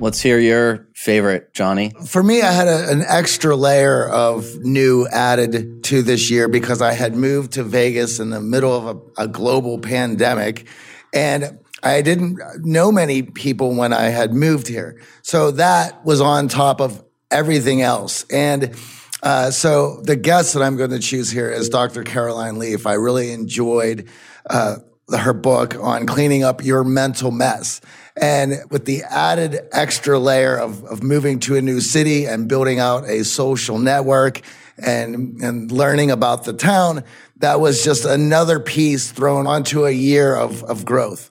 Let's 0.00 0.22
hear 0.22 0.38
your 0.38 0.88
favorite, 0.94 1.52
Johnny. 1.52 1.92
For 2.06 2.22
me, 2.22 2.40
I 2.40 2.52
had 2.52 2.68
a, 2.68 2.90
an 2.90 3.02
extra 3.06 3.54
layer 3.54 4.08
of 4.08 4.56
new 4.60 5.06
added 5.08 5.84
to 5.84 6.02
this 6.02 6.30
year 6.30 6.48
because 6.48 6.80
I 6.80 6.94
had 6.94 7.14
moved 7.14 7.52
to 7.52 7.64
Vegas 7.64 8.18
in 8.18 8.30
the 8.30 8.40
middle 8.40 8.74
of 8.74 8.96
a, 8.96 9.24
a 9.24 9.28
global 9.28 9.78
pandemic. 9.78 10.66
And 11.12 11.58
I 11.82 12.00
didn't 12.00 12.40
know 12.64 12.90
many 12.90 13.22
people 13.22 13.74
when 13.74 13.92
I 13.92 14.04
had 14.04 14.32
moved 14.32 14.68
here. 14.68 14.98
So 15.20 15.50
that 15.52 16.02
was 16.02 16.22
on 16.22 16.48
top 16.48 16.80
of 16.80 17.04
everything 17.30 17.82
else. 17.82 18.24
And 18.30 18.74
uh, 19.22 19.50
so 19.50 20.00
the 20.02 20.16
guest 20.16 20.54
that 20.54 20.62
I'm 20.62 20.78
going 20.78 20.90
to 20.90 20.98
choose 20.98 21.30
here 21.30 21.50
is 21.50 21.68
Dr. 21.68 22.04
Caroline 22.04 22.58
Leaf. 22.58 22.86
I 22.86 22.94
really 22.94 23.32
enjoyed 23.32 24.08
uh, 24.48 24.76
her 25.14 25.34
book 25.34 25.76
on 25.78 26.06
cleaning 26.06 26.42
up 26.42 26.64
your 26.64 26.84
mental 26.84 27.30
mess. 27.30 27.82
And 28.16 28.54
with 28.70 28.84
the 28.84 29.02
added 29.04 29.60
extra 29.72 30.18
layer 30.18 30.56
of, 30.56 30.84
of 30.84 31.02
moving 31.02 31.38
to 31.40 31.56
a 31.56 31.62
new 31.62 31.80
city 31.80 32.26
and 32.26 32.48
building 32.48 32.78
out 32.78 33.08
a 33.08 33.24
social 33.24 33.78
network 33.78 34.40
and, 34.78 35.40
and 35.42 35.70
learning 35.70 36.10
about 36.10 36.44
the 36.44 36.52
town, 36.52 37.04
that 37.36 37.60
was 37.60 37.84
just 37.84 38.04
another 38.04 38.60
piece 38.60 39.10
thrown 39.12 39.46
onto 39.46 39.84
a 39.86 39.90
year 39.90 40.34
of, 40.34 40.62
of 40.64 40.84
growth. 40.84 41.30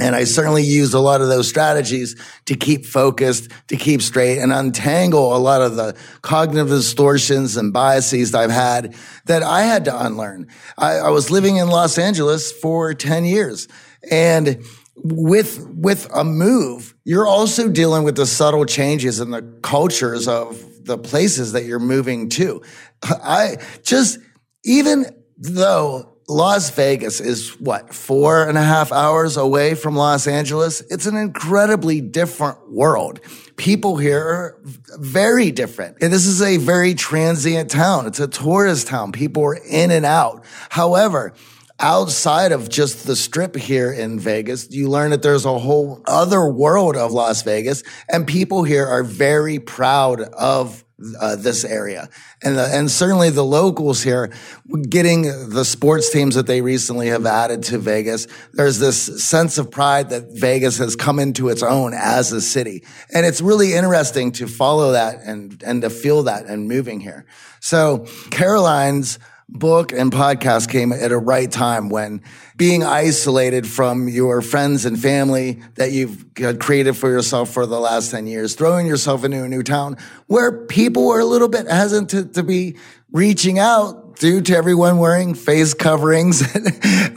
And 0.00 0.16
I 0.16 0.24
certainly 0.24 0.64
used 0.64 0.92
a 0.92 0.98
lot 0.98 1.20
of 1.20 1.28
those 1.28 1.48
strategies 1.48 2.16
to 2.46 2.56
keep 2.56 2.84
focused, 2.84 3.50
to 3.68 3.76
keep 3.76 4.02
straight 4.02 4.38
and 4.38 4.52
untangle 4.52 5.36
a 5.36 5.38
lot 5.38 5.62
of 5.62 5.76
the 5.76 5.96
cognitive 6.20 6.68
distortions 6.68 7.56
and 7.56 7.72
biases 7.72 8.32
that 8.32 8.40
I've 8.40 8.50
had 8.50 8.96
that 9.26 9.44
I 9.44 9.62
had 9.62 9.84
to 9.84 10.04
unlearn. 10.04 10.48
I, 10.76 10.96
I 10.96 11.10
was 11.10 11.30
living 11.30 11.58
in 11.58 11.68
Los 11.68 11.96
Angeles 11.96 12.50
for 12.50 12.92
10 12.92 13.24
years 13.24 13.68
and 14.10 14.64
with, 14.96 15.66
with 15.68 16.08
a 16.14 16.24
move, 16.24 16.94
you're 17.04 17.26
also 17.26 17.68
dealing 17.68 18.04
with 18.04 18.16
the 18.16 18.26
subtle 18.26 18.64
changes 18.64 19.20
in 19.20 19.30
the 19.30 19.42
cultures 19.62 20.28
of 20.28 20.84
the 20.84 20.98
places 20.98 21.52
that 21.52 21.64
you're 21.64 21.78
moving 21.78 22.28
to. 22.30 22.62
I 23.02 23.56
just, 23.82 24.18
even 24.64 25.06
though 25.36 26.14
Las 26.28 26.70
Vegas 26.70 27.20
is 27.20 27.50
what, 27.60 27.92
four 27.92 28.48
and 28.48 28.56
a 28.56 28.62
half 28.62 28.92
hours 28.92 29.36
away 29.36 29.74
from 29.74 29.94
Los 29.94 30.26
Angeles. 30.26 30.80
It's 30.90 31.06
an 31.06 31.16
incredibly 31.16 32.00
different 32.00 32.72
world. 32.72 33.20
People 33.56 33.98
here 33.98 34.20
are 34.20 34.60
very 34.98 35.50
different. 35.50 35.98
And 36.00 36.12
this 36.12 36.24
is 36.24 36.40
a 36.40 36.56
very 36.56 36.94
transient 36.94 37.70
town. 37.70 38.06
It's 38.06 38.20
a 38.20 38.28
tourist 38.28 38.86
town. 38.86 39.12
People 39.12 39.44
are 39.44 39.54
in 39.54 39.90
and 39.90 40.06
out. 40.06 40.44
However, 40.70 41.34
outside 41.84 42.50
of 42.50 42.70
just 42.70 43.06
the 43.06 43.14
strip 43.14 43.54
here 43.54 43.92
in 43.92 44.18
Vegas, 44.18 44.70
you 44.70 44.88
learn 44.88 45.10
that 45.10 45.20
there's 45.20 45.44
a 45.44 45.58
whole 45.58 46.00
other 46.06 46.48
world 46.48 46.96
of 46.96 47.12
Las 47.12 47.42
Vegas 47.42 47.82
and 48.08 48.26
people 48.26 48.64
here 48.64 48.86
are 48.86 49.02
very 49.02 49.58
proud 49.58 50.22
of 50.22 50.82
uh, 51.20 51.36
this 51.36 51.64
area, 51.64 52.08
and 52.42 52.56
the, 52.56 52.64
and 52.72 52.90
certainly 52.90 53.28
the 53.28 53.44
locals 53.44 54.02
here, 54.02 54.32
getting 54.88 55.22
the 55.50 55.64
sports 55.64 56.10
teams 56.10 56.36
that 56.36 56.46
they 56.46 56.60
recently 56.60 57.08
have 57.08 57.26
added 57.26 57.64
to 57.64 57.78
Vegas. 57.78 58.28
There's 58.52 58.78
this 58.78 59.22
sense 59.22 59.58
of 59.58 59.72
pride 59.72 60.10
that 60.10 60.28
Vegas 60.30 60.78
has 60.78 60.94
come 60.94 61.18
into 61.18 61.48
its 61.48 61.64
own 61.64 61.92
as 61.94 62.30
a 62.30 62.40
city, 62.40 62.84
and 63.12 63.26
it's 63.26 63.40
really 63.40 63.74
interesting 63.74 64.30
to 64.32 64.46
follow 64.46 64.92
that 64.92 65.16
and 65.24 65.60
and 65.66 65.82
to 65.82 65.90
feel 65.90 66.22
that 66.22 66.46
and 66.46 66.68
moving 66.68 67.00
here. 67.00 67.26
So 67.60 68.06
Caroline's 68.30 69.18
book 69.48 69.92
and 69.92 70.10
podcast 70.10 70.70
came 70.70 70.92
at 70.92 71.12
a 71.12 71.18
right 71.18 71.50
time 71.50 71.88
when 71.88 72.22
being 72.56 72.82
isolated 72.82 73.66
from 73.66 74.08
your 74.08 74.40
friends 74.40 74.84
and 74.84 74.98
family 74.98 75.60
that 75.74 75.92
you've 75.92 76.24
created 76.60 76.96
for 76.96 77.08
yourself 77.08 77.50
for 77.50 77.66
the 77.66 77.78
last 77.78 78.10
10 78.10 78.26
years, 78.26 78.54
throwing 78.54 78.86
yourself 78.86 79.24
into 79.24 79.42
a 79.44 79.48
new 79.48 79.62
town 79.62 79.96
where 80.26 80.66
people 80.66 81.10
are 81.10 81.20
a 81.20 81.24
little 81.24 81.48
bit 81.48 81.66
hesitant 81.68 82.10
to, 82.10 82.24
to 82.24 82.42
be 82.42 82.76
reaching 83.12 83.58
out 83.58 84.16
due 84.16 84.40
to 84.40 84.56
everyone 84.56 84.98
wearing 84.98 85.34
face 85.34 85.74
coverings 85.74 86.40
and 86.54 86.66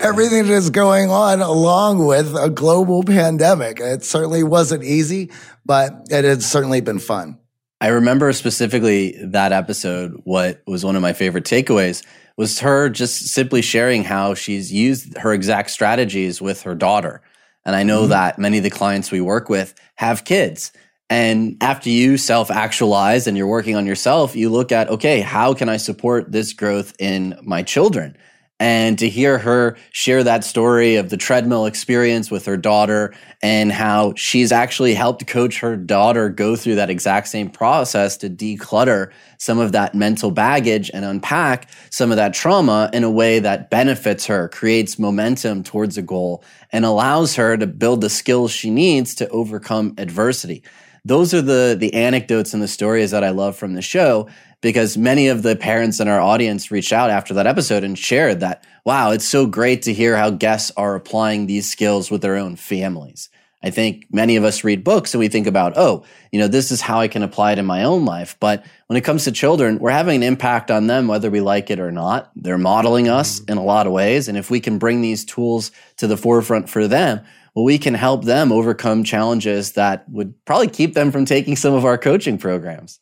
everything 0.01 0.47
that 0.47 0.53
is 0.53 0.69
going 0.69 1.09
on 1.09 1.41
along 1.41 2.05
with 2.05 2.35
a 2.35 2.49
global 2.49 3.03
pandemic. 3.03 3.79
It 3.79 4.03
certainly 4.03 4.43
wasn't 4.43 4.83
easy, 4.83 5.31
but 5.65 6.07
it 6.09 6.25
has 6.25 6.49
certainly 6.49 6.81
been 6.81 6.99
fun. 6.99 7.39
I 7.79 7.87
remember 7.87 8.33
specifically 8.33 9.15
that 9.21 9.51
episode. 9.51 10.19
What 10.23 10.61
was 10.65 10.83
one 10.83 10.95
of 10.95 11.01
my 11.01 11.13
favorite 11.13 11.45
takeaways 11.45 12.03
was 12.35 12.59
her 12.59 12.89
just 12.89 13.27
simply 13.27 13.61
sharing 13.61 14.03
how 14.03 14.33
she's 14.33 14.71
used 14.71 15.17
her 15.17 15.33
exact 15.33 15.69
strategies 15.69 16.41
with 16.41 16.61
her 16.63 16.75
daughter. 16.75 17.21
And 17.65 17.75
I 17.75 17.83
know 17.83 18.01
mm-hmm. 18.01 18.11
that 18.11 18.39
many 18.39 18.57
of 18.57 18.63
the 18.63 18.69
clients 18.69 19.11
we 19.11 19.21
work 19.21 19.49
with 19.49 19.73
have 19.95 20.25
kids. 20.25 20.71
And 21.09 21.57
after 21.61 21.89
you 21.89 22.17
self 22.17 22.51
actualize 22.51 23.27
and 23.27 23.37
you're 23.37 23.47
working 23.47 23.75
on 23.75 23.85
yourself, 23.85 24.35
you 24.35 24.49
look 24.49 24.71
at, 24.71 24.89
okay, 24.89 25.21
how 25.21 25.53
can 25.53 25.69
I 25.69 25.77
support 25.77 26.31
this 26.31 26.53
growth 26.53 26.93
in 26.99 27.37
my 27.43 27.63
children? 27.63 28.17
And 28.59 28.97
to 28.97 29.07
hear 29.07 29.37
her 29.37 29.77
share 29.91 30.23
that 30.23 30.43
story 30.43 30.95
of 30.95 31.09
the 31.09 31.17
treadmill 31.17 31.65
experience 31.65 32.31
with 32.31 32.45
her 32.45 32.57
daughter 32.57 33.13
and 33.43 33.71
how 33.71 34.13
she's 34.15 34.51
actually 34.51 34.95
helped 34.95 35.27
coach 35.27 35.59
her 35.59 35.75
daughter 35.75 36.29
go 36.29 36.55
through 36.55 36.75
that 36.75 36.89
exact 36.89 37.27
same 37.27 37.49
process 37.49 38.17
to 38.17 38.29
declutter 38.29 39.11
some 39.37 39.59
of 39.59 39.73
that 39.73 39.93
mental 39.93 40.31
baggage 40.31 40.89
and 40.91 41.05
unpack 41.05 41.69
some 41.91 42.09
of 42.09 42.17
that 42.17 42.33
trauma 42.33 42.89
in 42.93 43.03
a 43.03 43.11
way 43.11 43.37
that 43.37 43.69
benefits 43.69 44.25
her, 44.25 44.49
creates 44.49 44.97
momentum 44.97 45.63
towards 45.63 45.97
a 45.97 46.01
goal, 46.01 46.43
and 46.71 46.83
allows 46.83 47.35
her 47.35 47.57
to 47.57 47.67
build 47.67 48.01
the 48.01 48.09
skills 48.09 48.51
she 48.51 48.71
needs 48.71 49.13
to 49.13 49.29
overcome 49.29 49.93
adversity. 49.99 50.63
Those 51.05 51.33
are 51.33 51.41
the 51.41 51.77
the 51.79 51.93
anecdotes 51.93 52.53
and 52.53 52.61
the 52.61 52.67
stories 52.67 53.11
that 53.11 53.23
I 53.23 53.29
love 53.29 53.55
from 53.55 53.75
the 53.75 53.81
show 53.81 54.27
because 54.61 54.97
many 54.97 55.27
of 55.27 55.43
the 55.43 55.55
parents 55.55 55.99
in 55.99 56.07
our 56.07 56.19
audience 56.19 56.71
reached 56.71 56.93
out 56.93 57.09
after 57.09 57.33
that 57.35 57.47
episode 57.47 57.83
and 57.83 57.97
shared 57.97 58.39
that, 58.39 58.65
wow, 58.85 59.11
it's 59.11 59.25
so 59.25 59.45
great 59.45 59.83
to 59.83 59.93
hear 59.93 60.15
how 60.15 60.29
guests 60.29 60.71
are 60.77 60.95
applying 60.95 61.45
these 61.45 61.69
skills 61.69 62.09
with 62.09 62.21
their 62.21 62.35
own 62.35 62.55
families. 62.55 63.29
I 63.63 63.71
think 63.71 64.05
many 64.11 64.35
of 64.35 64.43
us 64.43 64.63
read 64.63 64.83
books 64.83 65.13
and 65.13 65.19
we 65.19 65.29
think 65.29 65.47
about, 65.47 65.73
oh, 65.77 66.05
you 66.31 66.39
know, 66.39 66.47
this 66.47 66.71
is 66.71 66.79
how 66.79 66.99
I 66.99 67.07
can 67.07 67.23
apply 67.23 67.53
it 67.53 67.59
in 67.59 67.65
my 67.65 67.83
own 67.83 68.05
life. 68.05 68.37
But 68.39 68.63
when 68.85 68.97
it 68.97 69.03
comes 69.03 69.23
to 69.23 69.31
children, 69.31 69.79
we're 69.79 69.89
having 69.89 70.17
an 70.17 70.23
impact 70.23 70.69
on 70.69 70.87
them 70.87 71.07
whether 71.07 71.31
we 71.31 71.41
like 71.41 71.71
it 71.71 71.79
or 71.79 71.91
not. 71.91 72.31
They're 72.35 72.59
modeling 72.59 73.09
us 73.09 73.39
mm-hmm. 73.39 73.53
in 73.53 73.57
a 73.57 73.63
lot 73.63 73.87
of 73.87 73.93
ways. 73.93 74.27
And 74.27 74.37
if 74.37 74.51
we 74.51 74.59
can 74.59 74.77
bring 74.77 75.01
these 75.01 75.25
tools 75.25 75.71
to 75.97 76.07
the 76.07 76.17
forefront 76.17 76.69
for 76.69 76.87
them, 76.87 77.21
well, 77.55 77.65
we 77.65 77.79
can 77.79 77.95
help 77.95 78.25
them 78.25 78.51
overcome 78.51 79.03
challenges 79.03 79.71
that 79.71 80.07
would 80.09 80.33
probably 80.45 80.67
keep 80.67 80.93
them 80.93 81.11
from 81.11 81.25
taking 81.25 81.55
some 81.55 81.73
of 81.73 81.83
our 81.83 81.97
coaching 81.97 82.37
programs. 82.37 82.99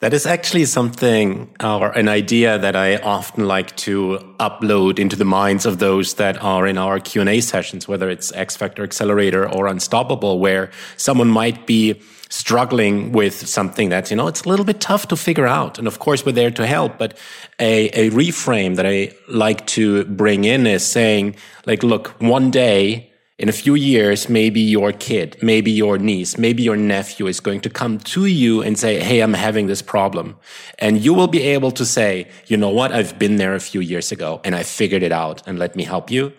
That 0.00 0.12
is 0.12 0.26
actually 0.26 0.66
something 0.66 1.56
or 1.58 1.90
an 1.92 2.08
idea 2.10 2.58
that 2.58 2.76
I 2.76 2.96
often 2.96 3.48
like 3.48 3.74
to 3.76 4.18
upload 4.38 4.98
into 4.98 5.16
the 5.16 5.24
minds 5.24 5.64
of 5.64 5.78
those 5.78 6.14
that 6.14 6.36
are 6.42 6.66
in 6.66 6.76
our 6.76 7.00
Q&A 7.00 7.40
sessions, 7.40 7.88
whether 7.88 8.10
it's 8.10 8.30
X 8.32 8.56
Factor 8.56 8.82
Accelerator 8.82 9.50
or 9.50 9.66
Unstoppable, 9.66 10.38
where 10.38 10.70
someone 10.98 11.28
might 11.28 11.66
be 11.66 11.98
struggling 12.28 13.12
with 13.12 13.48
something 13.48 13.88
that's, 13.88 14.10
you 14.10 14.18
know, 14.18 14.26
it's 14.26 14.42
a 14.42 14.48
little 14.50 14.66
bit 14.66 14.82
tough 14.82 15.08
to 15.08 15.16
figure 15.16 15.46
out. 15.46 15.78
And 15.78 15.86
of 15.86 15.98
course, 15.98 16.26
we're 16.26 16.32
there 16.32 16.50
to 16.50 16.66
help. 16.66 16.98
But 16.98 17.16
a, 17.58 17.88
a 17.90 18.10
reframe 18.10 18.76
that 18.76 18.84
I 18.84 19.14
like 19.28 19.66
to 19.68 20.04
bring 20.04 20.44
in 20.44 20.66
is 20.66 20.84
saying, 20.84 21.36
like, 21.64 21.82
look, 21.82 22.08
one 22.20 22.50
day 22.50 23.10
in 23.38 23.50
a 23.50 23.52
few 23.52 23.74
years, 23.74 24.30
maybe 24.30 24.60
your 24.60 24.92
kid, 24.92 25.36
maybe 25.42 25.70
your 25.70 25.98
niece, 25.98 26.38
maybe 26.38 26.62
your 26.62 26.76
nephew 26.76 27.26
is 27.26 27.38
going 27.38 27.60
to 27.60 27.68
come 27.68 27.98
to 27.98 28.24
you 28.24 28.62
and 28.62 28.78
say, 28.78 28.98
Hey, 28.98 29.20
I'm 29.20 29.34
having 29.34 29.66
this 29.66 29.82
problem. 29.82 30.36
And 30.78 31.04
you 31.04 31.12
will 31.12 31.26
be 31.26 31.42
able 31.42 31.70
to 31.72 31.84
say, 31.84 32.28
you 32.46 32.56
know 32.56 32.70
what? 32.70 32.92
I've 32.92 33.18
been 33.18 33.36
there 33.36 33.54
a 33.54 33.60
few 33.60 33.80
years 33.80 34.10
ago 34.10 34.40
and 34.42 34.54
I 34.54 34.62
figured 34.62 35.02
it 35.02 35.12
out 35.12 35.46
and 35.46 35.58
let 35.58 35.76
me 35.76 35.84
help 35.84 36.10
you. 36.10 36.32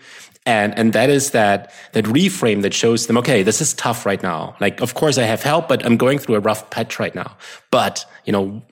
And, 0.47 0.75
and 0.79 0.93
that 0.93 1.09
is 1.09 1.31
that, 1.31 1.73
that 1.91 2.05
reframe 2.05 2.61
that 2.61 2.73
shows 2.73 3.05
them, 3.05 3.17
okay, 3.17 3.43
this 3.43 3.61
is 3.61 3.73
tough 3.73 4.05
right 4.05 4.23
now. 4.23 4.55
Like, 4.61 4.81
of 4.81 4.93
course 4.93 5.17
I 5.17 5.23
have 5.23 5.43
help, 5.43 5.67
but 5.67 5.85
I'm 5.85 5.97
going 5.97 6.19
through 6.19 6.35
a 6.35 6.39
rough 6.39 6.69
patch 6.69 6.99
right 6.99 7.13
now. 7.13 7.35
But, 7.69 8.05
you 8.25 8.31
know, 8.31 8.63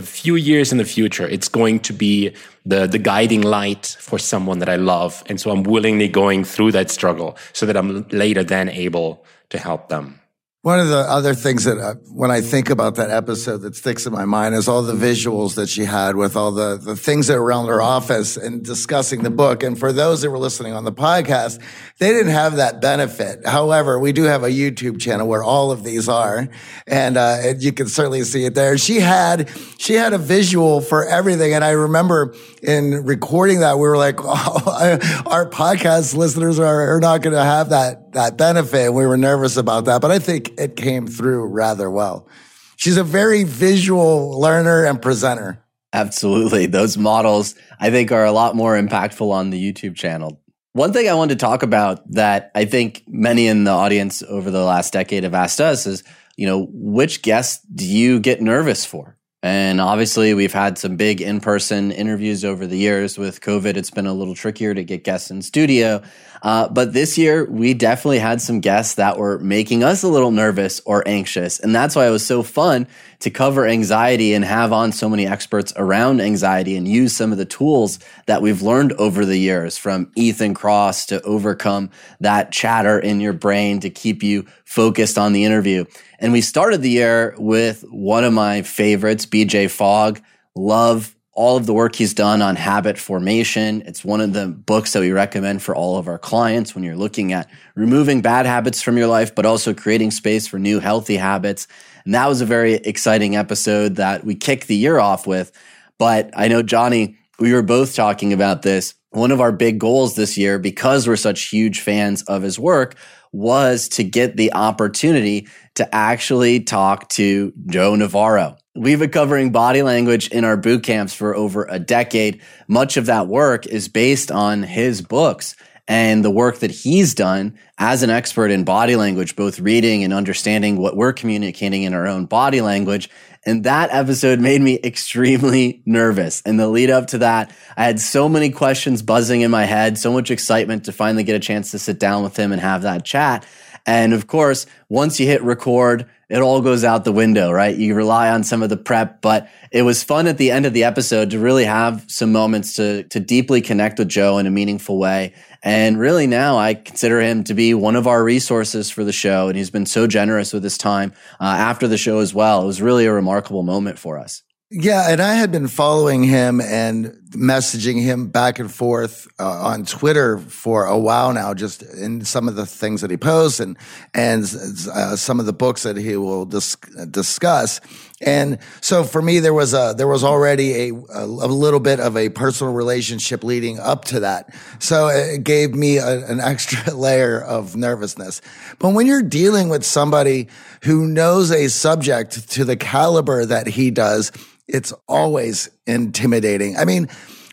a 0.00 0.02
few 0.02 0.34
years 0.34 0.72
in 0.72 0.78
the 0.78 0.84
future, 0.84 1.26
it's 1.26 1.48
going 1.48 1.80
to 1.80 1.92
be 1.92 2.34
the, 2.66 2.86
the 2.86 2.98
guiding 2.98 3.42
light 3.42 3.96
for 4.00 4.18
someone 4.18 4.58
that 4.58 4.68
I 4.68 4.76
love. 4.76 5.22
And 5.26 5.40
so 5.40 5.50
I'm 5.50 5.62
willingly 5.62 6.08
going 6.08 6.44
through 6.44 6.72
that 6.72 6.90
struggle 6.90 7.36
so 7.52 7.66
that 7.66 7.76
I'm 7.76 8.06
later 8.08 8.42
then 8.42 8.68
able 8.68 9.24
to 9.50 9.58
help 9.58 9.88
them. 9.88 10.19
One 10.62 10.78
of 10.78 10.88
the 10.88 10.98
other 10.98 11.32
things 11.32 11.64
that 11.64 11.78
uh, 11.78 11.94
when 12.12 12.30
I 12.30 12.42
think 12.42 12.68
about 12.68 12.96
that 12.96 13.08
episode 13.08 13.62
that 13.62 13.74
sticks 13.74 14.04
in 14.04 14.12
my 14.12 14.26
mind 14.26 14.54
is 14.54 14.68
all 14.68 14.82
the 14.82 14.92
visuals 14.92 15.54
that 15.54 15.70
she 15.70 15.86
had 15.86 16.16
with 16.16 16.36
all 16.36 16.52
the, 16.52 16.76
the 16.76 16.96
things 16.96 17.28
that 17.28 17.38
around 17.38 17.68
her 17.68 17.80
office 17.80 18.36
and 18.36 18.62
discussing 18.62 19.22
the 19.22 19.30
book. 19.30 19.62
And 19.62 19.78
for 19.78 19.90
those 19.90 20.20
that 20.20 20.28
were 20.28 20.36
listening 20.38 20.74
on 20.74 20.84
the 20.84 20.92
podcast, 20.92 21.62
they 21.96 22.10
didn't 22.12 22.32
have 22.32 22.56
that 22.56 22.82
benefit. 22.82 23.46
However, 23.46 23.98
we 23.98 24.12
do 24.12 24.24
have 24.24 24.42
a 24.44 24.50
YouTube 24.50 25.00
channel 25.00 25.26
where 25.26 25.42
all 25.42 25.72
of 25.72 25.82
these 25.82 26.10
are, 26.10 26.50
and, 26.86 27.16
uh, 27.16 27.38
and 27.40 27.62
you 27.62 27.72
can 27.72 27.88
certainly 27.88 28.22
see 28.24 28.44
it 28.44 28.54
there. 28.54 28.76
She 28.76 29.00
had 29.00 29.48
she 29.78 29.94
had 29.94 30.12
a 30.12 30.18
visual 30.18 30.82
for 30.82 31.06
everything, 31.06 31.54
and 31.54 31.64
I 31.64 31.70
remember 31.70 32.34
in 32.62 33.06
recording 33.06 33.60
that 33.60 33.76
we 33.76 33.88
were 33.88 33.96
like, 33.96 34.16
oh, 34.22 35.22
our 35.24 35.48
podcast 35.48 36.14
listeners 36.14 36.58
are, 36.58 36.96
are 36.96 37.00
not 37.00 37.22
going 37.22 37.34
to 37.34 37.42
have 37.42 37.70
that 37.70 38.09
that 38.12 38.36
benefit. 38.36 38.92
We 38.92 39.06
were 39.06 39.16
nervous 39.16 39.56
about 39.56 39.84
that, 39.86 40.00
but 40.00 40.10
I 40.10 40.18
think 40.18 40.58
it 40.58 40.76
came 40.76 41.06
through 41.06 41.46
rather 41.46 41.90
well. 41.90 42.28
She's 42.76 42.96
a 42.96 43.04
very 43.04 43.44
visual 43.44 44.38
learner 44.38 44.84
and 44.84 45.00
presenter. 45.00 45.62
Absolutely. 45.92 46.66
Those 46.66 46.96
models, 46.96 47.54
I 47.78 47.90
think, 47.90 48.12
are 48.12 48.24
a 48.24 48.32
lot 48.32 48.54
more 48.54 48.80
impactful 48.80 49.30
on 49.30 49.50
the 49.50 49.72
YouTube 49.72 49.96
channel. 49.96 50.40
One 50.72 50.92
thing 50.92 51.08
I 51.08 51.14
wanted 51.14 51.38
to 51.38 51.44
talk 51.44 51.62
about 51.62 52.08
that 52.12 52.52
I 52.54 52.64
think 52.64 53.02
many 53.08 53.48
in 53.48 53.64
the 53.64 53.72
audience 53.72 54.22
over 54.22 54.50
the 54.50 54.62
last 54.62 54.92
decade 54.92 55.24
have 55.24 55.34
asked 55.34 55.60
us 55.60 55.86
is, 55.86 56.04
you 56.36 56.46
know, 56.46 56.68
which 56.70 57.22
guests 57.22 57.64
do 57.74 57.84
you 57.84 58.20
get 58.20 58.40
nervous 58.40 58.86
for? 58.86 59.16
And 59.42 59.80
obviously, 59.80 60.34
we've 60.34 60.52
had 60.52 60.76
some 60.76 60.96
big 60.96 61.22
in 61.22 61.40
person 61.40 61.92
interviews 61.92 62.44
over 62.44 62.66
the 62.66 62.76
years. 62.76 63.16
With 63.16 63.40
COVID, 63.40 63.76
it's 63.76 63.90
been 63.90 64.06
a 64.06 64.12
little 64.12 64.34
trickier 64.34 64.74
to 64.74 64.84
get 64.84 65.02
guests 65.02 65.30
in 65.30 65.40
studio. 65.40 66.02
Uh, 66.42 66.68
but 66.68 66.92
this 66.92 67.16
year, 67.16 67.46
we 67.46 67.72
definitely 67.72 68.18
had 68.18 68.42
some 68.42 68.60
guests 68.60 68.94
that 68.94 69.18
were 69.18 69.38
making 69.38 69.82
us 69.82 70.02
a 70.02 70.08
little 70.08 70.30
nervous 70.30 70.80
or 70.84 71.06
anxious. 71.06 71.58
And 71.58 71.74
that's 71.74 71.96
why 71.96 72.06
it 72.06 72.10
was 72.10 72.26
so 72.26 72.42
fun 72.42 72.86
to 73.20 73.30
cover 73.30 73.66
anxiety 73.66 74.32
and 74.34 74.44
have 74.44 74.72
on 74.72 74.92
so 74.92 75.08
many 75.08 75.26
experts 75.26 75.72
around 75.76 76.20
anxiety 76.20 76.76
and 76.76 76.88
use 76.88 77.14
some 77.14 77.32
of 77.32 77.38
the 77.38 77.44
tools 77.44 77.98
that 78.26 78.40
we've 78.40 78.62
learned 78.62 78.92
over 78.94 79.24
the 79.26 79.36
years 79.36 79.76
from 79.76 80.10
Ethan 80.16 80.54
Kross 80.54 81.06
to 81.08 81.20
overcome 81.22 81.90
that 82.20 82.52
chatter 82.52 82.98
in 82.98 83.20
your 83.20 83.34
brain 83.34 83.80
to 83.80 83.90
keep 83.90 84.22
you 84.22 84.46
focused 84.64 85.18
on 85.18 85.32
the 85.32 85.44
interview. 85.44 85.84
And 86.20 86.34
we 86.34 86.42
started 86.42 86.82
the 86.82 86.90
year 86.90 87.34
with 87.38 87.82
one 87.88 88.24
of 88.24 88.34
my 88.34 88.60
favorites, 88.60 89.24
BJ 89.24 89.70
Fogg. 89.70 90.20
Love 90.54 91.16
all 91.32 91.56
of 91.56 91.64
the 91.64 91.72
work 91.72 91.96
he's 91.96 92.12
done 92.12 92.42
on 92.42 92.56
habit 92.56 92.98
formation. 92.98 93.82
It's 93.86 94.04
one 94.04 94.20
of 94.20 94.34
the 94.34 94.48
books 94.48 94.92
that 94.92 95.00
we 95.00 95.12
recommend 95.12 95.62
for 95.62 95.74
all 95.74 95.96
of 95.96 96.08
our 96.08 96.18
clients 96.18 96.74
when 96.74 96.84
you're 96.84 96.94
looking 96.94 97.32
at 97.32 97.48
removing 97.74 98.20
bad 98.20 98.44
habits 98.44 98.82
from 98.82 98.98
your 98.98 99.06
life, 99.06 99.34
but 99.34 99.46
also 99.46 99.72
creating 99.72 100.10
space 100.10 100.46
for 100.46 100.58
new 100.58 100.78
healthy 100.78 101.16
habits. 101.16 101.66
And 102.04 102.14
that 102.14 102.28
was 102.28 102.42
a 102.42 102.46
very 102.46 102.74
exciting 102.74 103.34
episode 103.34 103.96
that 103.96 104.22
we 104.22 104.34
kicked 104.34 104.66
the 104.66 104.76
year 104.76 104.98
off 104.98 105.26
with. 105.26 105.52
But 105.96 106.30
I 106.36 106.48
know, 106.48 106.62
Johnny, 106.62 107.16
we 107.38 107.54
were 107.54 107.62
both 107.62 107.94
talking 107.94 108.34
about 108.34 108.60
this. 108.60 108.92
One 109.12 109.30
of 109.30 109.40
our 109.40 109.52
big 109.52 109.78
goals 109.78 110.16
this 110.16 110.36
year, 110.36 110.58
because 110.58 111.08
we're 111.08 111.16
such 111.16 111.48
huge 111.48 111.80
fans 111.80 112.22
of 112.24 112.42
his 112.42 112.58
work, 112.58 112.96
was 113.32 113.88
to 113.90 114.04
get 114.04 114.36
the 114.36 114.52
opportunity 114.52 115.48
to 115.74 115.94
actually 115.94 116.60
talk 116.60 117.08
to 117.10 117.52
Joe 117.66 117.94
Navarro. 117.94 118.56
We've 118.74 118.98
been 118.98 119.10
covering 119.10 119.52
body 119.52 119.82
language 119.82 120.28
in 120.28 120.44
our 120.44 120.56
boot 120.56 120.82
camps 120.82 121.12
for 121.12 121.34
over 121.34 121.66
a 121.68 121.78
decade. 121.78 122.40
Much 122.68 122.96
of 122.96 123.06
that 123.06 123.26
work 123.26 123.66
is 123.66 123.88
based 123.88 124.30
on 124.30 124.62
his 124.62 125.02
books 125.02 125.56
and 125.90 126.24
the 126.24 126.30
work 126.30 126.60
that 126.60 126.70
he's 126.70 127.14
done 127.14 127.52
as 127.76 128.04
an 128.04 128.10
expert 128.10 128.52
in 128.52 128.62
body 128.62 128.94
language, 128.94 129.34
both 129.34 129.58
reading 129.58 130.04
and 130.04 130.12
understanding 130.12 130.76
what 130.76 130.96
we're 130.96 131.12
communicating 131.12 131.82
in 131.82 131.94
our 131.94 132.06
own 132.06 132.26
body 132.26 132.60
language. 132.60 133.10
And 133.44 133.64
that 133.64 133.90
episode 133.90 134.38
made 134.38 134.60
me 134.60 134.78
extremely 134.84 135.82
nervous. 135.84 136.42
And 136.46 136.60
the 136.60 136.68
lead 136.68 136.90
up 136.90 137.08
to 137.08 137.18
that, 137.18 137.52
I 137.76 137.86
had 137.86 137.98
so 137.98 138.28
many 138.28 138.50
questions 138.50 139.02
buzzing 139.02 139.40
in 139.40 139.50
my 139.50 139.64
head, 139.64 139.98
so 139.98 140.12
much 140.12 140.30
excitement 140.30 140.84
to 140.84 140.92
finally 140.92 141.24
get 141.24 141.34
a 141.34 141.40
chance 141.40 141.72
to 141.72 141.78
sit 141.80 141.98
down 141.98 142.22
with 142.22 142.36
him 142.36 142.52
and 142.52 142.60
have 142.60 142.82
that 142.82 143.04
chat. 143.04 143.44
And 143.84 144.12
of 144.12 144.28
course, 144.28 144.66
once 144.88 145.18
you 145.18 145.26
hit 145.26 145.42
record, 145.42 146.08
it 146.30 146.40
all 146.40 146.60
goes 146.60 146.84
out 146.84 147.04
the 147.04 147.12
window, 147.12 147.50
right? 147.50 147.76
You 147.76 147.94
rely 147.94 148.30
on 148.30 148.44
some 148.44 148.62
of 148.62 148.68
the 148.68 148.76
prep, 148.76 149.20
but 149.20 149.48
it 149.72 149.82
was 149.82 150.04
fun 150.04 150.28
at 150.28 150.38
the 150.38 150.52
end 150.52 150.64
of 150.64 150.72
the 150.72 150.84
episode 150.84 151.30
to 151.30 151.40
really 151.40 151.64
have 151.64 152.04
some 152.06 152.30
moments 152.30 152.74
to, 152.74 153.02
to 153.04 153.18
deeply 153.18 153.60
connect 153.60 153.98
with 153.98 154.08
Joe 154.08 154.38
in 154.38 154.46
a 154.46 154.50
meaningful 154.50 154.96
way. 154.96 155.34
And 155.62 155.98
really 155.98 156.28
now 156.28 156.56
I 156.56 156.74
consider 156.74 157.20
him 157.20 157.42
to 157.44 157.54
be 157.54 157.74
one 157.74 157.96
of 157.96 158.06
our 158.06 158.22
resources 158.22 158.90
for 158.90 159.02
the 159.02 159.12
show. 159.12 159.48
And 159.48 159.56
he's 159.58 159.70
been 159.70 159.86
so 159.86 160.06
generous 160.06 160.52
with 160.52 160.62
his 160.62 160.78
time 160.78 161.12
uh, 161.40 161.44
after 161.44 161.88
the 161.88 161.98
show 161.98 162.20
as 162.20 162.32
well. 162.32 162.62
It 162.62 162.66
was 162.66 162.80
really 162.80 163.06
a 163.06 163.12
remarkable 163.12 163.64
moment 163.64 163.98
for 163.98 164.16
us. 164.16 164.42
Yeah, 164.72 165.10
and 165.10 165.20
I 165.20 165.34
had 165.34 165.50
been 165.50 165.66
following 165.66 166.22
him 166.22 166.60
and 166.60 167.06
messaging 167.30 168.00
him 168.00 168.28
back 168.28 168.60
and 168.60 168.72
forth 168.72 169.26
uh, 169.40 169.48
on 169.48 169.84
Twitter 169.84 170.38
for 170.38 170.86
a 170.86 170.96
while 170.96 171.32
now, 171.32 171.54
just 171.54 171.82
in 171.82 172.24
some 172.24 172.46
of 172.46 172.54
the 172.54 172.66
things 172.66 173.00
that 173.00 173.10
he 173.10 173.16
posts 173.16 173.58
and 173.58 173.76
and 174.14 174.44
uh, 174.44 175.16
some 175.16 175.40
of 175.40 175.46
the 175.46 175.52
books 175.52 175.82
that 175.82 175.96
he 175.96 176.16
will 176.16 176.44
dis- 176.44 176.76
discuss. 177.10 177.80
And 178.20 178.58
so 178.80 179.02
for 179.02 179.20
me, 179.20 179.40
there 179.40 179.54
was 179.54 179.74
a 179.74 179.92
there 179.96 180.06
was 180.06 180.22
already 180.22 180.90
a, 180.90 180.92
a, 181.14 181.26
little 181.26 181.80
bit 181.80 181.98
of 181.98 182.16
a 182.16 182.28
personal 182.28 182.72
relationship 182.72 183.42
leading 183.42 183.80
up 183.80 184.04
to 184.06 184.20
that. 184.20 184.54
So 184.78 185.08
it 185.08 185.42
gave 185.42 185.74
me 185.74 185.96
a, 185.96 186.24
an 186.26 186.38
extra 186.40 186.94
layer 186.94 187.40
of 187.40 187.74
nervousness. 187.74 188.40
But 188.78 188.90
when 188.90 189.08
you're 189.08 189.20
dealing 189.20 189.68
with 189.68 189.84
somebody 189.84 190.46
who 190.84 191.08
knows 191.08 191.50
a 191.50 191.68
subject 191.68 192.50
to 192.50 192.64
the 192.64 192.76
caliber 192.76 193.44
that 193.46 193.66
he 193.66 193.90
does 193.90 194.30
it's 194.72 194.92
always 195.08 195.68
intimidating. 195.86 196.76
I 196.76 196.84
mean, 196.84 197.08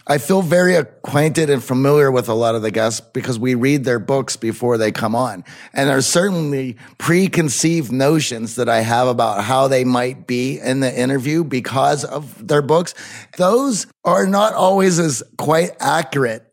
I 0.09 0.19
feel 0.19 0.41
very 0.41 0.75
acquainted 0.75 1.49
and 1.49 1.61
familiar 1.61 2.09
with 2.11 2.29
a 2.29 2.33
lot 2.33 2.55
of 2.55 2.61
the 2.61 2.71
guests 2.71 3.01
because 3.01 3.37
we 3.37 3.55
read 3.55 3.83
their 3.83 3.99
books 3.99 4.37
before 4.37 4.77
they 4.77 4.91
come 4.91 5.15
on. 5.15 5.43
And 5.73 5.89
there's 5.89 6.05
certainly 6.05 6.77
preconceived 6.97 7.91
notions 7.91 8.55
that 8.55 8.69
I 8.69 8.81
have 8.81 9.09
about 9.09 9.43
how 9.43 9.67
they 9.67 9.83
might 9.83 10.25
be 10.25 10.59
in 10.59 10.79
the 10.79 10.97
interview 10.97 11.43
because 11.43 12.05
of 12.05 12.47
their 12.47 12.61
books. 12.61 12.93
Those 13.35 13.85
are 14.05 14.25
not 14.25 14.53
always 14.53 14.97
as 14.97 15.23
quite 15.37 15.71
accurate 15.81 16.43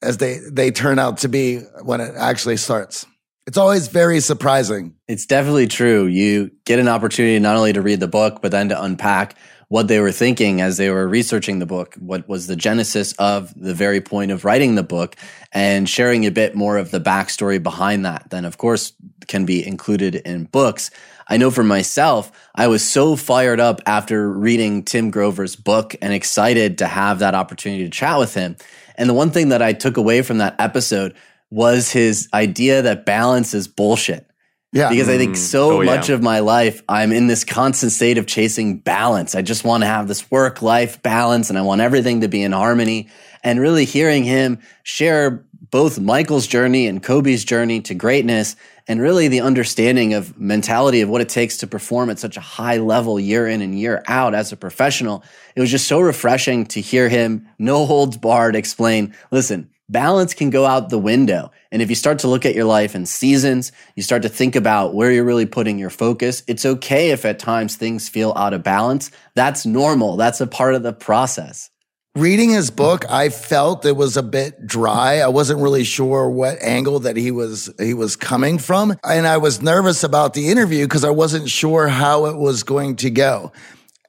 as 0.00 0.16
they, 0.16 0.38
they 0.38 0.70
turn 0.70 0.98
out 0.98 1.18
to 1.18 1.28
be 1.28 1.58
when 1.82 2.00
it 2.00 2.14
actually 2.16 2.56
starts. 2.56 3.04
It's 3.46 3.58
always 3.58 3.88
very 3.88 4.20
surprising. 4.20 4.94
It's 5.06 5.26
definitely 5.26 5.66
true. 5.66 6.06
You 6.06 6.50
get 6.64 6.78
an 6.78 6.88
opportunity 6.88 7.38
not 7.40 7.56
only 7.56 7.74
to 7.74 7.82
read 7.82 8.00
the 8.00 8.08
book, 8.08 8.40
but 8.40 8.52
then 8.52 8.70
to 8.70 8.82
unpack 8.82 9.36
what 9.72 9.88
they 9.88 10.00
were 10.00 10.12
thinking 10.12 10.60
as 10.60 10.76
they 10.76 10.90
were 10.90 11.08
researching 11.08 11.58
the 11.58 11.64
book, 11.64 11.94
what 11.94 12.28
was 12.28 12.46
the 12.46 12.54
genesis 12.54 13.14
of 13.14 13.54
the 13.58 13.72
very 13.72 14.02
point 14.02 14.30
of 14.30 14.44
writing 14.44 14.74
the 14.74 14.82
book, 14.82 15.16
and 15.50 15.88
sharing 15.88 16.26
a 16.26 16.30
bit 16.30 16.54
more 16.54 16.76
of 16.76 16.90
the 16.90 17.00
backstory 17.00 17.60
behind 17.60 18.04
that, 18.04 18.28
then 18.28 18.44
of 18.44 18.58
course 18.58 18.92
can 19.28 19.46
be 19.46 19.66
included 19.66 20.14
in 20.14 20.44
books. 20.44 20.90
I 21.26 21.38
know 21.38 21.50
for 21.50 21.64
myself, 21.64 22.30
I 22.54 22.66
was 22.66 22.86
so 22.86 23.16
fired 23.16 23.60
up 23.60 23.80
after 23.86 24.30
reading 24.30 24.82
Tim 24.82 25.10
Grover's 25.10 25.56
book 25.56 25.96
and 26.02 26.12
excited 26.12 26.76
to 26.76 26.86
have 26.86 27.20
that 27.20 27.34
opportunity 27.34 27.84
to 27.84 27.90
chat 27.90 28.18
with 28.18 28.34
him. 28.34 28.58
And 28.96 29.08
the 29.08 29.14
one 29.14 29.30
thing 29.30 29.48
that 29.48 29.62
I 29.62 29.72
took 29.72 29.96
away 29.96 30.20
from 30.20 30.36
that 30.36 30.54
episode 30.58 31.14
was 31.48 31.90
his 31.90 32.28
idea 32.34 32.82
that 32.82 33.06
balance 33.06 33.54
is 33.54 33.68
bullshit. 33.68 34.28
Yeah. 34.72 34.88
Because 34.88 35.08
I 35.08 35.18
think 35.18 35.34
mm. 35.34 35.38
so 35.38 35.82
oh, 35.82 35.84
much 35.84 36.08
yeah. 36.08 36.14
of 36.14 36.22
my 36.22 36.38
life, 36.38 36.82
I'm 36.88 37.12
in 37.12 37.26
this 37.26 37.44
constant 37.44 37.92
state 37.92 38.16
of 38.16 38.26
chasing 38.26 38.78
balance. 38.78 39.34
I 39.34 39.42
just 39.42 39.64
want 39.64 39.82
to 39.82 39.86
have 39.86 40.08
this 40.08 40.30
work 40.30 40.62
life 40.62 41.02
balance 41.02 41.50
and 41.50 41.58
I 41.58 41.62
want 41.62 41.82
everything 41.82 42.22
to 42.22 42.28
be 42.28 42.42
in 42.42 42.52
harmony. 42.52 43.08
And 43.44 43.60
really 43.60 43.84
hearing 43.84 44.24
him 44.24 44.60
share 44.82 45.44
both 45.70 45.98
Michael's 45.98 46.46
journey 46.46 46.86
and 46.86 47.02
Kobe's 47.02 47.44
journey 47.44 47.80
to 47.82 47.94
greatness 47.94 48.56
and 48.88 49.00
really 49.00 49.28
the 49.28 49.40
understanding 49.40 50.14
of 50.14 50.38
mentality 50.38 51.02
of 51.02 51.08
what 51.08 51.20
it 51.20 51.28
takes 51.28 51.58
to 51.58 51.66
perform 51.66 52.10
at 52.10 52.18
such 52.18 52.36
a 52.36 52.40
high 52.40 52.78
level 52.78 53.20
year 53.20 53.46
in 53.46 53.60
and 53.62 53.78
year 53.78 54.02
out 54.06 54.34
as 54.34 54.52
a 54.52 54.56
professional. 54.56 55.22
It 55.54 55.60
was 55.60 55.70
just 55.70 55.86
so 55.86 56.00
refreshing 56.00 56.66
to 56.66 56.80
hear 56.80 57.08
him, 57.08 57.48
no 57.58 57.86
holds 57.86 58.16
barred, 58.16 58.56
explain, 58.56 59.14
listen, 59.30 59.70
balance 59.92 60.34
can 60.34 60.50
go 60.50 60.66
out 60.66 60.88
the 60.88 60.98
window. 60.98 61.50
And 61.70 61.82
if 61.82 61.88
you 61.88 61.94
start 61.94 62.18
to 62.20 62.28
look 62.28 62.44
at 62.44 62.54
your 62.54 62.64
life 62.64 62.94
in 62.94 63.06
seasons, 63.06 63.70
you 63.94 64.02
start 64.02 64.22
to 64.22 64.28
think 64.28 64.56
about 64.56 64.94
where 64.94 65.12
you're 65.12 65.24
really 65.24 65.46
putting 65.46 65.78
your 65.78 65.90
focus. 65.90 66.42
It's 66.48 66.66
okay 66.66 67.10
if 67.10 67.24
at 67.24 67.38
times 67.38 67.76
things 67.76 68.08
feel 68.08 68.32
out 68.34 68.54
of 68.54 68.62
balance. 68.62 69.10
That's 69.34 69.64
normal. 69.64 70.16
That's 70.16 70.40
a 70.40 70.46
part 70.46 70.74
of 70.74 70.82
the 70.82 70.92
process. 70.92 71.70
Reading 72.14 72.50
his 72.50 72.70
book, 72.70 73.10
I 73.10 73.30
felt 73.30 73.86
it 73.86 73.96
was 73.96 74.18
a 74.18 74.22
bit 74.22 74.66
dry. 74.66 75.20
I 75.20 75.28
wasn't 75.28 75.60
really 75.60 75.84
sure 75.84 76.28
what 76.28 76.60
angle 76.60 77.00
that 77.00 77.16
he 77.16 77.30
was 77.30 77.72
he 77.78 77.94
was 77.94 78.16
coming 78.16 78.58
from, 78.58 78.94
and 79.02 79.26
I 79.26 79.38
was 79.38 79.62
nervous 79.62 80.04
about 80.04 80.34
the 80.34 80.50
interview 80.50 80.84
because 80.84 81.04
I 81.04 81.10
wasn't 81.10 81.48
sure 81.48 81.88
how 81.88 82.26
it 82.26 82.36
was 82.36 82.64
going 82.64 82.96
to 82.96 83.08
go. 83.08 83.50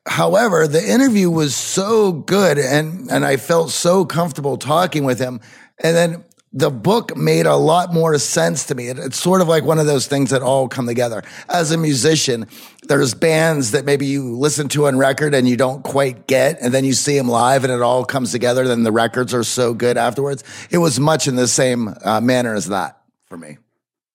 However, 0.05 0.67
the 0.67 0.85
interview 0.85 1.29
was 1.29 1.55
so 1.55 2.11
good 2.11 2.57
and 2.57 3.09
and 3.09 3.23
I 3.23 3.37
felt 3.37 3.71
so 3.71 4.03
comfortable 4.03 4.57
talking 4.57 5.05
with 5.05 5.17
him 5.17 5.39
and 5.81 5.95
then 5.95 6.23
the 6.55 6.69
book 6.69 7.17
made 7.17 7.47
a 7.47 7.55
lot 7.55 7.91
more 7.91 8.17
sense 8.19 8.65
to 8.65 8.75
me. 8.75 8.87
It, 8.87 8.99
it's 8.99 9.17
sort 9.17 9.41
of 9.41 9.47
like 9.47 9.63
one 9.63 9.79
of 9.79 9.87
those 9.87 10.05
things 10.05 10.29
that 10.29 10.43
all 10.43 10.67
come 10.67 10.85
together. 10.85 11.23
As 11.49 11.71
a 11.71 11.77
musician, 11.77 12.47
there's 12.83 13.15
bands 13.15 13.71
that 13.71 13.85
maybe 13.85 14.05
you 14.05 14.37
listen 14.37 14.69
to 14.69 14.85
on 14.85 14.97
record 14.97 15.33
and 15.33 15.49
you 15.49 15.57
don't 15.57 15.83
quite 15.83 16.27
get, 16.27 16.61
and 16.61 16.71
then 16.71 16.85
you 16.85 16.93
see 16.93 17.17
them 17.17 17.27
live 17.27 17.63
and 17.63 17.73
it 17.73 17.81
all 17.81 18.05
comes 18.05 18.31
together. 18.31 18.67
Then 18.67 18.83
the 18.83 18.91
records 18.91 19.33
are 19.33 19.43
so 19.43 19.73
good 19.73 19.97
afterwards. 19.97 20.43
It 20.69 20.77
was 20.77 20.99
much 20.99 21.27
in 21.27 21.35
the 21.35 21.47
same 21.47 21.95
uh, 22.03 22.21
manner 22.21 22.53
as 22.53 22.67
that 22.67 23.01
for 23.25 23.37
me. 23.37 23.57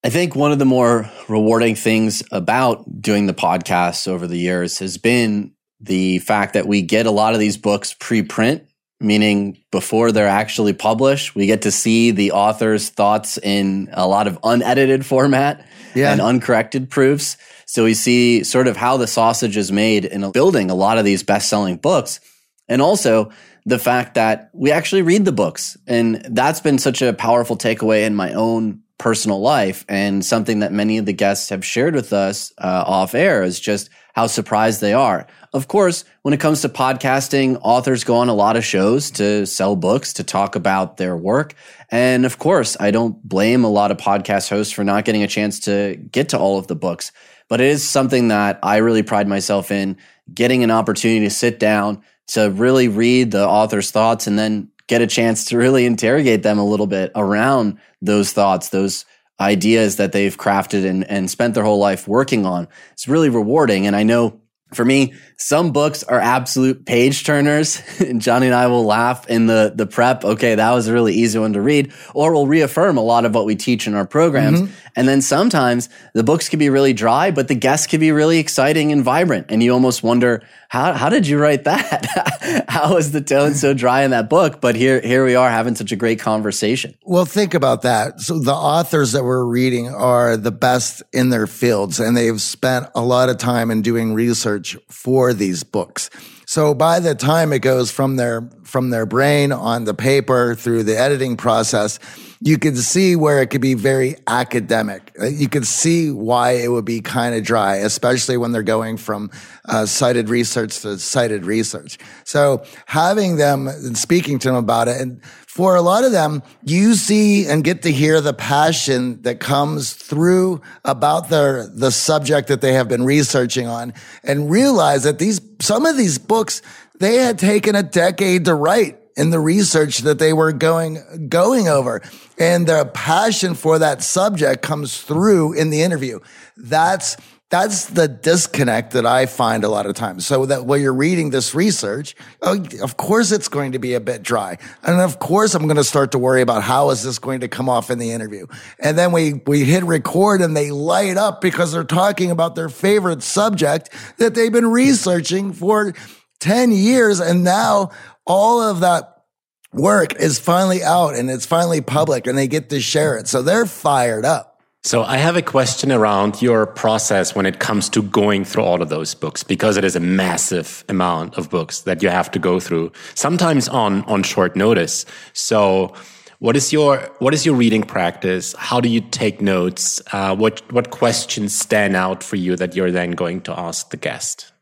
I 0.04 0.10
think 0.10 0.36
one 0.36 0.52
of 0.52 0.60
the 0.60 0.64
more 0.64 1.10
rewarding 1.28 1.74
things 1.74 2.22
about 2.30 3.02
doing 3.02 3.26
the 3.26 3.34
podcast 3.34 4.06
over 4.06 4.28
the 4.28 4.38
years 4.38 4.78
has 4.78 4.96
been 4.96 5.54
the 5.80 6.20
fact 6.20 6.54
that 6.54 6.68
we 6.68 6.82
get 6.82 7.06
a 7.06 7.10
lot 7.10 7.34
of 7.34 7.40
these 7.40 7.56
books 7.56 7.96
pre-print 7.98 8.67
meaning 9.00 9.58
before 9.70 10.12
they're 10.12 10.26
actually 10.26 10.72
published, 10.72 11.34
we 11.34 11.46
get 11.46 11.62
to 11.62 11.70
see 11.70 12.10
the 12.10 12.32
author's 12.32 12.88
thoughts 12.88 13.38
in 13.38 13.88
a 13.92 14.06
lot 14.08 14.26
of 14.26 14.38
unedited 14.42 15.06
format 15.06 15.64
yeah. 15.94 16.12
and 16.12 16.20
uncorrected 16.20 16.90
proofs. 16.90 17.36
So 17.66 17.84
we 17.84 17.94
see 17.94 18.44
sort 18.44 18.66
of 18.66 18.76
how 18.76 18.96
the 18.96 19.06
sausage 19.06 19.56
is 19.56 19.70
made 19.70 20.04
in 20.04 20.30
building 20.32 20.70
a 20.70 20.74
lot 20.74 20.98
of 20.98 21.04
these 21.04 21.22
best 21.22 21.48
selling 21.48 21.76
books. 21.76 22.20
And 22.68 22.82
also 22.82 23.30
the 23.64 23.78
fact 23.78 24.14
that 24.14 24.50
we 24.52 24.72
actually 24.72 25.02
read 25.02 25.24
the 25.24 25.32
books. 25.32 25.76
And 25.86 26.16
that's 26.30 26.60
been 26.60 26.78
such 26.78 27.02
a 27.02 27.12
powerful 27.12 27.56
takeaway 27.56 28.04
in 28.04 28.14
my 28.14 28.32
own 28.32 28.82
personal 28.96 29.40
life 29.40 29.84
and 29.88 30.24
something 30.24 30.60
that 30.60 30.72
many 30.72 30.98
of 30.98 31.06
the 31.06 31.12
guests 31.12 31.50
have 31.50 31.64
shared 31.64 31.94
with 31.94 32.12
us 32.12 32.52
uh, 32.58 32.84
off 32.86 33.14
air 33.14 33.42
is 33.42 33.60
just 33.60 33.90
how 34.18 34.26
surprised 34.26 34.80
they 34.80 34.92
are. 34.92 35.28
Of 35.52 35.68
course, 35.68 36.04
when 36.22 36.34
it 36.34 36.40
comes 36.40 36.62
to 36.62 36.68
podcasting, 36.68 37.56
authors 37.62 38.02
go 38.02 38.16
on 38.16 38.28
a 38.28 38.34
lot 38.34 38.56
of 38.56 38.64
shows 38.64 39.12
to 39.12 39.46
sell 39.46 39.76
books, 39.76 40.14
to 40.14 40.24
talk 40.24 40.56
about 40.56 40.96
their 40.96 41.16
work. 41.16 41.54
And 41.88 42.26
of 42.26 42.36
course, 42.36 42.76
I 42.80 42.90
don't 42.90 43.22
blame 43.22 43.62
a 43.62 43.70
lot 43.70 43.92
of 43.92 43.96
podcast 43.96 44.50
hosts 44.50 44.72
for 44.72 44.82
not 44.82 45.04
getting 45.04 45.22
a 45.22 45.28
chance 45.28 45.60
to 45.60 45.94
get 46.10 46.30
to 46.30 46.38
all 46.38 46.58
of 46.58 46.66
the 46.66 46.74
books, 46.74 47.12
but 47.48 47.60
it 47.60 47.68
is 47.68 47.88
something 47.88 48.26
that 48.26 48.58
I 48.60 48.78
really 48.78 49.04
pride 49.04 49.28
myself 49.28 49.70
in 49.70 49.96
getting 50.34 50.64
an 50.64 50.72
opportunity 50.72 51.20
to 51.20 51.30
sit 51.30 51.60
down 51.60 52.02
to 52.34 52.50
really 52.50 52.88
read 52.88 53.30
the 53.30 53.46
author's 53.46 53.92
thoughts 53.92 54.26
and 54.26 54.36
then 54.36 54.68
get 54.88 55.00
a 55.00 55.06
chance 55.06 55.44
to 55.44 55.58
really 55.58 55.86
interrogate 55.86 56.42
them 56.42 56.58
a 56.58 56.66
little 56.66 56.88
bit 56.88 57.12
around 57.14 57.78
those 58.02 58.32
thoughts, 58.32 58.70
those 58.70 59.04
ideas 59.40 59.96
that 59.96 60.12
they've 60.12 60.36
crafted 60.36 60.84
and, 60.84 61.04
and 61.04 61.30
spent 61.30 61.54
their 61.54 61.64
whole 61.64 61.78
life 61.78 62.08
working 62.08 62.44
on. 62.44 62.68
It's 62.92 63.08
really 63.08 63.28
rewarding. 63.28 63.86
And 63.86 63.94
I 63.94 64.02
know 64.02 64.40
for 64.74 64.84
me, 64.84 65.14
some 65.38 65.72
books 65.72 66.02
are 66.02 66.20
absolute 66.20 66.84
page 66.84 67.24
turners. 67.24 67.80
Johnny 68.18 68.46
and 68.46 68.54
I 68.54 68.66
will 68.66 68.84
laugh 68.84 69.28
in 69.28 69.46
the, 69.46 69.72
the 69.74 69.86
prep. 69.86 70.24
Okay, 70.24 70.56
that 70.56 70.72
was 70.72 70.88
a 70.88 70.92
really 70.92 71.14
easy 71.14 71.38
one 71.38 71.54
to 71.54 71.60
read. 71.60 71.92
Or 72.14 72.32
we'll 72.32 72.46
reaffirm 72.46 72.98
a 72.98 73.02
lot 73.02 73.24
of 73.24 73.34
what 73.34 73.46
we 73.46 73.56
teach 73.56 73.86
in 73.86 73.94
our 73.94 74.06
programs. 74.06 74.60
Mm-hmm. 74.60 74.72
And 74.96 75.08
then 75.08 75.22
sometimes 75.22 75.88
the 76.12 76.24
books 76.24 76.48
can 76.48 76.58
be 76.58 76.70
really 76.70 76.92
dry, 76.92 77.30
but 77.30 77.48
the 77.48 77.54
guests 77.54 77.86
can 77.86 78.00
be 78.00 78.10
really 78.12 78.38
exciting 78.38 78.90
and 78.92 79.02
vibrant. 79.02 79.46
And 79.48 79.62
you 79.62 79.72
almost 79.72 80.02
wonder, 80.02 80.42
how, 80.68 80.92
how 80.92 81.08
did 81.08 81.26
you 81.26 81.38
write 81.38 81.64
that? 81.64 82.66
how 82.68 82.96
is 82.96 83.12
the 83.12 83.20
tone 83.20 83.54
so 83.54 83.72
dry 83.72 84.02
in 84.02 84.10
that 84.10 84.28
book? 84.28 84.60
But 84.60 84.74
here, 84.74 85.00
here 85.00 85.24
we 85.24 85.36
are 85.36 85.48
having 85.48 85.76
such 85.76 85.92
a 85.92 85.96
great 85.96 86.18
conversation. 86.18 86.94
Well, 87.04 87.24
think 87.24 87.54
about 87.54 87.82
that. 87.82 88.20
So 88.20 88.40
the 88.40 88.52
authors 88.52 89.12
that 89.12 89.22
we're 89.22 89.44
reading 89.44 89.88
are 89.88 90.36
the 90.36 90.50
best 90.50 91.04
in 91.12 91.30
their 91.30 91.46
fields 91.46 92.00
and 92.00 92.16
they've 92.16 92.40
spent 92.42 92.88
a 92.94 93.00
lot 93.00 93.28
of 93.28 93.38
time 93.38 93.70
in 93.70 93.82
doing 93.82 94.14
research 94.14 94.57
for 94.88 95.32
these 95.32 95.62
books. 95.62 96.10
So 96.46 96.72
by 96.72 96.98
the 96.98 97.14
time 97.14 97.52
it 97.52 97.58
goes 97.60 97.90
from 97.90 98.16
their, 98.16 98.48
from 98.62 98.90
their 98.90 99.04
brain 99.04 99.52
on 99.52 99.84
the 99.84 99.92
paper 99.92 100.54
through 100.54 100.84
the 100.84 100.98
editing 100.98 101.36
process, 101.36 101.98
you 102.40 102.56
can 102.56 102.76
see 102.76 103.16
where 103.16 103.42
it 103.42 103.48
could 103.48 103.60
be 103.60 103.74
very 103.74 104.16
academic. 104.26 105.12
You 105.20 105.48
can 105.48 105.64
see 105.64 106.10
why 106.10 106.52
it 106.52 106.68
would 106.68 106.84
be 106.84 107.00
kind 107.00 107.34
of 107.34 107.42
dry, 107.42 107.76
especially 107.76 108.36
when 108.36 108.52
they're 108.52 108.62
going 108.62 108.96
from 108.96 109.30
uh, 109.64 109.86
cited 109.86 110.28
research 110.28 110.80
to 110.80 110.98
cited 110.98 111.44
research. 111.44 111.98
So 112.24 112.64
having 112.86 113.36
them 113.36 113.66
and 113.68 113.98
speaking 113.98 114.38
to 114.38 114.48
them 114.48 114.56
about 114.56 114.88
it, 114.88 115.00
and 115.00 115.20
for 115.58 115.74
a 115.74 115.82
lot 115.82 116.04
of 116.04 116.12
them, 116.12 116.40
you 116.62 116.94
see 116.94 117.48
and 117.48 117.64
get 117.64 117.82
to 117.82 117.90
hear 117.90 118.20
the 118.20 118.32
passion 118.32 119.20
that 119.22 119.40
comes 119.40 119.92
through 119.92 120.62
about 120.84 121.30
their 121.30 121.66
the 121.66 121.90
subject 121.90 122.46
that 122.46 122.60
they 122.60 122.74
have 122.74 122.88
been 122.88 123.04
researching 123.04 123.66
on, 123.66 123.92
and 124.22 124.52
realize 124.52 125.02
that 125.02 125.18
these 125.18 125.40
some 125.58 125.84
of 125.84 125.96
these 125.96 126.16
books 126.16 126.62
they 127.00 127.16
had 127.16 127.40
taken 127.40 127.74
a 127.74 127.82
decade 127.82 128.44
to 128.44 128.54
write 128.54 129.00
in 129.16 129.30
the 129.30 129.40
research 129.40 129.98
that 129.98 130.20
they 130.20 130.32
were 130.32 130.52
going 130.52 131.26
going 131.28 131.66
over. 131.66 132.02
And 132.38 132.68
their 132.68 132.84
passion 132.84 133.56
for 133.56 133.80
that 133.80 134.00
subject 134.00 134.62
comes 134.62 135.00
through 135.00 135.54
in 135.54 135.70
the 135.70 135.82
interview. 135.82 136.20
That's 136.56 137.16
that's 137.50 137.86
the 137.86 138.08
disconnect 138.08 138.92
that 138.92 139.06
I 139.06 139.24
find 139.24 139.64
a 139.64 139.70
lot 139.70 139.86
of 139.86 139.94
times. 139.94 140.26
So 140.26 140.44
that 140.46 140.66
while 140.66 140.78
you're 140.78 140.92
reading 140.92 141.30
this 141.30 141.54
research, 141.54 142.14
oh, 142.42 142.62
of 142.82 142.98
course 142.98 143.32
it's 143.32 143.48
going 143.48 143.72
to 143.72 143.78
be 143.78 143.94
a 143.94 144.00
bit 144.00 144.22
dry. 144.22 144.58
And 144.82 145.00
of 145.00 145.18
course 145.18 145.54
I'm 145.54 145.62
going 145.62 145.76
to 145.76 145.84
start 145.84 146.12
to 146.12 146.18
worry 146.18 146.42
about 146.42 146.62
how 146.62 146.90
is 146.90 147.02
this 147.02 147.18
going 147.18 147.40
to 147.40 147.48
come 147.48 147.70
off 147.70 147.90
in 147.90 147.98
the 147.98 148.10
interview. 148.10 148.46
And 148.78 148.98
then 148.98 149.12
we, 149.12 149.40
we 149.46 149.64
hit 149.64 149.82
record 149.84 150.42
and 150.42 150.54
they 150.54 150.70
light 150.70 151.16
up 151.16 151.40
because 151.40 151.72
they're 151.72 151.84
talking 151.84 152.30
about 152.30 152.54
their 152.54 152.68
favorite 152.68 153.22
subject 153.22 153.90
that 154.18 154.34
they've 154.34 154.52
been 154.52 154.70
researching 154.70 155.54
for 155.54 155.94
10 156.40 156.70
years. 156.70 157.18
And 157.18 157.44
now 157.44 157.92
all 158.26 158.60
of 158.60 158.80
that 158.80 159.24
work 159.72 160.16
is 160.16 160.38
finally 160.38 160.82
out 160.82 161.14
and 161.14 161.30
it's 161.30 161.46
finally 161.46 161.80
public 161.80 162.26
and 162.26 162.36
they 162.36 162.46
get 162.46 162.68
to 162.70 162.80
share 162.80 163.16
it. 163.16 163.26
So 163.26 163.40
they're 163.40 163.66
fired 163.66 164.26
up. 164.26 164.57
So 164.84 165.02
I 165.02 165.16
have 165.16 165.36
a 165.36 165.42
question 165.42 165.90
around 165.90 166.40
your 166.40 166.64
process 166.64 167.34
when 167.34 167.46
it 167.46 167.58
comes 167.58 167.88
to 167.90 168.02
going 168.02 168.44
through 168.44 168.62
all 168.62 168.80
of 168.80 168.88
those 168.88 169.14
books 169.14 169.42
because 169.42 169.76
it 169.76 169.84
is 169.84 169.96
a 169.96 170.00
massive 170.00 170.84
amount 170.88 171.36
of 171.36 171.50
books 171.50 171.80
that 171.80 172.02
you 172.02 172.08
have 172.08 172.30
to 172.30 172.38
go 172.38 172.60
through 172.60 172.92
sometimes 173.14 173.68
on 173.68 174.02
on 174.04 174.22
short 174.22 174.54
notice. 174.54 175.04
So 175.32 175.94
what 176.38 176.56
is 176.56 176.72
your 176.72 177.10
what 177.18 177.34
is 177.34 177.44
your 177.44 177.56
reading 177.56 177.82
practice? 177.82 178.54
How 178.56 178.80
do 178.80 178.88
you 178.88 179.00
take 179.00 179.40
notes? 179.40 180.00
Uh, 180.12 180.36
what 180.36 180.62
what 180.72 180.90
questions 180.90 181.58
stand 181.58 181.96
out 181.96 182.22
for 182.22 182.36
you 182.36 182.54
that 182.56 182.76
you're 182.76 182.92
then 182.92 183.10
going 183.10 183.40
to 183.42 183.58
ask 183.58 183.90
the 183.90 183.96
guest? 183.96 184.52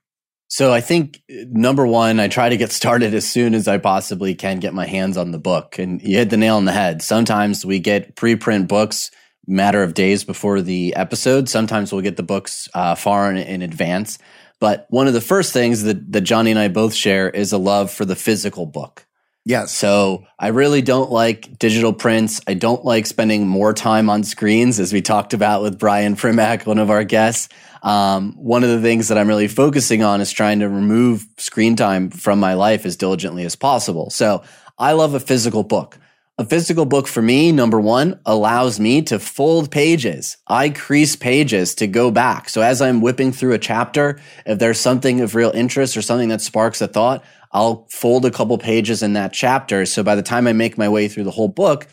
So 0.49 0.73
I 0.73 0.81
think 0.81 1.23
number 1.29 1.87
one, 1.87 2.19
I 2.21 2.29
try 2.29 2.49
to 2.49 2.57
get 2.57 2.73
started 2.73 3.13
as 3.13 3.29
soon 3.29 3.53
as 3.53 3.69
I 3.69 3.79
possibly 3.79 4.35
can 4.35 4.61
get 4.61 4.73
my 4.73 4.87
hands 4.87 5.17
on 5.19 5.33
the 5.33 5.39
book. 5.39 5.79
And 5.79 6.01
you 6.01 6.17
hit 6.17 6.31
the 6.31 6.37
nail 6.37 6.57
on 6.57 6.65
the 6.65 6.73
head. 6.73 7.03
Sometimes 7.03 7.67
we 7.67 7.79
get 7.79 8.17
preprint 8.17 8.69
books 8.69 9.11
matter 9.47 9.83
of 9.83 9.95
days 9.95 10.25
before 10.25 10.61
the 10.61 10.95
episode. 10.97 11.49
Sometimes 11.49 11.93
we'll 11.93 12.03
get 12.03 12.17
the 12.17 12.23
books 12.23 12.69
uh, 12.75 12.95
far 12.95 13.31
in, 13.31 13.37
in 13.37 13.63
advance. 13.63 14.19
But 14.59 14.87
one 14.89 15.07
of 15.07 15.13
the 15.13 15.21
first 15.21 15.53
things 15.53 15.83
that, 15.83 16.13
that 16.13 16.23
Johnny 16.23 16.51
and 16.51 16.61
I 16.61 16.69
both 16.69 16.95
share 16.95 17.29
is 17.29 17.53
a 17.53 17.59
love 17.59 17.91
for 17.91 18.05
the 18.05 18.17
physical 18.17 18.67
book. 18.67 19.07
Yes. 19.45 19.71
So 19.71 20.25
I 20.41 20.49
really 20.49 20.83
don't 20.83 21.13
like 21.13 21.57
digital 21.61 21.93
prints. 21.93 22.41
I 22.49 22.55
don't 22.55 22.85
like 22.85 23.07
spending 23.07 23.47
more 23.47 23.73
time 23.73 24.11
on 24.11 24.25
screens, 24.25 24.81
as 24.81 24.93
we 24.93 25.03
talked 25.03 25.35
about 25.35 25.63
with 25.63 25.79
Brian 25.79 26.17
Primack, 26.17 26.67
one 26.67 26.79
of 26.79 26.91
our 26.91 27.05
guests. 27.05 27.49
Um, 27.85 28.33
one 28.33 28.65
of 28.65 28.71
the 28.71 28.83
things 28.83 29.07
that 29.07 29.19
I'm 29.19 29.29
really 29.29 29.47
focusing 29.47 30.03
on 30.03 30.21
is 30.21 30.33
trying 30.33 30.59
to 30.61 30.69
remove 30.69 31.25
screen 31.39 31.77
time 31.77 32.11
from 32.11 32.41
my 32.41 32.55
life 32.55 32.85
as 32.85 32.97
diligently 32.97 33.45
as 33.45 33.55
possible. 33.55 34.11
So 34.11 34.43
I 34.79 34.93
love 34.93 35.15
a 35.15 35.21
physical 35.21 35.63
book. 35.63 35.97
A 36.39 36.45
physical 36.45 36.85
book 36.85 37.07
for 37.09 37.23
me, 37.23 37.51
number 37.51 37.81
one, 37.81 38.21
allows 38.27 38.79
me 38.79 39.01
to 39.03 39.19
fold 39.19 39.71
pages. 39.71 40.37
I 40.47 40.69
crease 40.69 41.17
pages 41.17 41.75
to 41.77 41.87
go 41.87 42.11
back. 42.11 42.51
So 42.51 42.61
as 42.61 42.83
I'm 42.83 43.01
whipping 43.01 43.33
through 43.33 43.55
a 43.55 43.59
chapter, 43.59 44.21
if 44.45 44.59
there's 44.59 44.79
something 44.79 45.23
of 45.23 45.35
real 45.35 45.51
interest 45.53 45.97
or 45.97 46.03
something 46.03 46.29
that 46.29 46.43
sparks 46.43 46.83
a 46.83 46.89
thought, 46.89 47.25
I'll 47.53 47.87
fold 47.91 48.27
a 48.27 48.31
couple 48.31 48.59
pages 48.59 49.03
in 49.03 49.15
that 49.15 49.33
chapter. 49.33 49.87
So 49.87 50.03
by 50.03 50.15
the 50.15 50.23
time 50.23 50.47
I 50.47 50.53
make 50.53 50.77
my 50.77 50.91
way 50.91 51.09
through 51.09 51.25
the 51.25 51.31
whole 51.31 51.49
book, 51.49 51.89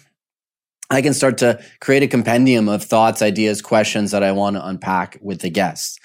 I 0.89 1.01
can 1.01 1.13
start 1.13 1.37
to 1.37 1.63
create 1.79 2.03
a 2.03 2.07
compendium 2.07 2.67
of 2.67 2.83
thoughts, 2.83 3.21
ideas, 3.21 3.61
questions 3.61 4.11
that 4.11 4.23
I 4.23 4.33
want 4.33 4.57
to 4.57 4.67
unpack 4.67 5.19
with 5.21 5.39
the 5.39 5.49
guests. 5.49 5.99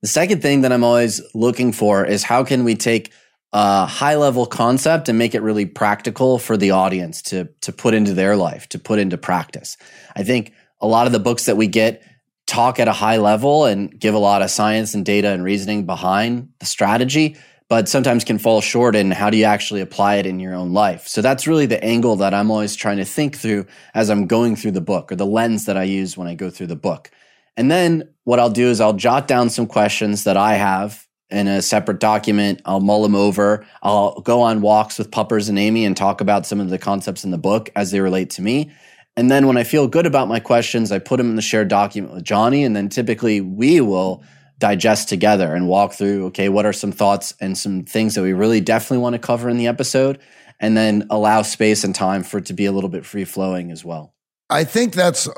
The 0.00 0.08
second 0.08 0.42
thing 0.42 0.60
that 0.60 0.72
I'm 0.72 0.84
always 0.84 1.20
looking 1.34 1.72
for 1.72 2.06
is 2.06 2.22
how 2.22 2.44
can 2.44 2.62
we 2.62 2.76
take 2.76 3.12
a 3.52 3.86
high 3.86 4.16
level 4.16 4.46
concept 4.46 5.08
and 5.08 5.18
make 5.18 5.34
it 5.34 5.42
really 5.42 5.66
practical 5.66 6.38
for 6.38 6.56
the 6.56 6.70
audience 6.70 7.22
to, 7.22 7.48
to 7.62 7.72
put 7.72 7.94
into 7.94 8.14
their 8.14 8.36
life, 8.36 8.68
to 8.68 8.78
put 8.78 8.98
into 8.98 9.18
practice. 9.18 9.76
I 10.14 10.22
think 10.22 10.52
a 10.80 10.86
lot 10.86 11.06
of 11.06 11.12
the 11.12 11.18
books 11.18 11.46
that 11.46 11.56
we 11.56 11.66
get 11.66 12.02
talk 12.46 12.80
at 12.80 12.88
a 12.88 12.92
high 12.92 13.16
level 13.16 13.64
and 13.64 13.98
give 13.98 14.14
a 14.14 14.18
lot 14.18 14.42
of 14.42 14.50
science 14.50 14.94
and 14.94 15.04
data 15.04 15.28
and 15.28 15.44
reasoning 15.44 15.86
behind 15.86 16.48
the 16.58 16.66
strategy 16.66 17.36
but 17.70 17.88
sometimes 17.88 18.24
can 18.24 18.36
fall 18.36 18.60
short 18.60 18.96
in 18.96 19.12
how 19.12 19.30
do 19.30 19.36
you 19.36 19.44
actually 19.44 19.80
apply 19.80 20.16
it 20.16 20.26
in 20.26 20.40
your 20.40 20.54
own 20.54 20.72
life. 20.72 21.06
So 21.06 21.22
that's 21.22 21.46
really 21.46 21.66
the 21.66 21.82
angle 21.82 22.16
that 22.16 22.34
I'm 22.34 22.50
always 22.50 22.74
trying 22.74 22.96
to 22.96 23.04
think 23.04 23.36
through 23.36 23.64
as 23.94 24.10
I'm 24.10 24.26
going 24.26 24.56
through 24.56 24.72
the 24.72 24.80
book 24.80 25.12
or 25.12 25.14
the 25.14 25.24
lens 25.24 25.66
that 25.66 25.76
I 25.76 25.84
use 25.84 26.16
when 26.18 26.26
I 26.26 26.34
go 26.34 26.50
through 26.50 26.66
the 26.66 26.74
book. 26.74 27.12
And 27.56 27.70
then 27.70 28.12
what 28.24 28.40
I'll 28.40 28.50
do 28.50 28.66
is 28.66 28.80
I'll 28.80 28.94
jot 28.94 29.28
down 29.28 29.50
some 29.50 29.68
questions 29.68 30.24
that 30.24 30.36
I 30.36 30.54
have 30.54 31.06
in 31.30 31.48
a 31.48 31.62
separate 31.62 32.00
document. 32.00 32.60
I'll 32.64 32.80
mull 32.80 33.02
them 33.02 33.14
over. 33.14 33.66
I'll 33.82 34.20
go 34.20 34.42
on 34.42 34.60
walks 34.60 34.98
with 34.98 35.10
Puppers 35.10 35.48
and 35.48 35.58
Amy 35.58 35.84
and 35.84 35.96
talk 35.96 36.20
about 36.20 36.46
some 36.46 36.60
of 36.60 36.70
the 36.70 36.78
concepts 36.78 37.24
in 37.24 37.30
the 37.30 37.38
book 37.38 37.70
as 37.76 37.90
they 37.90 38.00
relate 38.00 38.30
to 38.30 38.42
me. 38.42 38.72
And 39.16 39.30
then 39.30 39.46
when 39.46 39.56
I 39.56 39.64
feel 39.64 39.88
good 39.88 40.06
about 40.06 40.28
my 40.28 40.40
questions, 40.40 40.92
I 40.92 40.98
put 40.98 41.16
them 41.16 41.30
in 41.30 41.36
the 41.36 41.42
shared 41.42 41.68
document 41.68 42.14
with 42.14 42.24
Johnny. 42.24 42.64
And 42.64 42.74
then 42.74 42.88
typically 42.88 43.40
we 43.40 43.80
will 43.80 44.22
digest 44.58 45.08
together 45.08 45.54
and 45.54 45.68
walk 45.68 45.92
through, 45.92 46.26
okay, 46.26 46.48
what 46.48 46.66
are 46.66 46.72
some 46.72 46.92
thoughts 46.92 47.34
and 47.40 47.56
some 47.56 47.84
things 47.84 48.14
that 48.14 48.22
we 48.22 48.32
really 48.32 48.60
definitely 48.60 48.98
want 48.98 49.14
to 49.14 49.18
cover 49.18 49.48
in 49.48 49.56
the 49.56 49.66
episode? 49.66 50.20
And 50.60 50.76
then 50.76 51.06
allow 51.10 51.42
space 51.42 51.84
and 51.84 51.94
time 51.94 52.22
for 52.22 52.38
it 52.38 52.46
to 52.46 52.52
be 52.52 52.66
a 52.66 52.72
little 52.72 52.90
bit 52.90 53.06
free 53.06 53.24
flowing 53.24 53.70
as 53.70 53.84
well. 53.84 54.14
I 54.50 54.64
think 54.64 54.94
that's 54.94 55.26
uh, 55.26 55.32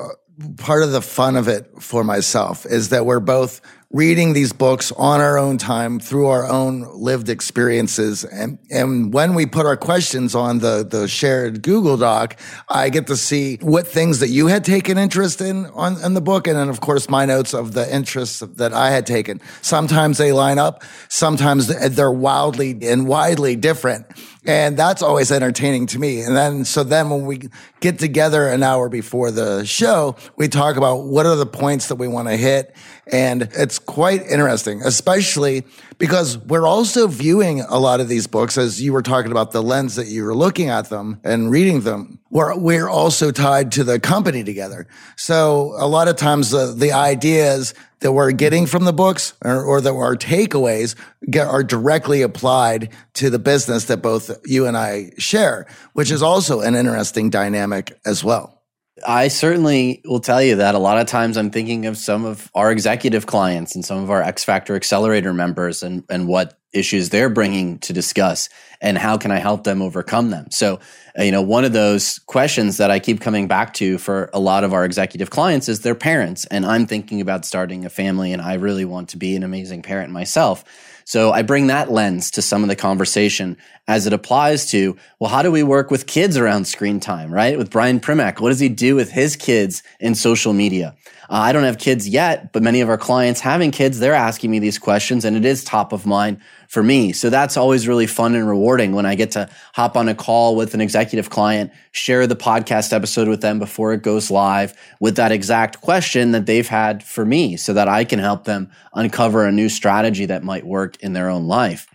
part 0.57 0.83
of 0.83 0.91
the 0.91 1.01
fun 1.01 1.35
of 1.35 1.47
it 1.47 1.69
for 1.79 2.03
myself 2.03 2.65
is 2.65 2.89
that 2.89 3.05
we're 3.05 3.19
both 3.19 3.61
reading 3.93 4.33
these 4.33 4.51
books 4.51 4.91
on 4.93 5.21
our 5.21 5.37
own 5.37 5.59
time 5.59 5.99
through 5.99 6.25
our 6.25 6.47
own 6.47 6.81
lived 6.99 7.29
experiences. 7.29 8.23
And, 8.23 8.57
and 8.71 9.13
when 9.13 9.35
we 9.35 9.45
put 9.45 9.67
our 9.67 9.77
questions 9.77 10.33
on 10.33 10.59
the, 10.59 10.83
the 10.83 11.07
shared 11.07 11.61
Google 11.61 11.95
Doc, 11.95 12.35
I 12.67 12.89
get 12.89 13.05
to 13.07 13.15
see 13.15 13.57
what 13.57 13.85
things 13.85 14.19
that 14.19 14.29
you 14.29 14.47
had 14.47 14.65
taken 14.65 14.97
interest 14.97 15.41
in 15.41 15.67
on 15.67 16.03
in 16.03 16.15
the 16.15 16.21
book. 16.21 16.47
And 16.47 16.57
then, 16.57 16.69
of 16.69 16.81
course, 16.81 17.07
my 17.07 17.25
notes 17.25 17.53
of 17.53 17.73
the 17.73 17.93
interests 17.93 18.39
that 18.39 18.73
I 18.73 18.89
had 18.89 19.05
taken. 19.05 19.39
Sometimes 19.61 20.17
they 20.17 20.31
line 20.31 20.57
up. 20.57 20.83
Sometimes 21.07 21.67
they're 21.67 22.11
wildly 22.11 22.75
and 22.81 23.07
widely 23.07 23.55
different. 23.55 24.07
And 24.45 24.75
that's 24.75 25.01
always 25.01 25.31
entertaining 25.31 25.87
to 25.87 25.99
me. 25.99 26.21
And 26.21 26.35
then, 26.35 26.65
so 26.65 26.83
then 26.83 27.09
when 27.09 27.25
we 27.25 27.49
get 27.79 27.99
together 27.99 28.47
an 28.47 28.61
hour 28.61 28.89
before 28.89 29.31
the 29.31 29.65
show, 29.65 30.17
we 30.35 30.49
talk 30.49 30.75
about 30.75 31.05
what 31.05 31.25
are 31.25 31.35
the 31.35 31.45
points 31.45 31.87
that 31.87 31.95
we 31.95 32.07
want 32.07 32.27
to 32.27 32.35
hit. 32.35 32.75
And 33.07 33.43
it's 33.53 33.79
quite 33.79 34.21
interesting, 34.23 34.81
especially 34.81 35.63
because 35.97 36.37
we're 36.37 36.67
also 36.67 37.07
viewing 37.07 37.61
a 37.61 37.77
lot 37.77 38.01
of 38.01 38.09
these 38.09 38.27
books 38.27 38.57
as 38.57 38.81
you 38.81 38.91
were 38.91 39.01
talking 39.01 39.31
about 39.31 39.51
the 39.51 39.63
lens 39.63 39.95
that 39.95 40.07
you 40.07 40.23
were 40.25 40.35
looking 40.35 40.69
at 40.69 40.89
them 40.89 41.19
and 41.23 41.49
reading 41.49 41.81
them. 41.81 42.19
We're, 42.29 42.57
we're 42.57 42.89
also 42.89 43.31
tied 43.31 43.71
to 43.73 43.83
the 43.83 43.99
company 43.99 44.43
together. 44.43 44.87
So 45.15 45.73
a 45.77 45.87
lot 45.87 46.07
of 46.07 46.17
times 46.17 46.51
the, 46.51 46.73
the 46.75 46.91
ideas 46.91 47.73
that 48.03 48.11
we're 48.11 48.31
getting 48.31 48.65
from 48.65 48.83
the 48.83 48.93
books 48.93 49.33
or, 49.43 49.63
or 49.63 49.81
that 49.81 49.93
our 49.93 50.15
takeaways 50.15 50.95
get, 51.29 51.47
are 51.47 51.63
directly 51.63 52.21
applied 52.21 52.89
to 53.15 53.29
the 53.29 53.39
business 53.39 53.85
that 53.85 54.01
both 54.01 54.29
you 54.45 54.67
and 54.67 54.77
I 54.77 55.11
share, 55.17 55.65
which 55.93 56.11
is 56.11 56.21
also 56.21 56.61
an 56.61 56.75
interesting 56.75 57.29
dynamic 57.29 57.97
as 58.05 58.23
well. 58.23 58.62
I 59.05 59.27
certainly 59.27 60.01
will 60.05 60.19
tell 60.19 60.41
you 60.41 60.57
that 60.57 60.75
a 60.75 60.79
lot 60.79 60.99
of 60.99 61.07
times 61.07 61.35
I'm 61.35 61.49
thinking 61.49 61.87
of 61.87 61.97
some 61.97 62.25
of 62.25 62.51
our 62.53 62.71
executive 62.71 63.25
clients 63.25 63.73
and 63.73 63.83
some 63.83 64.03
of 64.03 64.11
our 64.11 64.21
X 64.21 64.43
Factor 64.43 64.75
Accelerator 64.75 65.33
members 65.33 65.81
and, 65.81 66.03
and 66.09 66.27
what 66.27 66.59
issues 66.73 67.09
they're 67.09 67.29
bringing 67.29 67.79
to 67.79 67.93
discuss 67.93 68.49
and 68.81 68.97
how 68.97 69.17
can 69.17 69.31
I 69.31 69.37
help 69.37 69.63
them 69.63 69.81
overcome 69.81 70.29
them. 70.29 70.51
So, 70.51 70.79
you 71.17 71.31
know, 71.31 71.41
one 71.41 71.65
of 71.65 71.73
those 71.73 72.19
questions 72.19 72.77
that 72.77 72.91
I 72.91 72.99
keep 72.99 73.21
coming 73.21 73.47
back 73.47 73.73
to 73.75 73.97
for 73.97 74.29
a 74.33 74.39
lot 74.39 74.63
of 74.63 74.73
our 74.73 74.85
executive 74.85 75.29
clients 75.29 75.69
is 75.69 75.81
their 75.81 75.95
parents. 75.95 76.45
And 76.45 76.65
I'm 76.65 76.85
thinking 76.85 77.21
about 77.21 77.45
starting 77.45 77.85
a 77.85 77.89
family 77.89 78.31
and 78.31 78.41
I 78.41 78.55
really 78.55 78.85
want 78.85 79.09
to 79.09 79.17
be 79.17 79.35
an 79.35 79.43
amazing 79.43 79.81
parent 79.81 80.11
myself. 80.11 80.63
So 81.05 81.31
I 81.31 81.41
bring 81.41 81.67
that 81.67 81.91
lens 81.91 82.31
to 82.31 82.41
some 82.41 82.63
of 82.63 82.69
the 82.69 82.75
conversation 82.75 83.57
as 83.87 84.07
it 84.07 84.13
applies 84.13 84.69
to, 84.71 84.95
well, 85.19 85.29
how 85.29 85.41
do 85.41 85.51
we 85.51 85.63
work 85.63 85.91
with 85.91 86.07
kids 86.07 86.37
around 86.37 86.65
screen 86.65 86.99
time, 86.99 87.33
right? 87.33 87.57
With 87.57 87.69
Brian 87.69 87.99
Primack, 87.99 88.39
what 88.39 88.49
does 88.49 88.59
he 88.59 88.69
do 88.69 88.95
with 88.95 89.11
his 89.11 89.35
kids 89.35 89.83
in 89.99 90.15
social 90.15 90.53
media? 90.53 90.95
Uh, 91.29 91.33
I 91.33 91.51
don't 91.51 91.63
have 91.63 91.77
kids 91.77 92.07
yet, 92.07 92.53
but 92.53 92.63
many 92.63 92.81
of 92.81 92.89
our 92.89 92.97
clients 92.97 93.41
having 93.41 93.71
kids, 93.71 93.99
they're 93.99 94.13
asking 94.13 94.51
me 94.51 94.59
these 94.59 94.79
questions 94.79 95.25
and 95.25 95.35
it 95.35 95.45
is 95.45 95.63
top 95.63 95.91
of 95.91 96.05
mind 96.05 96.39
for 96.73 96.81
me. 96.81 97.13
So 97.13 97.29
that's 97.29 97.55
always 97.55 97.87
really 97.87 98.07
fun 98.07 98.33
and 98.33 98.47
rewarding 98.47 98.93
when 98.93 99.05
I 99.05 99.13
get 99.13 99.29
to 99.33 99.47
hop 99.75 99.95
on 99.95 100.09
a 100.09 100.15
call 100.15 100.55
with 100.55 100.73
an 100.73 100.81
executive 100.81 101.29
client, 101.29 101.71
share 101.91 102.25
the 102.25 102.35
podcast 102.35 102.91
episode 102.91 103.27
with 103.27 103.41
them 103.41 103.59
before 103.59 103.93
it 103.93 104.01
goes 104.01 104.31
live 104.31 104.73
with 104.99 105.15
that 105.17 105.31
exact 105.31 105.81
question 105.81 106.31
that 106.31 106.47
they've 106.47 106.67
had 106.67 107.03
for 107.03 107.25
me 107.25 107.57
so 107.57 107.73
that 107.73 107.87
I 107.87 108.03
can 108.03 108.17
help 108.17 108.45
them 108.45 108.71
uncover 108.95 109.45
a 109.45 109.51
new 109.51 109.69
strategy 109.69 110.25
that 110.25 110.43
might 110.43 110.65
work 110.65 110.97
in 111.03 111.13
their 111.13 111.29
own 111.29 111.45
life. 111.45 111.85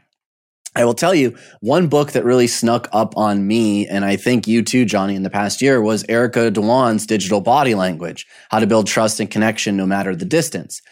I 0.76 0.84
will 0.84 0.94
tell 0.94 1.12
you 1.12 1.36
one 1.58 1.88
book 1.88 2.12
that 2.12 2.24
really 2.24 2.46
snuck 2.46 2.88
up 2.92 3.16
on 3.16 3.48
me, 3.48 3.88
and 3.88 4.04
I 4.04 4.14
think 4.14 4.46
you 4.46 4.62
too, 4.62 4.84
Johnny, 4.84 5.16
in 5.16 5.24
the 5.24 5.28
past 5.28 5.60
year 5.60 5.82
was 5.82 6.04
Erica 6.08 6.52
Dhawan's 6.52 7.04
Digital 7.04 7.40
Body 7.40 7.74
Language, 7.74 8.28
How 8.48 8.60
to 8.60 8.66
Build 8.68 8.86
Trust 8.86 9.18
and 9.18 9.28
Connection 9.28 9.76
No 9.76 9.86
Matter 9.86 10.14
the 10.14 10.24
Distance 10.24 10.82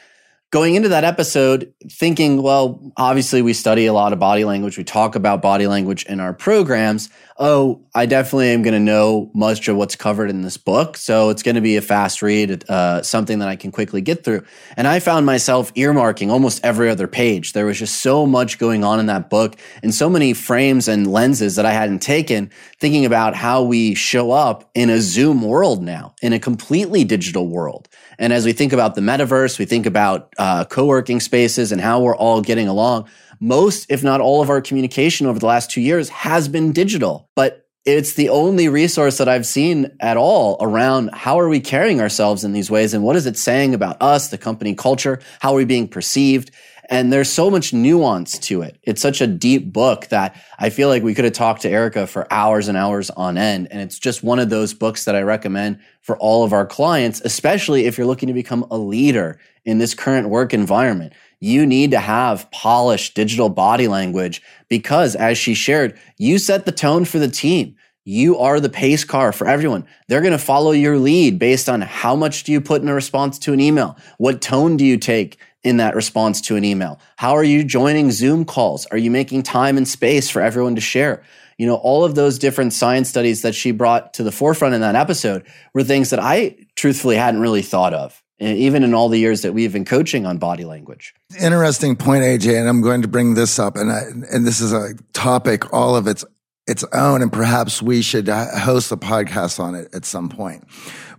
going 0.50 0.76
into 0.76 0.88
that 0.88 1.04
episode 1.04 1.72
thinking, 1.90 2.40
well, 2.40 2.92
obviously 2.96 3.42
we 3.42 3.52
study 3.52 3.86
a 3.86 3.92
lot 3.92 4.12
of 4.12 4.18
body 4.18 4.44
language. 4.44 4.78
We 4.78 4.84
talk 4.84 5.16
about 5.16 5.42
body 5.42 5.66
language 5.66 6.04
in 6.06 6.20
our 6.20 6.32
programs. 6.32 7.10
Oh, 7.38 7.84
I 7.94 8.06
definitely 8.06 8.50
am 8.50 8.62
going 8.62 8.72
to 8.72 8.80
know 8.80 9.30
much 9.34 9.68
of 9.68 9.76
what's 9.76 9.96
covered 9.96 10.30
in 10.30 10.42
this 10.42 10.56
book. 10.56 10.96
So 10.96 11.28
it's 11.30 11.42
going 11.42 11.56
to 11.56 11.60
be 11.60 11.76
a 11.76 11.82
fast 11.82 12.22
read, 12.22 12.64
uh, 12.70 13.02
something 13.02 13.40
that 13.40 13.48
I 13.48 13.56
can 13.56 13.72
quickly 13.72 14.00
get 14.00 14.24
through. 14.24 14.44
And 14.76 14.86
I 14.86 15.00
found 15.00 15.26
myself 15.26 15.74
earmarking 15.74 16.30
almost 16.30 16.64
every 16.64 16.88
other 16.88 17.08
page. 17.08 17.52
There 17.52 17.66
was 17.66 17.78
just 17.78 18.00
so 18.00 18.24
much 18.24 18.58
going 18.58 18.84
on 18.84 19.00
in 19.00 19.06
that 19.06 19.28
book 19.28 19.56
and 19.82 19.92
so 19.92 20.08
many 20.08 20.32
frames 20.32 20.88
and 20.88 21.06
lenses 21.06 21.56
that 21.56 21.66
I 21.66 21.72
hadn't 21.72 22.00
taken 22.00 22.50
thinking 22.78 23.04
about 23.04 23.34
how 23.34 23.62
we 23.62 23.94
show 23.94 24.30
up 24.30 24.70
in 24.74 24.90
a 24.90 25.00
Zoom 25.00 25.42
world 25.42 25.82
now, 25.82 26.14
in 26.22 26.32
a 26.32 26.38
completely 26.38 27.04
digital 27.04 27.48
world. 27.48 27.88
And 28.18 28.32
as 28.32 28.44
we 28.44 28.52
think 28.52 28.72
about 28.72 28.94
the 28.94 29.00
metaverse, 29.00 29.58
we 29.58 29.64
think 29.64 29.86
about 29.86 30.32
uh, 30.38 30.64
co-working 30.64 31.20
spaces 31.20 31.72
and 31.72 31.80
how 31.80 32.00
we're 32.00 32.16
all 32.16 32.40
getting 32.40 32.68
along. 32.68 33.08
Most, 33.40 33.90
if 33.90 34.02
not 34.02 34.20
all 34.20 34.42
of 34.42 34.48
our 34.48 34.60
communication 34.60 35.26
over 35.26 35.38
the 35.38 35.46
last 35.46 35.70
two 35.70 35.80
years 35.80 36.08
has 36.08 36.48
been 36.48 36.72
digital, 36.72 37.28
but 37.36 37.66
it's 37.86 38.14
the 38.14 38.30
only 38.30 38.68
resource 38.68 39.18
that 39.18 39.28
I've 39.28 39.46
seen 39.46 39.96
at 40.00 40.16
all 40.16 40.56
around 40.60 41.10
how 41.12 41.38
are 41.38 41.48
we 41.48 41.60
carrying 41.60 42.00
ourselves 42.00 42.42
in 42.42 42.52
these 42.52 42.68
ways 42.68 42.92
and 42.92 43.04
what 43.04 43.14
is 43.14 43.26
it 43.26 43.36
saying 43.36 43.74
about 43.74 44.02
us, 44.02 44.28
the 44.28 44.38
company 44.38 44.74
culture, 44.74 45.20
how 45.40 45.52
are 45.52 45.56
we 45.56 45.64
being 45.64 45.86
perceived? 45.86 46.50
And 46.88 47.12
there's 47.12 47.30
so 47.30 47.50
much 47.50 47.72
nuance 47.72 48.38
to 48.38 48.62
it. 48.62 48.78
It's 48.82 49.02
such 49.02 49.20
a 49.20 49.26
deep 49.26 49.72
book 49.72 50.06
that 50.08 50.40
I 50.58 50.70
feel 50.70 50.88
like 50.88 51.02
we 51.02 51.14
could 51.14 51.24
have 51.24 51.34
talked 51.34 51.62
to 51.62 51.68
Erica 51.68 52.06
for 52.06 52.32
hours 52.32 52.68
and 52.68 52.78
hours 52.78 53.10
on 53.10 53.36
end. 53.36 53.68
And 53.70 53.80
it's 53.80 53.98
just 53.98 54.22
one 54.22 54.38
of 54.38 54.50
those 54.50 54.72
books 54.72 55.04
that 55.04 55.16
I 55.16 55.22
recommend 55.22 55.80
for 56.00 56.16
all 56.18 56.44
of 56.44 56.52
our 56.52 56.66
clients, 56.66 57.20
especially 57.24 57.86
if 57.86 57.98
you're 57.98 58.06
looking 58.06 58.28
to 58.28 58.32
become 58.32 58.66
a 58.70 58.78
leader 58.78 59.40
in 59.64 59.78
this 59.78 59.94
current 59.94 60.28
work 60.28 60.54
environment. 60.54 61.12
You 61.40 61.66
need 61.66 61.90
to 61.90 61.98
have 61.98 62.50
polished 62.50 63.14
digital 63.14 63.48
body 63.48 63.88
language 63.88 64.42
because 64.68 65.16
as 65.16 65.36
she 65.36 65.54
shared, 65.54 65.98
you 66.16 66.38
set 66.38 66.64
the 66.64 66.72
tone 66.72 67.04
for 67.04 67.18
the 67.18 67.28
team. 67.28 67.76
You 68.08 68.38
are 68.38 68.60
the 68.60 68.68
pace 68.68 69.02
car 69.02 69.32
for 69.32 69.48
everyone. 69.48 69.84
They're 70.06 70.20
going 70.20 70.30
to 70.30 70.38
follow 70.38 70.70
your 70.70 70.96
lead 70.96 71.40
based 71.40 71.68
on 71.68 71.80
how 71.80 72.14
much 72.14 72.44
do 72.44 72.52
you 72.52 72.60
put 72.60 72.80
in 72.80 72.88
a 72.88 72.94
response 72.94 73.36
to 73.40 73.52
an 73.52 73.58
email? 73.58 73.98
What 74.18 74.40
tone 74.40 74.76
do 74.76 74.86
you 74.86 74.96
take? 74.96 75.38
In 75.66 75.78
that 75.78 75.96
response 75.96 76.40
to 76.42 76.56
an 76.56 76.64
email? 76.64 77.00
How 77.16 77.36
are 77.36 77.44
you 77.44 77.64
joining 77.64 78.12
Zoom 78.12 78.44
calls? 78.44 78.86
Are 78.86 78.96
you 78.96 79.10
making 79.10 79.42
time 79.42 79.76
and 79.76 79.86
space 79.86 80.30
for 80.30 80.40
everyone 80.40 80.76
to 80.76 80.80
share? 80.80 81.24
You 81.58 81.66
know, 81.66 81.74
all 81.74 82.04
of 82.04 82.14
those 82.14 82.38
different 82.38 82.72
science 82.72 83.08
studies 83.08 83.42
that 83.42 83.54
she 83.54 83.72
brought 83.72 84.14
to 84.14 84.22
the 84.22 84.30
forefront 84.30 84.74
in 84.74 84.80
that 84.82 84.94
episode 84.94 85.44
were 85.74 85.82
things 85.82 86.10
that 86.10 86.20
I 86.20 86.56
truthfully 86.76 87.16
hadn't 87.16 87.40
really 87.40 87.62
thought 87.62 87.94
of, 87.94 88.22
even 88.38 88.84
in 88.84 88.94
all 88.94 89.08
the 89.08 89.18
years 89.18 89.42
that 89.42 89.54
we've 89.54 89.72
been 89.72 89.84
coaching 89.84 90.24
on 90.24 90.38
body 90.38 90.64
language. 90.64 91.14
Interesting 91.40 91.96
point, 91.96 92.22
AJ, 92.22 92.60
and 92.60 92.68
I'm 92.68 92.82
going 92.82 93.02
to 93.02 93.08
bring 93.08 93.34
this 93.34 93.58
up, 93.58 93.76
and 93.76 93.90
I, 93.90 94.02
and 94.30 94.46
this 94.46 94.60
is 94.60 94.72
a 94.72 94.94
topic 95.14 95.72
all 95.72 95.96
of 95.96 96.06
its 96.06 96.24
its 96.68 96.84
own, 96.92 97.22
and 97.22 97.32
perhaps 97.32 97.80
we 97.80 98.02
should 98.02 98.28
uh, 98.28 98.58
host 98.58 98.90
a 98.90 98.96
podcast 98.96 99.60
on 99.60 99.74
it 99.74 99.88
at 99.94 100.04
some 100.04 100.28
point, 100.28 100.64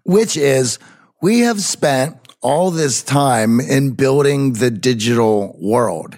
which 0.03 0.35
is 0.35 0.77
we 1.21 1.39
have 1.39 1.61
spent 1.61 2.17
all 2.41 2.71
this 2.71 3.03
time 3.03 3.59
in 3.59 3.91
building 3.91 4.53
the 4.53 4.71
digital 4.71 5.57
world. 5.59 6.17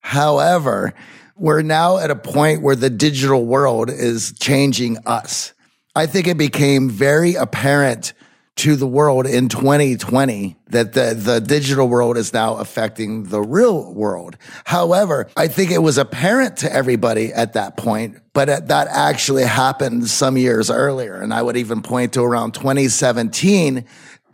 However, 0.00 0.94
we're 1.36 1.62
now 1.62 1.98
at 1.98 2.10
a 2.10 2.16
point 2.16 2.62
where 2.62 2.76
the 2.76 2.90
digital 2.90 3.44
world 3.44 3.90
is 3.90 4.32
changing 4.38 4.98
us. 5.06 5.52
I 5.94 6.06
think 6.06 6.26
it 6.26 6.38
became 6.38 6.90
very 6.90 7.34
apparent 7.34 8.12
to 8.58 8.74
the 8.74 8.86
world 8.88 9.24
in 9.24 9.48
2020 9.48 10.56
that 10.70 10.92
the, 10.92 11.14
the 11.14 11.40
digital 11.40 11.88
world 11.88 12.16
is 12.16 12.32
now 12.32 12.56
affecting 12.56 13.24
the 13.24 13.40
real 13.40 13.94
world. 13.94 14.36
However, 14.64 15.28
I 15.36 15.46
think 15.46 15.70
it 15.70 15.78
was 15.78 15.96
apparent 15.96 16.56
to 16.58 16.72
everybody 16.72 17.32
at 17.32 17.52
that 17.52 17.76
point, 17.76 18.18
but 18.32 18.66
that 18.66 18.88
actually 18.88 19.44
happened 19.44 20.08
some 20.08 20.36
years 20.36 20.70
earlier. 20.70 21.20
And 21.20 21.32
I 21.32 21.40
would 21.40 21.56
even 21.56 21.82
point 21.82 22.14
to 22.14 22.22
around 22.22 22.52
2017 22.54 23.84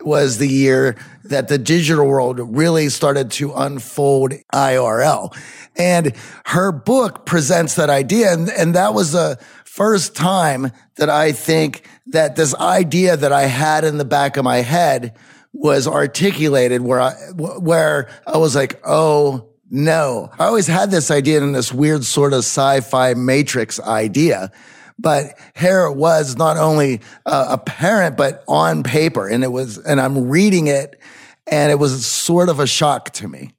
was 0.05 0.37
the 0.37 0.47
year 0.47 0.95
that 1.23 1.47
the 1.47 1.57
digital 1.57 2.05
world 2.05 2.39
really 2.39 2.89
started 2.89 3.31
to 3.31 3.53
unfold 3.53 4.33
IRL. 4.53 5.35
And 5.75 6.13
her 6.45 6.71
book 6.71 7.25
presents 7.25 7.75
that 7.75 7.89
idea. 7.89 8.31
And, 8.31 8.49
and 8.49 8.75
that 8.75 8.93
was 8.93 9.11
the 9.11 9.39
first 9.65 10.15
time 10.15 10.71
that 10.95 11.09
I 11.09 11.31
think 11.31 11.87
that 12.07 12.35
this 12.35 12.55
idea 12.55 13.17
that 13.17 13.33
I 13.33 13.43
had 13.43 13.83
in 13.83 13.97
the 13.97 14.05
back 14.05 14.37
of 14.37 14.43
my 14.43 14.57
head 14.57 15.17
was 15.51 15.87
articulated 15.87 16.81
where 16.81 17.01
I, 17.01 17.13
where 17.35 18.09
I 18.27 18.37
was 18.37 18.55
like, 18.55 18.79
Oh, 18.85 19.49
no, 19.69 20.29
I 20.37 20.45
always 20.45 20.67
had 20.67 20.91
this 20.91 21.09
idea 21.09 21.41
in 21.41 21.51
this 21.51 21.73
weird 21.73 22.05
sort 22.05 22.33
of 22.33 22.39
sci-fi 22.39 23.15
matrix 23.15 23.79
idea 23.79 24.51
but 24.97 25.37
here 25.55 25.85
it 25.85 25.93
was 25.93 26.35
not 26.35 26.57
only 26.57 27.01
uh, 27.25 27.47
apparent, 27.49 28.17
but 28.17 28.43
on 28.47 28.83
paper. 28.83 29.27
And 29.27 29.43
it 29.43 29.51
was, 29.51 29.77
and 29.77 29.99
I'm 29.99 30.29
reading 30.29 30.67
it 30.67 30.99
and 31.47 31.71
it 31.71 31.75
was 31.75 32.05
sort 32.05 32.49
of 32.49 32.59
a 32.59 32.67
shock 32.67 33.11
to 33.11 33.27
me. 33.27 33.51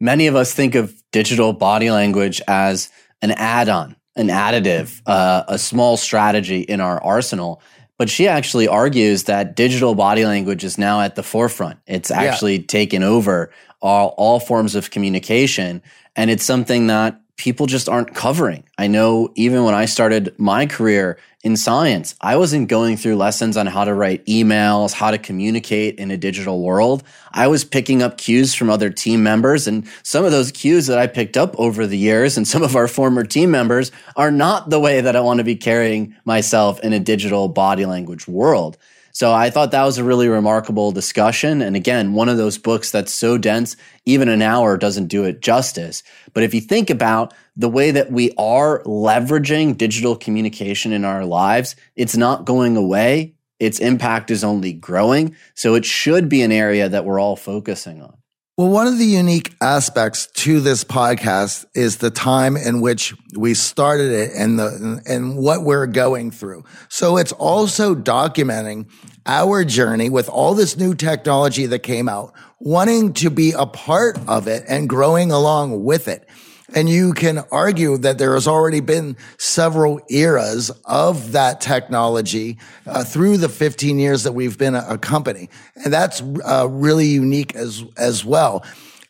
Many 0.00 0.26
of 0.26 0.36
us 0.36 0.52
think 0.52 0.74
of 0.74 0.94
digital 1.12 1.52
body 1.52 1.90
language 1.90 2.40
as 2.48 2.90
an 3.22 3.32
add 3.32 3.68
on, 3.68 3.96
an 4.14 4.28
additive, 4.28 5.00
uh, 5.06 5.44
a 5.48 5.58
small 5.58 5.96
strategy 5.96 6.60
in 6.60 6.80
our 6.80 7.02
arsenal. 7.02 7.62
But 7.98 8.10
she 8.10 8.28
actually 8.28 8.68
argues 8.68 9.24
that 9.24 9.56
digital 9.56 9.94
body 9.94 10.26
language 10.26 10.64
is 10.64 10.76
now 10.76 11.00
at 11.00 11.14
the 11.14 11.22
forefront. 11.22 11.78
It's 11.86 12.10
actually 12.10 12.58
yeah. 12.58 12.66
taken 12.66 13.02
over 13.02 13.50
all, 13.80 14.14
all 14.18 14.38
forms 14.38 14.74
of 14.74 14.90
communication. 14.90 15.82
And 16.14 16.30
it's 16.30 16.44
something 16.44 16.88
that 16.88 17.18
people 17.36 17.66
just 17.66 17.88
aren't 17.88 18.14
covering. 18.14 18.64
I 18.78 18.86
know 18.86 19.30
even 19.34 19.64
when 19.64 19.74
I 19.74 19.84
started 19.84 20.34
my 20.38 20.66
career 20.66 21.18
in 21.42 21.56
science, 21.56 22.14
I 22.20 22.36
wasn't 22.36 22.68
going 22.68 22.96
through 22.96 23.16
lessons 23.16 23.56
on 23.56 23.66
how 23.66 23.84
to 23.84 23.94
write 23.94 24.24
emails, 24.26 24.92
how 24.92 25.10
to 25.10 25.18
communicate 25.18 25.98
in 25.98 26.10
a 26.10 26.16
digital 26.16 26.62
world. 26.62 27.02
I 27.32 27.46
was 27.48 27.62
picking 27.62 28.02
up 28.02 28.16
cues 28.16 28.54
from 28.54 28.70
other 28.70 28.90
team 28.90 29.22
members 29.22 29.68
and 29.68 29.86
some 30.02 30.24
of 30.24 30.32
those 30.32 30.50
cues 30.50 30.86
that 30.86 30.98
I 30.98 31.06
picked 31.06 31.36
up 31.36 31.54
over 31.58 31.86
the 31.86 31.98
years 31.98 32.36
and 32.36 32.48
some 32.48 32.62
of 32.62 32.74
our 32.74 32.88
former 32.88 33.22
team 33.22 33.50
members 33.50 33.92
are 34.16 34.30
not 34.30 34.70
the 34.70 34.80
way 34.80 35.02
that 35.02 35.14
I 35.14 35.20
want 35.20 35.38
to 35.38 35.44
be 35.44 35.56
carrying 35.56 36.16
myself 36.24 36.80
in 36.80 36.92
a 36.92 37.00
digital 37.00 37.48
body 37.48 37.84
language 37.84 38.26
world. 38.26 38.78
So 39.16 39.32
I 39.32 39.48
thought 39.48 39.70
that 39.70 39.84
was 39.84 39.96
a 39.96 40.04
really 40.04 40.28
remarkable 40.28 40.92
discussion. 40.92 41.62
And 41.62 41.74
again, 41.74 42.12
one 42.12 42.28
of 42.28 42.36
those 42.36 42.58
books 42.58 42.90
that's 42.90 43.10
so 43.10 43.38
dense, 43.38 43.74
even 44.04 44.28
an 44.28 44.42
hour 44.42 44.76
doesn't 44.76 45.06
do 45.06 45.24
it 45.24 45.40
justice. 45.40 46.02
But 46.34 46.42
if 46.42 46.52
you 46.52 46.60
think 46.60 46.90
about 46.90 47.32
the 47.56 47.70
way 47.70 47.92
that 47.92 48.12
we 48.12 48.32
are 48.36 48.82
leveraging 48.82 49.78
digital 49.78 50.16
communication 50.16 50.92
in 50.92 51.06
our 51.06 51.24
lives, 51.24 51.76
it's 51.94 52.14
not 52.14 52.44
going 52.44 52.76
away. 52.76 53.32
Its 53.58 53.78
impact 53.78 54.30
is 54.30 54.44
only 54.44 54.74
growing. 54.74 55.34
So 55.54 55.76
it 55.76 55.86
should 55.86 56.28
be 56.28 56.42
an 56.42 56.52
area 56.52 56.86
that 56.86 57.06
we're 57.06 57.18
all 57.18 57.36
focusing 57.36 58.02
on. 58.02 58.18
Well, 58.58 58.70
one 58.70 58.86
of 58.86 58.96
the 58.96 59.04
unique 59.04 59.54
aspects 59.60 60.28
to 60.28 60.60
this 60.60 60.82
podcast 60.82 61.66
is 61.74 61.98
the 61.98 62.10
time 62.10 62.56
in 62.56 62.80
which 62.80 63.14
we 63.36 63.52
started 63.52 64.10
it 64.10 64.30
and 64.34 64.58
the, 64.58 65.02
and 65.04 65.36
what 65.36 65.62
we're 65.62 65.86
going 65.86 66.30
through. 66.30 66.64
So 66.88 67.18
it's 67.18 67.32
also 67.32 67.94
documenting 67.94 68.88
our 69.26 69.62
journey 69.62 70.08
with 70.08 70.30
all 70.30 70.54
this 70.54 70.78
new 70.78 70.94
technology 70.94 71.66
that 71.66 71.80
came 71.80 72.08
out, 72.08 72.32
wanting 72.58 73.12
to 73.14 73.28
be 73.28 73.52
a 73.52 73.66
part 73.66 74.18
of 74.26 74.48
it 74.48 74.64
and 74.66 74.88
growing 74.88 75.30
along 75.30 75.84
with 75.84 76.08
it. 76.08 76.26
And 76.74 76.88
you 76.88 77.12
can 77.12 77.44
argue 77.52 77.96
that 77.98 78.18
there 78.18 78.34
has 78.34 78.48
already 78.48 78.80
been 78.80 79.16
several 79.38 80.00
eras 80.10 80.70
of 80.84 81.32
that 81.32 81.60
technology 81.60 82.58
uh, 82.86 83.04
through 83.04 83.36
the 83.36 83.48
15 83.48 83.98
years 83.98 84.24
that 84.24 84.32
we've 84.32 84.58
been 84.58 84.74
a, 84.74 84.84
a 84.90 84.98
company. 84.98 85.48
And 85.76 85.92
that's 85.92 86.20
uh, 86.20 86.66
really 86.68 87.06
unique 87.06 87.54
as, 87.54 87.84
as 87.96 88.24
well. 88.24 88.64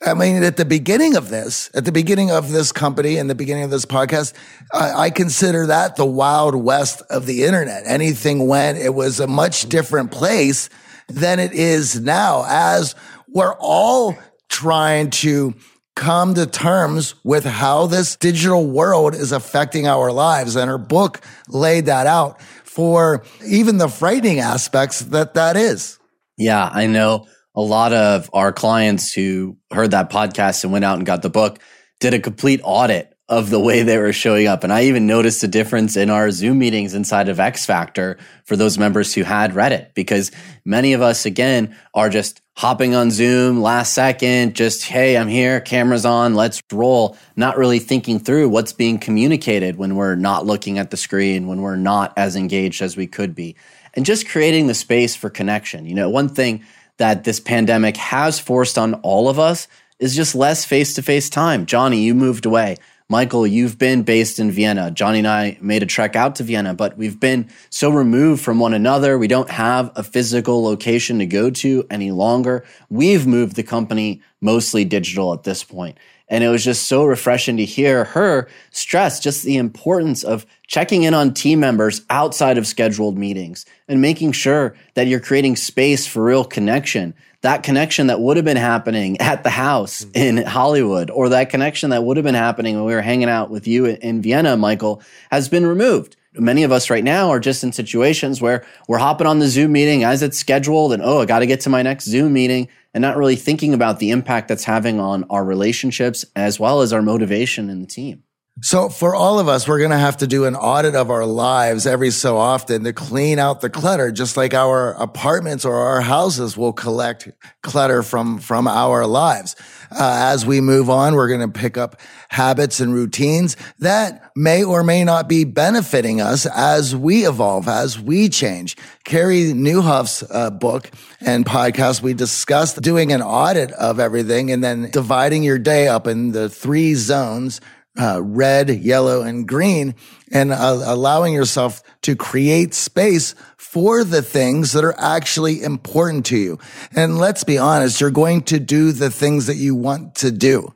I 0.04 0.12
mean, 0.12 0.42
at 0.42 0.58
the 0.58 0.66
beginning 0.66 1.16
of 1.16 1.30
this, 1.30 1.70
at 1.72 1.86
the 1.86 1.92
beginning 1.92 2.30
of 2.30 2.52
this 2.52 2.70
company 2.70 3.16
and 3.16 3.30
the 3.30 3.34
beginning 3.34 3.64
of 3.64 3.70
this 3.70 3.86
podcast, 3.86 4.34
I, 4.72 5.06
I 5.06 5.10
consider 5.10 5.66
that 5.66 5.96
the 5.96 6.04
wild 6.04 6.54
west 6.54 7.02
of 7.08 7.24
the 7.24 7.44
internet. 7.44 7.84
Anything 7.86 8.46
went. 8.46 8.76
It 8.76 8.94
was 8.94 9.20
a 9.20 9.26
much 9.26 9.68
different 9.70 10.10
place 10.10 10.68
than 11.08 11.38
it 11.38 11.52
is 11.52 11.98
now 12.00 12.44
as 12.46 12.94
we're 13.28 13.54
all 13.58 14.16
trying 14.48 15.10
to 15.10 15.54
come 15.96 16.34
to 16.34 16.46
terms 16.46 17.16
with 17.24 17.44
how 17.44 17.86
this 17.86 18.14
digital 18.14 18.66
world 18.66 19.14
is 19.14 19.32
affecting 19.32 19.88
our 19.88 20.12
lives. 20.12 20.54
And 20.54 20.70
her 20.70 20.78
book 20.78 21.20
laid 21.48 21.86
that 21.86 22.06
out 22.06 22.40
for 22.40 23.24
even 23.44 23.78
the 23.78 23.88
frightening 23.88 24.38
aspects 24.38 25.00
that 25.00 25.34
that 25.34 25.56
is. 25.56 25.98
Yeah, 26.36 26.70
I 26.72 26.86
know 26.86 27.26
a 27.56 27.62
lot 27.62 27.92
of 27.92 28.28
our 28.32 28.52
clients 28.52 29.12
who 29.12 29.56
heard 29.72 29.92
that 29.92 30.10
podcast 30.10 30.62
and 30.62 30.72
went 30.72 30.84
out 30.84 30.98
and 30.98 31.06
got 31.06 31.22
the 31.22 31.30
book 31.30 31.58
did 31.98 32.12
a 32.12 32.20
complete 32.20 32.60
audit 32.62 33.15
of 33.28 33.50
the 33.50 33.58
way 33.58 33.82
they 33.82 33.98
were 33.98 34.12
showing 34.12 34.46
up. 34.46 34.62
And 34.62 34.72
I 34.72 34.84
even 34.84 35.06
noticed 35.06 35.42
a 35.42 35.48
difference 35.48 35.96
in 35.96 36.10
our 36.10 36.30
Zoom 36.30 36.60
meetings 36.60 36.94
inside 36.94 37.28
of 37.28 37.40
X 37.40 37.66
Factor 37.66 38.18
for 38.44 38.56
those 38.56 38.78
members 38.78 39.12
who 39.14 39.24
had 39.24 39.54
read 39.54 39.72
it, 39.72 39.90
because 39.94 40.30
many 40.64 40.92
of 40.92 41.02
us, 41.02 41.26
again, 41.26 41.76
are 41.92 42.08
just 42.08 42.40
hopping 42.56 42.94
on 42.94 43.10
Zoom 43.10 43.60
last 43.60 43.94
second, 43.94 44.54
just, 44.54 44.84
hey, 44.84 45.16
I'm 45.16 45.28
here, 45.28 45.60
camera's 45.60 46.06
on, 46.06 46.34
let's 46.34 46.62
roll, 46.72 47.16
not 47.34 47.58
really 47.58 47.80
thinking 47.80 48.20
through 48.20 48.48
what's 48.48 48.72
being 48.72 48.98
communicated 48.98 49.76
when 49.76 49.96
we're 49.96 50.14
not 50.14 50.46
looking 50.46 50.78
at 50.78 50.90
the 50.90 50.96
screen, 50.96 51.48
when 51.48 51.62
we're 51.62 51.76
not 51.76 52.12
as 52.16 52.36
engaged 52.36 52.80
as 52.80 52.96
we 52.96 53.08
could 53.08 53.34
be. 53.34 53.56
And 53.94 54.06
just 54.06 54.28
creating 54.28 54.68
the 54.68 54.74
space 54.74 55.16
for 55.16 55.30
connection. 55.30 55.84
You 55.84 55.96
know, 55.96 56.08
one 56.08 56.28
thing 56.28 56.64
that 56.98 57.24
this 57.24 57.40
pandemic 57.40 57.96
has 57.96 58.38
forced 58.38 58.78
on 58.78 58.94
all 58.94 59.28
of 59.28 59.38
us 59.38 59.66
is 59.98 60.14
just 60.14 60.34
less 60.34 60.64
face 60.64 60.94
to 60.94 61.02
face 61.02 61.28
time. 61.28 61.66
Johnny, 61.66 62.02
you 62.02 62.14
moved 62.14 62.46
away. 62.46 62.76
Michael, 63.08 63.46
you've 63.46 63.78
been 63.78 64.02
based 64.02 64.40
in 64.40 64.50
Vienna. 64.50 64.90
Johnny 64.90 65.18
and 65.18 65.28
I 65.28 65.58
made 65.60 65.84
a 65.84 65.86
trek 65.86 66.16
out 66.16 66.34
to 66.36 66.42
Vienna, 66.42 66.74
but 66.74 66.98
we've 66.98 67.20
been 67.20 67.48
so 67.70 67.88
removed 67.88 68.42
from 68.42 68.58
one 68.58 68.74
another. 68.74 69.16
We 69.16 69.28
don't 69.28 69.48
have 69.48 69.92
a 69.94 70.02
physical 70.02 70.64
location 70.64 71.20
to 71.20 71.26
go 71.26 71.48
to 71.50 71.86
any 71.88 72.10
longer. 72.10 72.64
We've 72.90 73.24
moved 73.24 73.54
the 73.54 73.62
company 73.62 74.22
mostly 74.40 74.84
digital 74.84 75.32
at 75.32 75.44
this 75.44 75.62
point. 75.62 75.98
And 76.28 76.42
it 76.42 76.48
was 76.48 76.64
just 76.64 76.88
so 76.88 77.04
refreshing 77.04 77.56
to 77.58 77.64
hear 77.64 78.02
her 78.06 78.48
stress 78.72 79.20
just 79.20 79.44
the 79.44 79.56
importance 79.56 80.24
of 80.24 80.44
checking 80.66 81.04
in 81.04 81.14
on 81.14 81.32
team 81.32 81.60
members 81.60 82.02
outside 82.10 82.58
of 82.58 82.66
scheduled 82.66 83.16
meetings 83.16 83.66
and 83.86 84.02
making 84.02 84.32
sure 84.32 84.74
that 84.94 85.06
you're 85.06 85.20
creating 85.20 85.54
space 85.54 86.08
for 86.08 86.24
real 86.24 86.44
connection 86.44 87.14
that 87.46 87.62
connection 87.62 88.08
that 88.08 88.18
would 88.18 88.36
have 88.36 88.44
been 88.44 88.56
happening 88.56 89.20
at 89.20 89.44
the 89.44 89.50
house 89.50 90.04
mm-hmm. 90.04 90.38
in 90.38 90.44
Hollywood 90.44 91.10
or 91.10 91.28
that 91.28 91.48
connection 91.48 91.90
that 91.90 92.02
would 92.02 92.16
have 92.16 92.24
been 92.24 92.34
happening 92.34 92.74
when 92.74 92.84
we 92.84 92.92
were 92.92 93.00
hanging 93.00 93.28
out 93.28 93.50
with 93.50 93.68
you 93.68 93.86
in 93.86 94.20
Vienna, 94.20 94.56
Michael, 94.56 95.00
has 95.30 95.48
been 95.48 95.64
removed. 95.64 96.16
Many 96.34 96.64
of 96.64 96.72
us 96.72 96.90
right 96.90 97.04
now 97.04 97.30
are 97.30 97.38
just 97.38 97.62
in 97.62 97.72
situations 97.72 98.42
where 98.42 98.66
we're 98.88 98.98
hopping 98.98 99.28
on 99.28 99.38
the 99.38 99.46
Zoom 99.46 99.70
meeting 99.70 100.02
as 100.02 100.24
it's 100.24 100.36
scheduled 100.36 100.92
and, 100.92 101.00
oh, 101.04 101.20
I 101.20 101.24
got 101.24 101.38
to 101.38 101.46
get 101.46 101.60
to 101.60 101.70
my 101.70 101.82
next 101.82 102.06
Zoom 102.06 102.32
meeting 102.32 102.66
and 102.92 103.00
not 103.00 103.16
really 103.16 103.36
thinking 103.36 103.74
about 103.74 104.00
the 104.00 104.10
impact 104.10 104.48
that's 104.48 104.64
having 104.64 104.98
on 104.98 105.22
our 105.30 105.44
relationships 105.44 106.24
as 106.34 106.58
well 106.58 106.80
as 106.80 106.92
our 106.92 107.00
motivation 107.00 107.70
in 107.70 107.80
the 107.80 107.86
team. 107.86 108.24
So 108.62 108.88
for 108.88 109.14
all 109.14 109.38
of 109.38 109.48
us, 109.48 109.68
we're 109.68 109.80
going 109.80 109.90
to 109.90 109.98
have 109.98 110.16
to 110.18 110.26
do 110.26 110.46
an 110.46 110.56
audit 110.56 110.94
of 110.94 111.10
our 111.10 111.26
lives 111.26 111.86
every 111.86 112.10
so 112.10 112.38
often 112.38 112.84
to 112.84 112.94
clean 112.94 113.38
out 113.38 113.60
the 113.60 113.68
clutter, 113.68 114.10
just 114.10 114.34
like 114.38 114.54
our 114.54 114.92
apartments 114.92 115.66
or 115.66 115.74
our 115.76 116.00
houses 116.00 116.56
will 116.56 116.72
collect 116.72 117.28
clutter 117.60 118.02
from, 118.02 118.38
from 118.38 118.66
our 118.66 119.06
lives. 119.06 119.56
Uh, 119.90 120.30
as 120.32 120.46
we 120.46 120.62
move 120.62 120.88
on, 120.88 121.14
we're 121.14 121.28
going 121.28 121.42
to 121.42 121.48
pick 121.48 121.76
up 121.76 122.00
habits 122.30 122.80
and 122.80 122.94
routines 122.94 123.58
that 123.78 124.32
may 124.34 124.64
or 124.64 124.82
may 124.82 125.04
not 125.04 125.28
be 125.28 125.44
benefiting 125.44 126.22
us 126.22 126.46
as 126.46 126.96
we 126.96 127.26
evolve, 127.26 127.68
as 127.68 128.00
we 128.00 128.26
change. 128.26 128.74
Carey 129.04 129.52
Nieuwhof's 129.52 130.24
uh, 130.30 130.48
book 130.48 130.90
and 131.20 131.44
podcast, 131.44 132.00
we 132.00 132.14
discussed 132.14 132.80
doing 132.80 133.12
an 133.12 133.20
audit 133.20 133.70
of 133.72 134.00
everything 134.00 134.50
and 134.50 134.64
then 134.64 134.88
dividing 134.90 135.42
your 135.42 135.58
day 135.58 135.88
up 135.88 136.06
in 136.06 136.32
the 136.32 136.48
three 136.48 136.94
zones 136.94 137.60
uh, 137.98 138.22
red, 138.22 138.70
yellow, 138.70 139.22
and 139.22 139.46
green, 139.46 139.94
and 140.30 140.52
uh, 140.52 140.80
allowing 140.84 141.34
yourself 141.34 141.82
to 142.02 142.16
create 142.16 142.74
space 142.74 143.34
for 143.56 144.04
the 144.04 144.22
things 144.22 144.72
that 144.72 144.84
are 144.84 144.98
actually 144.98 145.62
important 145.62 146.26
to 146.26 146.36
you. 146.36 146.58
And 146.94 147.18
let's 147.18 147.44
be 147.44 147.58
honest, 147.58 148.00
you're 148.00 148.10
going 148.10 148.42
to 148.42 148.58
do 148.58 148.92
the 148.92 149.10
things 149.10 149.46
that 149.46 149.56
you 149.56 149.74
want 149.74 150.14
to 150.16 150.30
do. 150.30 150.72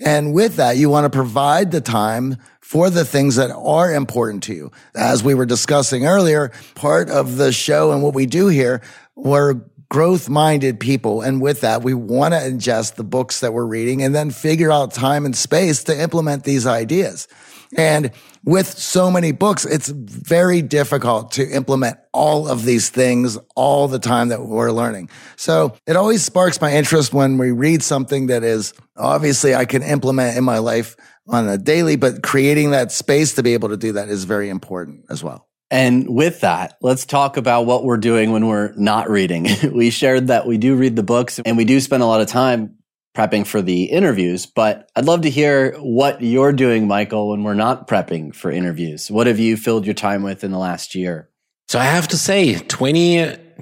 And 0.00 0.34
with 0.34 0.56
that, 0.56 0.76
you 0.76 0.90
want 0.90 1.04
to 1.04 1.16
provide 1.16 1.70
the 1.70 1.80
time 1.80 2.36
for 2.60 2.90
the 2.90 3.04
things 3.04 3.36
that 3.36 3.50
are 3.50 3.92
important 3.92 4.42
to 4.44 4.54
you. 4.54 4.72
As 4.94 5.22
we 5.22 5.34
were 5.34 5.46
discussing 5.46 6.06
earlier, 6.06 6.50
part 6.74 7.08
of 7.08 7.36
the 7.36 7.52
show 7.52 7.92
and 7.92 8.02
what 8.02 8.14
we 8.14 8.26
do 8.26 8.48
here, 8.48 8.82
we're 9.14 9.60
growth 9.94 10.28
minded 10.28 10.80
people. 10.80 11.22
And 11.22 11.40
with 11.40 11.60
that, 11.60 11.84
we 11.84 11.94
want 11.94 12.34
to 12.34 12.40
ingest 12.40 12.96
the 12.96 13.04
books 13.04 13.38
that 13.38 13.52
we're 13.52 13.64
reading 13.64 14.02
and 14.02 14.12
then 14.12 14.32
figure 14.32 14.72
out 14.72 14.92
time 14.92 15.24
and 15.24 15.36
space 15.36 15.84
to 15.84 15.96
implement 15.96 16.42
these 16.42 16.66
ideas. 16.66 17.28
And 17.76 18.10
with 18.42 18.66
so 18.66 19.08
many 19.08 19.30
books, 19.30 19.64
it's 19.64 19.88
very 19.88 20.62
difficult 20.62 21.30
to 21.34 21.48
implement 21.48 21.98
all 22.12 22.48
of 22.48 22.64
these 22.64 22.90
things 22.90 23.38
all 23.54 23.86
the 23.86 24.00
time 24.00 24.30
that 24.30 24.44
we're 24.44 24.72
learning. 24.72 25.10
So 25.36 25.76
it 25.86 25.94
always 25.94 26.24
sparks 26.24 26.60
my 26.60 26.72
interest 26.72 27.14
when 27.14 27.38
we 27.38 27.52
read 27.52 27.80
something 27.80 28.26
that 28.26 28.42
is 28.42 28.74
obviously 28.96 29.54
I 29.54 29.64
can 29.64 29.84
implement 29.84 30.36
in 30.36 30.42
my 30.42 30.58
life 30.58 30.96
on 31.28 31.48
a 31.48 31.56
daily, 31.56 31.94
but 31.94 32.20
creating 32.20 32.72
that 32.72 32.90
space 32.90 33.34
to 33.34 33.44
be 33.44 33.54
able 33.54 33.68
to 33.68 33.76
do 33.76 33.92
that 33.92 34.08
is 34.08 34.24
very 34.24 34.48
important 34.48 35.04
as 35.08 35.22
well. 35.22 35.46
And 35.70 36.08
with 36.08 36.40
that, 36.40 36.76
let's 36.80 37.06
talk 37.06 37.36
about 37.36 37.66
what 37.66 37.84
we're 37.84 37.96
doing 37.96 38.32
when 38.32 38.46
we're 38.46 38.72
not 38.76 39.10
reading. 39.10 39.48
we 39.72 39.90
shared 39.90 40.28
that 40.28 40.46
we 40.46 40.58
do 40.58 40.76
read 40.76 40.96
the 40.96 41.02
books 41.02 41.40
and 41.40 41.56
we 41.56 41.64
do 41.64 41.80
spend 41.80 42.02
a 42.02 42.06
lot 42.06 42.20
of 42.20 42.28
time 42.28 42.76
prepping 43.16 43.46
for 43.46 43.62
the 43.62 43.84
interviews, 43.84 44.44
but 44.44 44.90
I'd 44.96 45.04
love 45.04 45.22
to 45.22 45.30
hear 45.30 45.76
what 45.78 46.20
you're 46.20 46.52
doing, 46.52 46.88
Michael, 46.88 47.30
when 47.30 47.44
we're 47.44 47.54
not 47.54 47.86
prepping 47.86 48.34
for 48.34 48.50
interviews. 48.50 49.10
What 49.10 49.28
have 49.28 49.38
you 49.38 49.56
filled 49.56 49.86
your 49.86 49.94
time 49.94 50.22
with 50.22 50.42
in 50.42 50.50
the 50.50 50.58
last 50.58 50.94
year? 50.94 51.30
So 51.68 51.78
I 51.78 51.84
have 51.84 52.08
to 52.08 52.18
say, 52.18 52.58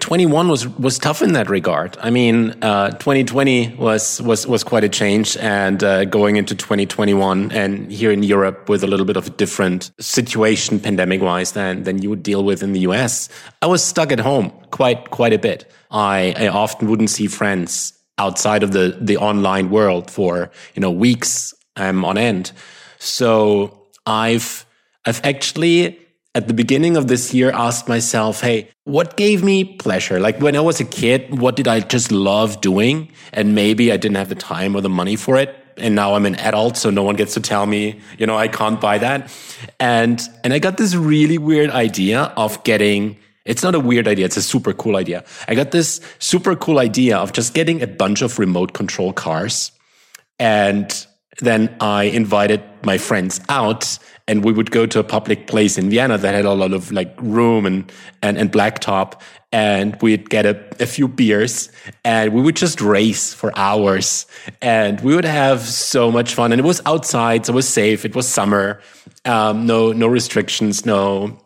2021 0.01 0.49
was, 0.49 0.67
was 0.79 0.99
tough 0.99 1.21
in 1.21 1.35
that 1.35 1.51
regard. 1.51 1.99
I 2.01 2.09
mean, 2.09 2.57
uh, 2.63 2.93
2020 2.93 3.75
was, 3.77 4.23
was, 4.23 4.47
was 4.47 4.65
quite 4.65 4.85
a 4.85 4.89
change 4.89 5.37
and, 5.37 5.85
uh, 5.85 6.07
going 6.07 6.37
into 6.37 6.55
2021 6.55 7.53
and 7.53 7.93
here 7.93 8.11
in 8.11 8.23
Europe 8.23 8.71
with 8.71 8.83
a 8.83 8.87
little 8.87 9.05
bit 9.05 9.17
of 9.17 9.27
a 9.27 9.31
different 9.31 9.93
situation 10.01 10.81
pandemic 10.81 11.21
wise 11.21 11.53
than, 11.53 11.83
than 11.83 12.01
you 12.01 12.09
would 12.09 12.23
deal 12.23 12.43
with 12.43 12.63
in 12.63 12.73
the 12.73 12.81
US. 12.81 13.29
I 13.61 13.67
was 13.67 13.85
stuck 13.85 14.13
at 14.13 14.19
home 14.19 14.51
quite, 14.71 15.11
quite 15.11 15.35
a 15.35 15.39
bit. 15.39 15.71
I, 15.91 16.35
I 16.39 16.49
often 16.49 16.89
wouldn't 16.89 17.11
see 17.11 17.27
friends 17.27 17.93
outside 18.17 18.63
of 18.63 18.73
the, 18.73 18.97
the 18.99 19.19
online 19.19 19.69
world 19.69 20.11
for, 20.11 20.51
you 20.75 20.81
know, 20.81 20.91
weeks, 20.91 21.53
um, 21.77 22.05
on 22.05 22.17
end. 22.17 22.53
So 22.99 23.87
I've, 24.07 24.65
I've 25.05 25.21
actually 25.23 26.02
at 26.35 26.49
the 26.49 26.55
beginning 26.55 26.97
of 26.97 27.09
this 27.09 27.35
year 27.35 27.51
asked 27.53 27.89
myself, 27.89 28.41
hey, 28.41 28.69
what 28.85 29.17
gave 29.17 29.45
me 29.45 29.65
pleasure? 29.65 30.19
Like 30.19 30.41
when 30.41 30.57
I 30.57 30.61
was 30.61 30.81
a 30.81 30.85
kid, 30.85 31.39
what 31.39 31.57
did 31.57 31.69
I 31.69 31.81
just 31.81 32.11
love 32.11 32.61
doing? 32.61 33.13
And 33.33 33.55
maybe 33.55 33.93
I 33.93 33.99
didn't 33.99 34.17
have 34.17 34.31
the 34.31 34.35
time 34.35 34.75
or 34.75 34.81
the 34.81 34.89
money 34.89 35.17
for 35.17 35.37
it. 35.37 35.55
And 35.77 35.95
now 35.95 36.15
I'm 36.15 36.27
an 36.27 36.37
adult, 36.37 36.77
so 36.77 36.91
no 36.91 37.03
one 37.03 37.17
gets 37.17 37.35
to 37.35 37.41
tell 37.41 37.67
me, 37.67 38.01
you 38.19 38.27
know, 38.27 38.37
I 38.37 38.49
can't 38.49 38.81
buy 38.81 38.99
that. 38.99 39.31
And, 39.81 40.21
and 40.45 40.53
I 40.53 40.59
got 40.59 40.77
this 40.77 40.95
really 40.95 41.39
weird 41.39 41.71
idea 41.71 42.33
of 42.37 42.63
getting, 42.65 43.17
it's 43.45 43.63
not 43.63 43.75
a 43.75 43.81
weird 43.81 44.07
idea. 44.07 44.27
It's 44.27 44.37
a 44.37 44.43
super 44.43 44.73
cool 44.73 44.97
idea. 44.97 45.25
I 45.49 45.55
got 45.55 45.71
this 45.71 46.01
super 46.19 46.57
cool 46.57 46.79
idea 46.79 47.17
of 47.19 47.33
just 47.33 47.55
getting 47.55 47.83
a 47.83 47.87
bunch 47.87 48.23
of 48.23 48.39
remote 48.39 48.75
control 48.75 49.13
cars. 49.13 49.73
And 50.39 51.07
then 51.41 51.75
I 51.81 52.05
invited 52.05 52.63
my 52.85 52.99
friends 52.99 53.41
out 53.49 53.99
and 54.29 54.45
we 54.45 54.53
would 54.53 54.71
go 54.71 54.87
to 54.87 54.99
a 54.99 55.05
public 55.05 55.47
place 55.47 55.79
in 55.79 55.91
Vienna 55.91 56.19
that 56.19 56.35
had 56.35 56.45
a 56.45 56.53
lot 56.53 56.73
of 56.73 56.93
like 56.93 57.15
room 57.21 57.67
and 57.67 57.91
and, 58.23 58.39
and 58.39 58.53
blacktop, 58.53 59.21
and 59.51 60.01
we'd 60.01 60.31
get 60.31 60.47
a, 60.47 60.59
a 60.81 60.87
few 60.87 61.09
beers 61.09 61.71
and 62.05 62.33
we 62.33 62.41
would 62.41 62.57
just 62.57 62.81
race 62.81 63.35
for 63.35 63.53
hours, 63.57 64.27
and 64.61 65.01
we 65.01 65.15
would 65.15 65.25
have 65.25 65.61
so 65.61 66.11
much 66.11 66.35
fun. 66.35 66.53
And 66.53 66.61
it 66.61 66.65
was 66.65 66.81
outside, 66.87 67.47
so 67.47 67.53
it 67.53 67.57
was 67.57 67.69
safe. 67.69 68.05
It 68.05 68.15
was 68.15 68.29
summer, 68.29 68.81
um, 69.25 69.67
no 69.67 69.93
no 69.93 70.07
restrictions, 70.07 70.87
no 70.87 71.39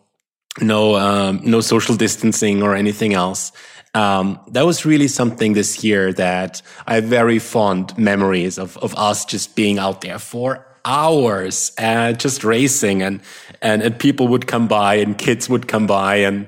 no 0.60 0.96
um, 0.96 1.40
no 1.44 1.60
social 1.60 1.96
distancing 1.96 2.62
or 2.62 2.74
anything 2.74 3.14
else. 3.14 3.52
Um, 3.96 4.38
that 4.48 4.66
was 4.66 4.84
really 4.84 5.08
something 5.08 5.54
this 5.54 5.82
year 5.82 6.12
that 6.12 6.60
I 6.86 6.96
have 6.96 7.04
very 7.04 7.38
fond 7.38 7.96
memories 7.96 8.58
of, 8.58 8.76
of 8.76 8.94
us 8.94 9.24
just 9.24 9.56
being 9.56 9.78
out 9.78 10.02
there 10.02 10.18
for 10.18 10.66
hours 10.84 11.72
and 11.78 12.20
just 12.20 12.44
racing 12.44 13.00
and, 13.00 13.22
and, 13.62 13.82
and 13.82 13.98
people 13.98 14.28
would 14.28 14.46
come 14.46 14.68
by 14.68 14.96
and 14.96 15.16
kids 15.16 15.48
would 15.48 15.66
come 15.66 15.86
by. 15.86 16.16
And, 16.16 16.46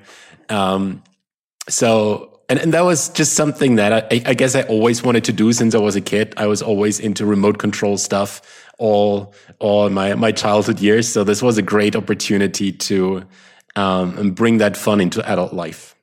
um, 0.50 1.02
so, 1.70 2.38
and, 2.50 2.58
and 2.58 2.74
that 2.74 2.82
was 2.82 3.08
just 3.08 3.32
something 3.32 3.76
that 3.76 4.12
I, 4.12 4.22
I 4.26 4.34
guess 4.34 4.54
I 4.54 4.64
always 4.64 5.02
wanted 5.02 5.24
to 5.24 5.32
do 5.32 5.50
since 5.54 5.74
I 5.74 5.78
was 5.78 5.96
a 5.96 6.02
kid. 6.02 6.34
I 6.36 6.46
was 6.48 6.60
always 6.60 7.00
into 7.00 7.24
remote 7.24 7.56
control 7.56 7.96
stuff 7.96 8.42
all, 8.76 9.32
all 9.58 9.88
my, 9.88 10.14
my 10.16 10.32
childhood 10.32 10.80
years. 10.80 11.08
So 11.08 11.24
this 11.24 11.42
was 11.42 11.56
a 11.56 11.62
great 11.62 11.96
opportunity 11.96 12.72
to, 12.72 13.24
um, 13.74 14.32
bring 14.32 14.58
that 14.58 14.76
fun 14.76 15.00
into 15.00 15.26
adult 15.26 15.54
life. 15.54 15.94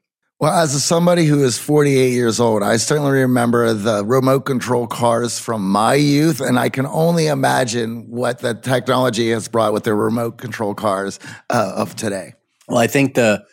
Well, 0.45 0.53
as 0.53 0.83
somebody 0.83 1.25
who 1.25 1.43
is 1.43 1.57
48 1.57 2.11
years 2.11 2.39
old, 2.39 2.61
I 2.61 2.77
certainly 2.77 3.21
remember 3.21 3.73
the 3.73 4.05
remote 4.05 4.41
control 4.41 4.85
cars 4.85 5.39
from 5.39 5.67
my 5.67 5.95
youth, 5.95 6.39
and 6.39 6.59
I 6.59 6.69
can 6.69 6.85
only 6.85 7.25
imagine 7.25 8.11
what 8.11 8.37
the 8.37 8.53
technology 8.53 9.31
has 9.31 9.47
brought 9.47 9.73
with 9.73 9.85
the 9.85 9.95
remote 9.95 10.37
control 10.37 10.75
cars 10.75 11.19
uh, 11.49 11.73
of 11.75 11.95
today. 11.95 12.35
Well, 12.67 12.77
I 12.77 12.85
think 12.85 13.15
the 13.15 13.43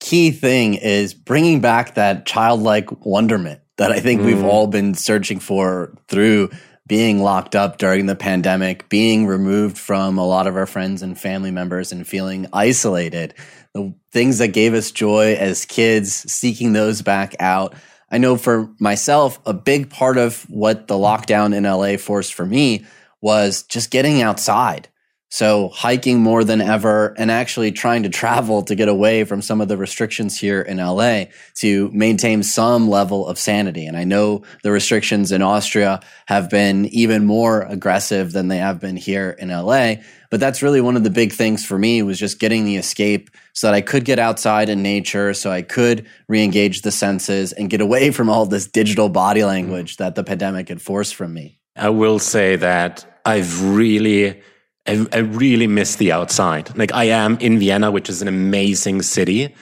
key 0.00 0.30
thing 0.30 0.72
is 0.72 1.12
bringing 1.12 1.60
back 1.60 1.96
that 1.96 2.24
childlike 2.24 3.04
wonderment 3.04 3.60
that 3.76 3.92
I 3.92 4.00
think 4.00 4.22
mm. 4.22 4.24
we've 4.24 4.42
all 4.42 4.66
been 4.66 4.94
searching 4.94 5.38
for 5.38 5.94
through 6.08 6.48
being 6.86 7.22
locked 7.22 7.54
up 7.54 7.76
during 7.76 8.06
the 8.06 8.16
pandemic, 8.16 8.88
being 8.88 9.26
removed 9.26 9.76
from 9.76 10.16
a 10.16 10.26
lot 10.26 10.46
of 10.46 10.56
our 10.56 10.66
friends 10.66 11.02
and 11.02 11.20
family 11.20 11.50
members, 11.50 11.92
and 11.92 12.06
feeling 12.06 12.46
isolated 12.54 13.34
the 13.74 13.94
things 14.10 14.38
that 14.38 14.48
gave 14.48 14.74
us 14.74 14.90
joy 14.90 15.34
as 15.34 15.64
kids, 15.64 16.12
seeking 16.30 16.72
those 16.72 17.02
back 17.02 17.34
out. 17.40 17.74
I 18.10 18.18
know 18.18 18.36
for 18.36 18.70
myself, 18.78 19.40
a 19.46 19.54
big 19.54 19.88
part 19.88 20.18
of 20.18 20.42
what 20.50 20.86
the 20.86 20.94
lockdown 20.94 21.54
in 21.54 21.64
LA 21.64 21.96
forced 21.96 22.34
for 22.34 22.44
me 22.44 22.84
was 23.20 23.62
just 23.62 23.90
getting 23.90 24.20
outside. 24.20 24.88
So 25.32 25.70
hiking 25.70 26.20
more 26.20 26.44
than 26.44 26.60
ever 26.60 27.14
and 27.16 27.30
actually 27.30 27.72
trying 27.72 28.02
to 28.02 28.10
travel 28.10 28.62
to 28.64 28.74
get 28.74 28.88
away 28.90 29.24
from 29.24 29.40
some 29.40 29.62
of 29.62 29.68
the 29.68 29.78
restrictions 29.78 30.38
here 30.38 30.60
in 30.60 30.76
LA 30.76 31.24
to 31.54 31.90
maintain 31.90 32.42
some 32.42 32.90
level 32.90 33.26
of 33.26 33.38
sanity. 33.38 33.86
And 33.86 33.96
I 33.96 34.04
know 34.04 34.42
the 34.62 34.70
restrictions 34.70 35.32
in 35.32 35.40
Austria 35.40 36.00
have 36.26 36.50
been 36.50 36.84
even 36.88 37.24
more 37.24 37.62
aggressive 37.62 38.32
than 38.32 38.48
they 38.48 38.58
have 38.58 38.78
been 38.78 38.94
here 38.94 39.30
in 39.30 39.48
LA. 39.48 39.94
But 40.30 40.38
that's 40.38 40.60
really 40.60 40.82
one 40.82 40.98
of 40.98 41.02
the 41.02 41.08
big 41.08 41.32
things 41.32 41.64
for 41.64 41.78
me 41.78 42.02
was 42.02 42.18
just 42.18 42.38
getting 42.38 42.66
the 42.66 42.76
escape 42.76 43.30
so 43.54 43.68
that 43.68 43.74
I 43.74 43.80
could 43.80 44.04
get 44.04 44.18
outside 44.18 44.68
in 44.68 44.82
nature, 44.82 45.32
so 45.32 45.50
I 45.50 45.62
could 45.62 46.06
re-engage 46.28 46.82
the 46.82 46.92
senses 46.92 47.54
and 47.54 47.70
get 47.70 47.80
away 47.80 48.10
from 48.10 48.28
all 48.28 48.44
this 48.44 48.66
digital 48.66 49.08
body 49.08 49.44
language 49.44 49.96
that 49.96 50.14
the 50.14 50.24
pandemic 50.24 50.68
had 50.68 50.82
forced 50.82 51.14
from 51.14 51.32
me. 51.32 51.58
I 51.74 51.88
will 51.88 52.18
say 52.18 52.56
that 52.56 53.20
I've 53.24 53.62
really 53.64 54.42
I, 54.86 55.06
I, 55.12 55.18
really 55.18 55.66
miss 55.66 55.96
the 55.96 56.10
outside. 56.10 56.76
Like 56.76 56.92
I 56.92 57.04
am 57.04 57.38
in 57.38 57.58
Vienna, 57.58 57.90
which 57.90 58.08
is 58.08 58.20
an 58.20 58.28
amazing 58.28 59.02
city, 59.02 59.54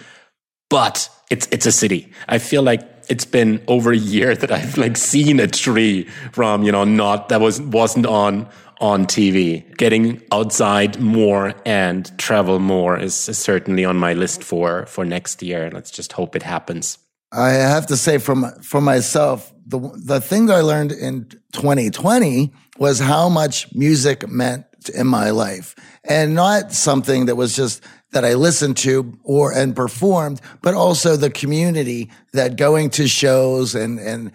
but 0.70 1.08
it's 1.30 1.46
it's 1.50 1.66
a 1.66 1.72
city. 1.72 2.12
I 2.28 2.38
feel 2.38 2.62
like 2.62 2.82
it's 3.08 3.24
been 3.24 3.62
over 3.68 3.92
a 3.92 3.96
year 3.96 4.34
that 4.40 4.50
I've 4.50 4.78
like 4.78 4.96
seen 4.96 5.40
a 5.40 5.46
tree 5.46 6.04
from 6.32 6.62
you 6.62 6.72
know 6.72 6.84
not 6.84 7.28
that 7.28 7.40
was 7.40 7.60
wasn't 7.60 8.06
on 8.06 8.48
on 8.80 9.04
TV. 9.04 9.76
Getting 9.76 10.22
outside 10.32 10.98
more 11.00 11.54
and 11.66 12.10
travel 12.18 12.58
more 12.58 12.98
is 12.98 13.14
certainly 13.14 13.84
on 13.84 13.96
my 13.96 14.14
list 14.14 14.42
for 14.42 14.86
for 14.86 15.04
next 15.04 15.42
year. 15.42 15.70
Let's 15.70 15.90
just 15.90 16.12
hope 16.12 16.34
it 16.34 16.42
happens. 16.42 16.98
I 17.32 17.50
have 17.50 17.86
to 17.86 17.96
say, 17.96 18.18
from 18.18 18.50
for 18.62 18.80
myself, 18.80 19.52
the 19.66 19.78
the 19.96 20.20
thing 20.20 20.46
that 20.46 20.56
I 20.56 20.62
learned 20.62 20.92
in 20.92 21.26
2020 21.52 22.52
was 22.78 22.98
how 22.98 23.28
much 23.28 23.72
music 23.74 24.28
meant 24.28 24.64
in 24.88 25.06
my 25.06 25.30
life, 25.30 25.74
and 26.04 26.34
not 26.34 26.72
something 26.72 27.26
that 27.26 27.36
was 27.36 27.54
just 27.54 27.84
that 28.12 28.24
I 28.24 28.34
listened 28.34 28.76
to 28.78 29.18
or 29.22 29.52
and 29.52 29.74
performed, 29.76 30.40
but 30.62 30.74
also 30.74 31.16
the 31.16 31.30
community 31.30 32.10
that 32.32 32.56
going 32.56 32.90
to 32.90 33.06
shows 33.06 33.74
and 33.74 33.98
and 33.98 34.32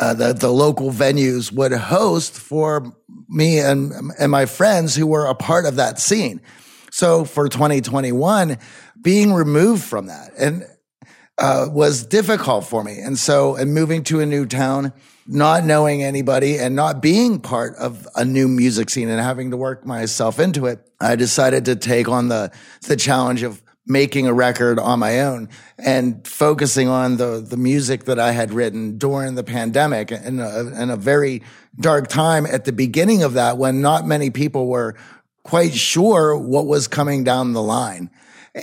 uh, 0.00 0.14
the 0.14 0.32
the 0.32 0.52
local 0.52 0.90
venues 0.90 1.52
would 1.52 1.72
host 1.72 2.38
for 2.38 2.92
me 3.28 3.58
and 3.58 3.92
and 4.18 4.30
my 4.30 4.46
friends 4.46 4.94
who 4.94 5.06
were 5.06 5.26
a 5.26 5.34
part 5.34 5.66
of 5.66 5.76
that 5.76 5.98
scene. 5.98 6.40
So 6.90 7.24
for 7.24 7.48
2021, 7.48 8.58
being 9.02 9.34
removed 9.34 9.84
from 9.84 10.06
that 10.06 10.32
and 10.38 10.64
uh, 11.38 11.68
was 11.70 12.06
difficult 12.06 12.64
for 12.64 12.82
me, 12.82 12.98
and 12.98 13.18
so 13.18 13.56
and 13.56 13.74
moving 13.74 14.02
to 14.04 14.20
a 14.20 14.26
new 14.26 14.46
town, 14.46 14.92
not 15.26 15.64
knowing 15.64 16.02
anybody, 16.02 16.58
and 16.58 16.74
not 16.74 17.02
being 17.02 17.40
part 17.40 17.74
of 17.76 18.08
a 18.16 18.24
new 18.24 18.48
music 18.48 18.88
scene, 18.90 19.08
and 19.08 19.20
having 19.20 19.50
to 19.50 19.56
work 19.56 19.84
myself 19.84 20.38
into 20.38 20.66
it, 20.66 20.80
I 21.00 21.16
decided 21.16 21.66
to 21.66 21.76
take 21.76 22.08
on 22.08 22.28
the 22.28 22.52
the 22.86 22.96
challenge 22.96 23.42
of 23.42 23.62
making 23.86 24.26
a 24.26 24.34
record 24.34 24.78
on 24.80 24.98
my 24.98 25.20
own 25.20 25.48
and 25.78 26.26
focusing 26.26 26.88
on 26.88 27.18
the 27.18 27.44
the 27.46 27.56
music 27.56 28.04
that 28.04 28.18
I 28.18 28.32
had 28.32 28.52
written 28.52 28.98
during 28.98 29.34
the 29.34 29.44
pandemic 29.44 30.10
in 30.10 30.40
a, 30.40 30.82
in 30.82 30.90
a 30.90 30.96
very 30.96 31.42
dark 31.78 32.08
time 32.08 32.46
at 32.46 32.64
the 32.64 32.72
beginning 32.72 33.22
of 33.22 33.34
that 33.34 33.58
when 33.58 33.80
not 33.80 34.06
many 34.06 34.30
people 34.30 34.66
were 34.66 34.96
quite 35.44 35.74
sure 35.74 36.36
what 36.36 36.66
was 36.66 36.88
coming 36.88 37.22
down 37.22 37.52
the 37.52 37.62
line. 37.62 38.10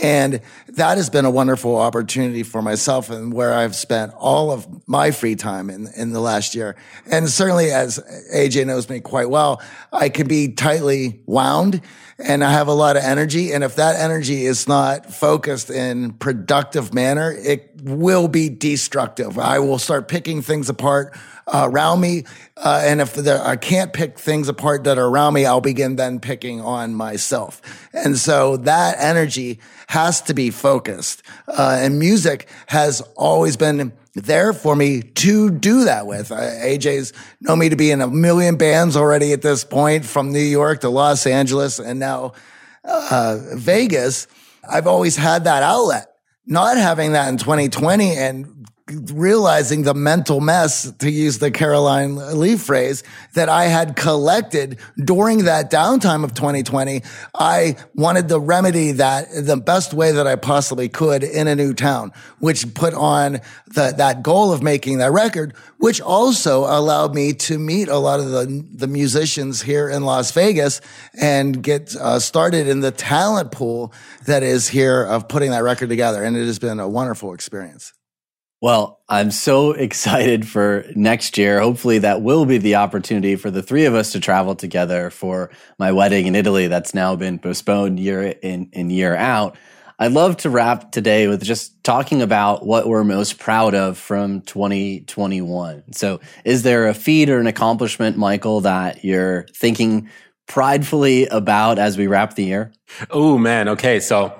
And 0.02 0.41
that 0.70 0.98
has 0.98 1.10
been 1.12 1.26
a 1.26 1.30
wonderful 1.30 1.78
opportunity 1.78 2.41
for 2.41 2.64
myself 2.64 3.12
and 3.12 3.32
where 3.32 3.54
I've 3.54 3.76
spent 3.76 4.12
all 4.18 4.50
of 4.50 4.68
my 4.88 5.12
free 5.12 5.36
time 5.36 5.70
in, 5.70 5.88
in 5.96 6.14
the 6.14 6.20
last 6.20 6.56
year. 6.56 6.76
And 7.06 7.30
certainly 7.30 7.70
as 7.70 8.00
AJ 8.34 8.66
knows 8.66 8.89
me 8.89 9.02
quite 9.02 9.30
well, 9.30 9.62
I 9.91 10.10
can 10.10 10.28
be 10.28 10.52
tightly 10.52 11.22
wound 11.28 11.82
and 12.18 12.44
I 12.44 12.52
have 12.52 12.68
a 12.68 12.74
lot 12.74 12.98
of 12.98 13.04
energy. 13.04 13.52
And 13.52 13.64
if 13.64 13.76
that 13.76 14.00
energy 14.00 14.46
is 14.46 14.68
not 14.68 15.14
focused 15.14 15.70
in 15.70 16.14
productive 16.14 16.94
manner, 16.94 17.32
it 17.32 17.70
will 17.84 18.28
be 18.28 18.50
destructive. 18.50 19.38
I 19.38 19.60
will 19.60 19.80
start 19.80 20.08
picking 20.08 20.41
things 20.41 20.70
apart 20.70 21.16
uh, 21.48 21.68
around 21.72 22.02
me. 22.02 22.24
Uh, 22.58 22.82
and 22.86 23.02
if 23.02 23.14
there, 23.14 23.41
I 23.46 23.56
can't 23.56 23.94
pick 23.94 24.20
things 24.20 24.48
apart 24.48 24.84
that 24.86 24.98
are 24.98 25.08
around 25.08 25.34
me, 25.34 25.46
I'll 25.46 25.62
begin 25.62 25.96
then 25.96 26.20
picking 26.20 26.62
on 26.62 26.94
myself. 26.96 27.62
And 27.94 28.18
so 28.18 28.58
that 28.58 28.96
energy 29.00 29.60
has 29.88 30.22
to 30.24 30.34
be 30.34 30.50
focused. 30.50 31.24
Uh, 31.48 31.78
and 31.80 32.00
music 32.00 32.48
has 32.68 33.02
always 33.16 33.58
been 33.58 33.94
there 34.16 34.54
for 34.54 34.76
me 34.76 35.02
to 35.02 35.50
do 35.50 35.86
that 35.86 36.06
with. 36.06 36.32
Uh, 36.32 36.39
AJ's 36.39 37.14
know 37.41 37.56
me 37.56 37.70
to 37.70 37.76
be 37.76 37.91
in 37.91 38.02
a 38.02 38.08
million 38.08 38.58
bands 38.58 38.96
already 38.96 39.34
at 39.34 39.41
this 39.41 39.64
point, 39.64 40.06
from 40.06 40.32
New 40.32 40.39
York 40.39 40.82
to 40.82 40.89
Los 40.89 41.26
Angeles 41.26 41.80
and 41.80 42.00
now 42.00 42.34
uh, 42.84 43.39
Vegas. 43.54 44.28
I've 44.70 44.88
always 44.88 45.16
had 45.16 45.46
that 45.46 45.64
outlet. 45.64 46.10
Not 46.46 46.78
having 46.78 47.14
that 47.14 47.30
in 47.30 47.38
2020 47.38 48.18
and 48.18 48.53
realizing 48.90 49.84
the 49.84 49.94
mental 49.94 50.42
mess, 50.42 50.92
to 50.92 51.10
use 51.10 51.40
the 51.40 51.52
Caroline 51.52 52.16
Leaf 52.38 52.64
phrase, 52.64 53.02
that 53.34 53.48
I 53.48 53.66
had 53.66 53.96
collected 53.96 54.78
during 54.98 55.46
that 55.46 55.72
downtime 55.72 56.26
of 56.26 56.34
2020, 56.34 57.02
I 57.34 57.78
wanted 57.96 58.28
to 58.28 58.40
remedy 58.40 58.92
that 58.94 59.28
the 59.34 59.56
best 59.56 59.94
way 59.94 60.12
that 60.12 60.28
I 60.28 60.36
possibly 60.36 60.90
could 60.90 61.24
in 61.24 61.48
a 61.48 61.56
new 61.56 61.74
town, 61.74 62.12
which 62.40 62.74
put 62.74 62.94
on 62.94 63.40
the, 63.68 63.94
that 63.98 64.22
goal 64.22 64.52
of 64.52 64.62
making 64.62 64.98
that 64.98 65.14
record, 65.14 65.54
which 65.78 66.02
also 66.02 66.66
allowed 66.66 67.16
me 67.16 67.34
to 67.34 67.58
meet 67.58 67.88
a 67.88 67.98
lot 67.98 68.20
of 68.20 68.32
the, 68.32 68.68
the 68.74 68.88
musicians 68.88 69.62
here 69.62 69.88
in 69.88 70.04
Las 70.04 70.32
Vegas 70.32 70.82
and 71.14 71.64
get 71.64 71.96
uh, 71.96 72.20
started 72.20 72.68
in 72.68 72.82
the 72.82 72.92
talent 72.92 73.54
pool 73.54 73.94
that 74.26 74.44
is 74.44 74.68
here 74.68 75.04
of 75.04 75.30
putting 75.30 75.52
that 75.52 75.64
record 75.64 75.88
together. 75.88 76.22
And 76.22 76.36
it 76.36 76.46
has 76.46 76.60
been 76.60 76.82
a 76.82 76.88
wonderful 76.90 77.34
experience. 77.34 77.94
Well, 78.64 79.01
I'm 79.09 79.30
so 79.30 79.72
excited 79.88 80.47
for 80.47 80.86
next 80.95 81.38
year. 81.38 81.59
Hopefully, 81.59 81.99
that 81.99 82.22
will 82.22 82.45
be 82.45 82.59
the 82.59 82.76
opportunity 82.76 83.36
for 83.36 83.51
the 83.51 83.61
three 83.61 83.84
of 83.84 83.93
us 83.93 84.14
to 84.14 84.22
travel 84.22 84.55
together 84.55 85.09
for 85.09 85.49
my 85.78 85.91
wedding 85.91 86.28
in 86.28 86.36
Italy 86.36 86.68
that's 86.68 86.93
now 86.93 87.14
been 87.18 87.39
postponed 87.39 87.99
year 87.99 88.24
in 88.41 88.70
and 88.72 88.89
year 88.89 89.18
out. 89.18 89.57
I'd 89.99 90.14
love 90.14 90.38
to 90.38 90.49
wrap 90.49 90.93
today 90.93 91.28
with 91.28 91.43
just 91.43 91.84
talking 91.84 92.22
about 92.22 92.66
what 92.66 92.88
we're 92.88 93.03
most 93.03 93.38
proud 93.38 93.76
of 93.76 93.97
from 93.97 94.39
2021. 94.43 95.91
So, 95.91 96.22
is 96.45 96.64
there 96.64 96.88
a 96.88 96.93
feat 96.93 97.30
or 97.30 97.41
an 97.41 97.47
accomplishment, 97.47 98.16
Michael, 98.16 98.61
that 98.61 99.03
you're 99.03 99.45
thinking 99.53 100.09
pridefully 100.47 101.28
about 101.28 101.80
as 101.80 101.97
we 101.97 102.07
wrap 102.07 102.36
the 102.36 102.45
year? 102.45 102.72
Oh, 103.09 103.38
man. 103.38 103.68
Okay. 103.68 103.99
So, 103.99 104.39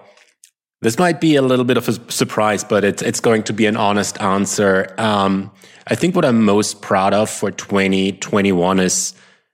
this 0.84 1.00
might 1.00 1.22
be 1.22 1.36
a 1.36 1.42
little 1.42 1.66
bit 1.66 1.78
of 1.78 1.88
a 1.88 2.12
surprise, 2.12 2.64
but 2.64 2.84
it's 2.84 3.02
it's 3.02 3.20
going 3.20 3.44
to 3.44 3.54
be 3.54 3.66
an 3.66 3.78
honest 3.78 4.22
answer. 4.22 4.94
Um, 4.98 5.50
I 5.88 5.96
think 5.96 6.16
what 6.16 6.26
I'm 6.26 6.44
most 6.44 6.82
proud 6.82 7.14
of 7.14 7.30
for 7.30 7.52
2021 7.52 8.80
is 8.80 9.14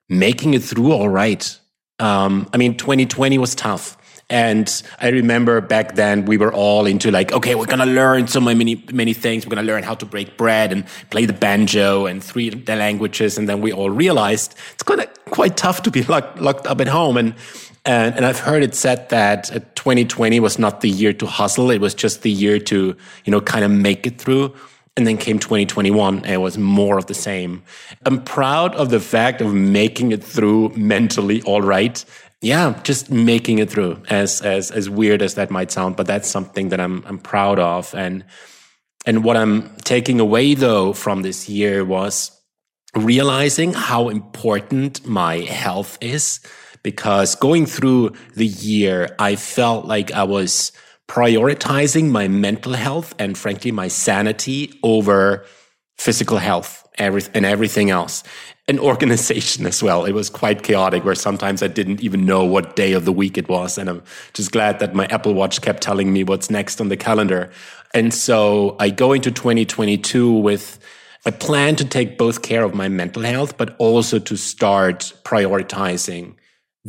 making 0.09 0.55
it 0.55 0.63
through 0.63 0.91
all 0.91 1.07
right. 1.07 1.59
Um, 1.99 2.49
I 2.51 2.57
mean, 2.57 2.75
2020 2.77 3.37
was 3.37 3.55
tough. 3.55 3.95
And 4.31 4.83
I 4.99 5.09
remember 5.09 5.59
back 5.59 5.95
then 5.95 6.25
we 6.25 6.37
were 6.37 6.53
all 6.53 6.85
into 6.85 7.09
like, 7.09 7.31
okay, 7.31 7.55
we're 7.55 7.65
gonna 7.65 7.85
learn 7.85 8.27
so 8.27 8.39
many 8.39 8.83
many 8.91 9.13
things. 9.13 9.45
We're 9.45 9.55
gonna 9.55 9.67
learn 9.67 9.83
how 9.83 9.95
to 9.95 10.05
break 10.05 10.35
bread 10.37 10.71
and 10.71 10.85
play 11.09 11.25
the 11.25 11.33
banjo 11.33 12.05
and 12.05 12.23
three 12.23 12.51
languages. 12.51 13.37
And 13.37 13.47
then 13.47 13.61
we 13.61 13.71
all 13.71 13.89
realized 13.89 14.55
it's 14.73 14.83
of 14.83 15.25
quite 15.25 15.57
tough 15.57 15.83
to 15.83 15.91
be 15.91 16.03
locked, 16.03 16.39
locked 16.39 16.67
up 16.67 16.81
at 16.81 16.87
home. 16.87 17.17
And 17.17 17.33
and, 17.85 18.15
and 18.15 18.25
I've 18.25 18.39
heard 18.39 18.63
it 18.63 18.75
said 18.75 19.09
that 19.09 19.55
uh, 19.55 19.59
2020 19.75 20.39
was 20.39 20.59
not 20.59 20.81
the 20.81 20.89
year 20.89 21.13
to 21.13 21.25
hustle. 21.25 21.71
It 21.71 21.81
was 21.81 21.93
just 21.93 22.21
the 22.21 22.31
year 22.31 22.59
to, 22.59 22.95
you 23.25 23.31
know, 23.31 23.41
kind 23.41 23.63
of 23.63 23.71
make 23.71 24.05
it 24.05 24.19
through. 24.19 24.53
And 24.97 25.07
then 25.07 25.17
came 25.17 25.39
2021 25.39 26.17
and 26.17 26.25
it 26.25 26.37
was 26.37 26.57
more 26.57 26.97
of 26.97 27.05
the 27.05 27.13
same. 27.13 27.63
I'm 28.05 28.21
proud 28.21 28.75
of 28.75 28.89
the 28.89 28.99
fact 28.99 29.39
of 29.39 29.53
making 29.53 30.11
it 30.11 30.21
through 30.21 30.69
mentally 30.75 31.41
all 31.43 31.61
right. 31.61 32.03
Yeah, 32.41 32.77
just 32.83 33.09
making 33.09 33.59
it 33.59 33.69
through 33.69 34.01
as, 34.09 34.41
as, 34.41 34.71
as 34.71 34.89
weird 34.89 35.21
as 35.21 35.35
that 35.35 35.51
might 35.51 35.71
sound, 35.71 35.95
but 35.95 36.05
that's 36.05 36.27
something 36.27 36.69
that 36.69 36.81
I'm, 36.81 37.05
I'm 37.05 37.17
proud 37.17 37.59
of. 37.59 37.93
And, 37.95 38.25
and 39.05 39.23
what 39.23 39.37
I'm 39.37 39.73
taking 39.85 40.19
away 40.19 40.53
though 40.53 40.91
from 40.91 41.21
this 41.21 41.47
year 41.47 41.85
was 41.85 42.31
realizing 42.93 43.73
how 43.73 44.09
important 44.09 45.05
my 45.05 45.37
health 45.37 45.97
is 46.01 46.41
because 46.83 47.35
going 47.35 47.65
through 47.65 48.13
the 48.35 48.45
year, 48.45 49.15
I 49.19 49.35
felt 49.35 49.85
like 49.85 50.11
I 50.11 50.23
was 50.23 50.71
prioritizing 51.07 52.09
my 52.09 52.27
mental 52.27 52.73
health 52.73 53.15
and 53.17 53.37
frankly, 53.37 53.71
my 53.71 53.87
sanity 53.87 54.71
over 54.83 55.45
physical 55.97 56.37
health 56.37 56.87
and 56.99 57.45
everything 57.45 57.89
else. 57.89 58.23
And 58.67 58.79
organization 58.91 59.65
as 59.65 59.81
well. 59.81 60.05
It 60.05 60.11
was 60.11 60.29
quite 60.29 60.61
chaotic 60.61 61.03
where 61.03 61.15
sometimes 61.15 61.63
I 61.63 61.67
didn't 61.67 62.01
even 62.01 62.25
know 62.25 62.45
what 62.45 62.75
day 62.75 62.93
of 62.93 63.05
the 63.05 63.11
week 63.11 63.37
it 63.37 63.49
was. 63.49 63.77
And 63.77 63.89
I'm 63.89 64.03
just 64.33 64.51
glad 64.51 64.79
that 64.79 64.93
my 64.93 65.05
Apple 65.07 65.33
Watch 65.33 65.61
kept 65.61 65.81
telling 65.81 66.13
me 66.13 66.23
what's 66.23 66.51
next 66.51 66.79
on 66.79 66.89
the 66.89 66.97
calendar. 66.97 67.49
And 67.93 68.13
so 68.13 68.75
I 68.79 68.91
go 68.91 69.13
into 69.13 69.31
2022 69.31 70.31
with 70.31 70.79
a 71.25 71.31
plan 71.31 71.75
to 71.77 71.85
take 71.85 72.17
both 72.17 72.43
care 72.43 72.63
of 72.63 72.75
my 72.75 72.87
mental 72.87 73.23
health, 73.23 73.57
but 73.57 73.75
also 73.79 74.19
to 74.19 74.37
start 74.37 75.13
prioritizing 75.23 76.35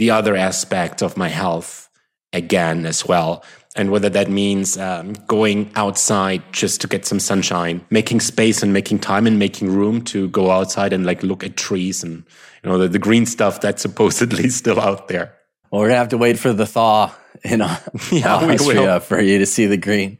the 0.01 0.11
other 0.11 0.35
aspect 0.35 1.03
of 1.03 1.19
my 1.19 1.29
health 1.29 1.91
again 2.33 2.87
as 2.87 3.07
well. 3.07 3.45
And 3.77 3.91
whether 3.91 4.09
that 4.09 4.31
means 4.31 4.79
um, 4.79 5.13
going 5.27 5.71
outside 5.77 6.43
just 6.53 6.81
to 6.81 6.89
get 6.89 7.05
some 7.05 7.21
sunshine, 7.21 7.85
making 7.91 8.21
space 8.21 8.63
and 8.63 8.73
making 8.73 9.01
time 9.01 9.27
and 9.27 9.39
making 9.39 9.71
room 9.71 10.03
to 10.07 10.29
go 10.31 10.51
outside 10.51 10.95
and 10.95 11.05
like 11.05 11.23
look 11.23 11.45
at 11.45 11.59
trees 11.59 12.03
and 12.03 12.25
you 12.65 12.71
know 12.71 12.79
the, 12.79 12.89
the 12.89 12.99
green 12.99 13.27
stuff 13.27 13.61
that's 13.61 13.83
supposedly 13.89 14.49
still 14.49 14.81
out 14.81 15.09
there. 15.09 15.37
Well, 15.71 15.83
we're 15.83 15.89
gonna 15.89 15.99
have 15.99 16.09
to 16.09 16.19
wait 16.19 16.39
for 16.39 16.55
the 16.55 16.67
thaw 16.67 17.15
in 17.45 17.61
yeah, 18.11 18.37
Austria 18.53 19.01
for 19.01 19.21
you 19.21 19.39
to 19.39 19.47
see 19.47 19.67
the 19.67 19.77
green. 19.77 20.17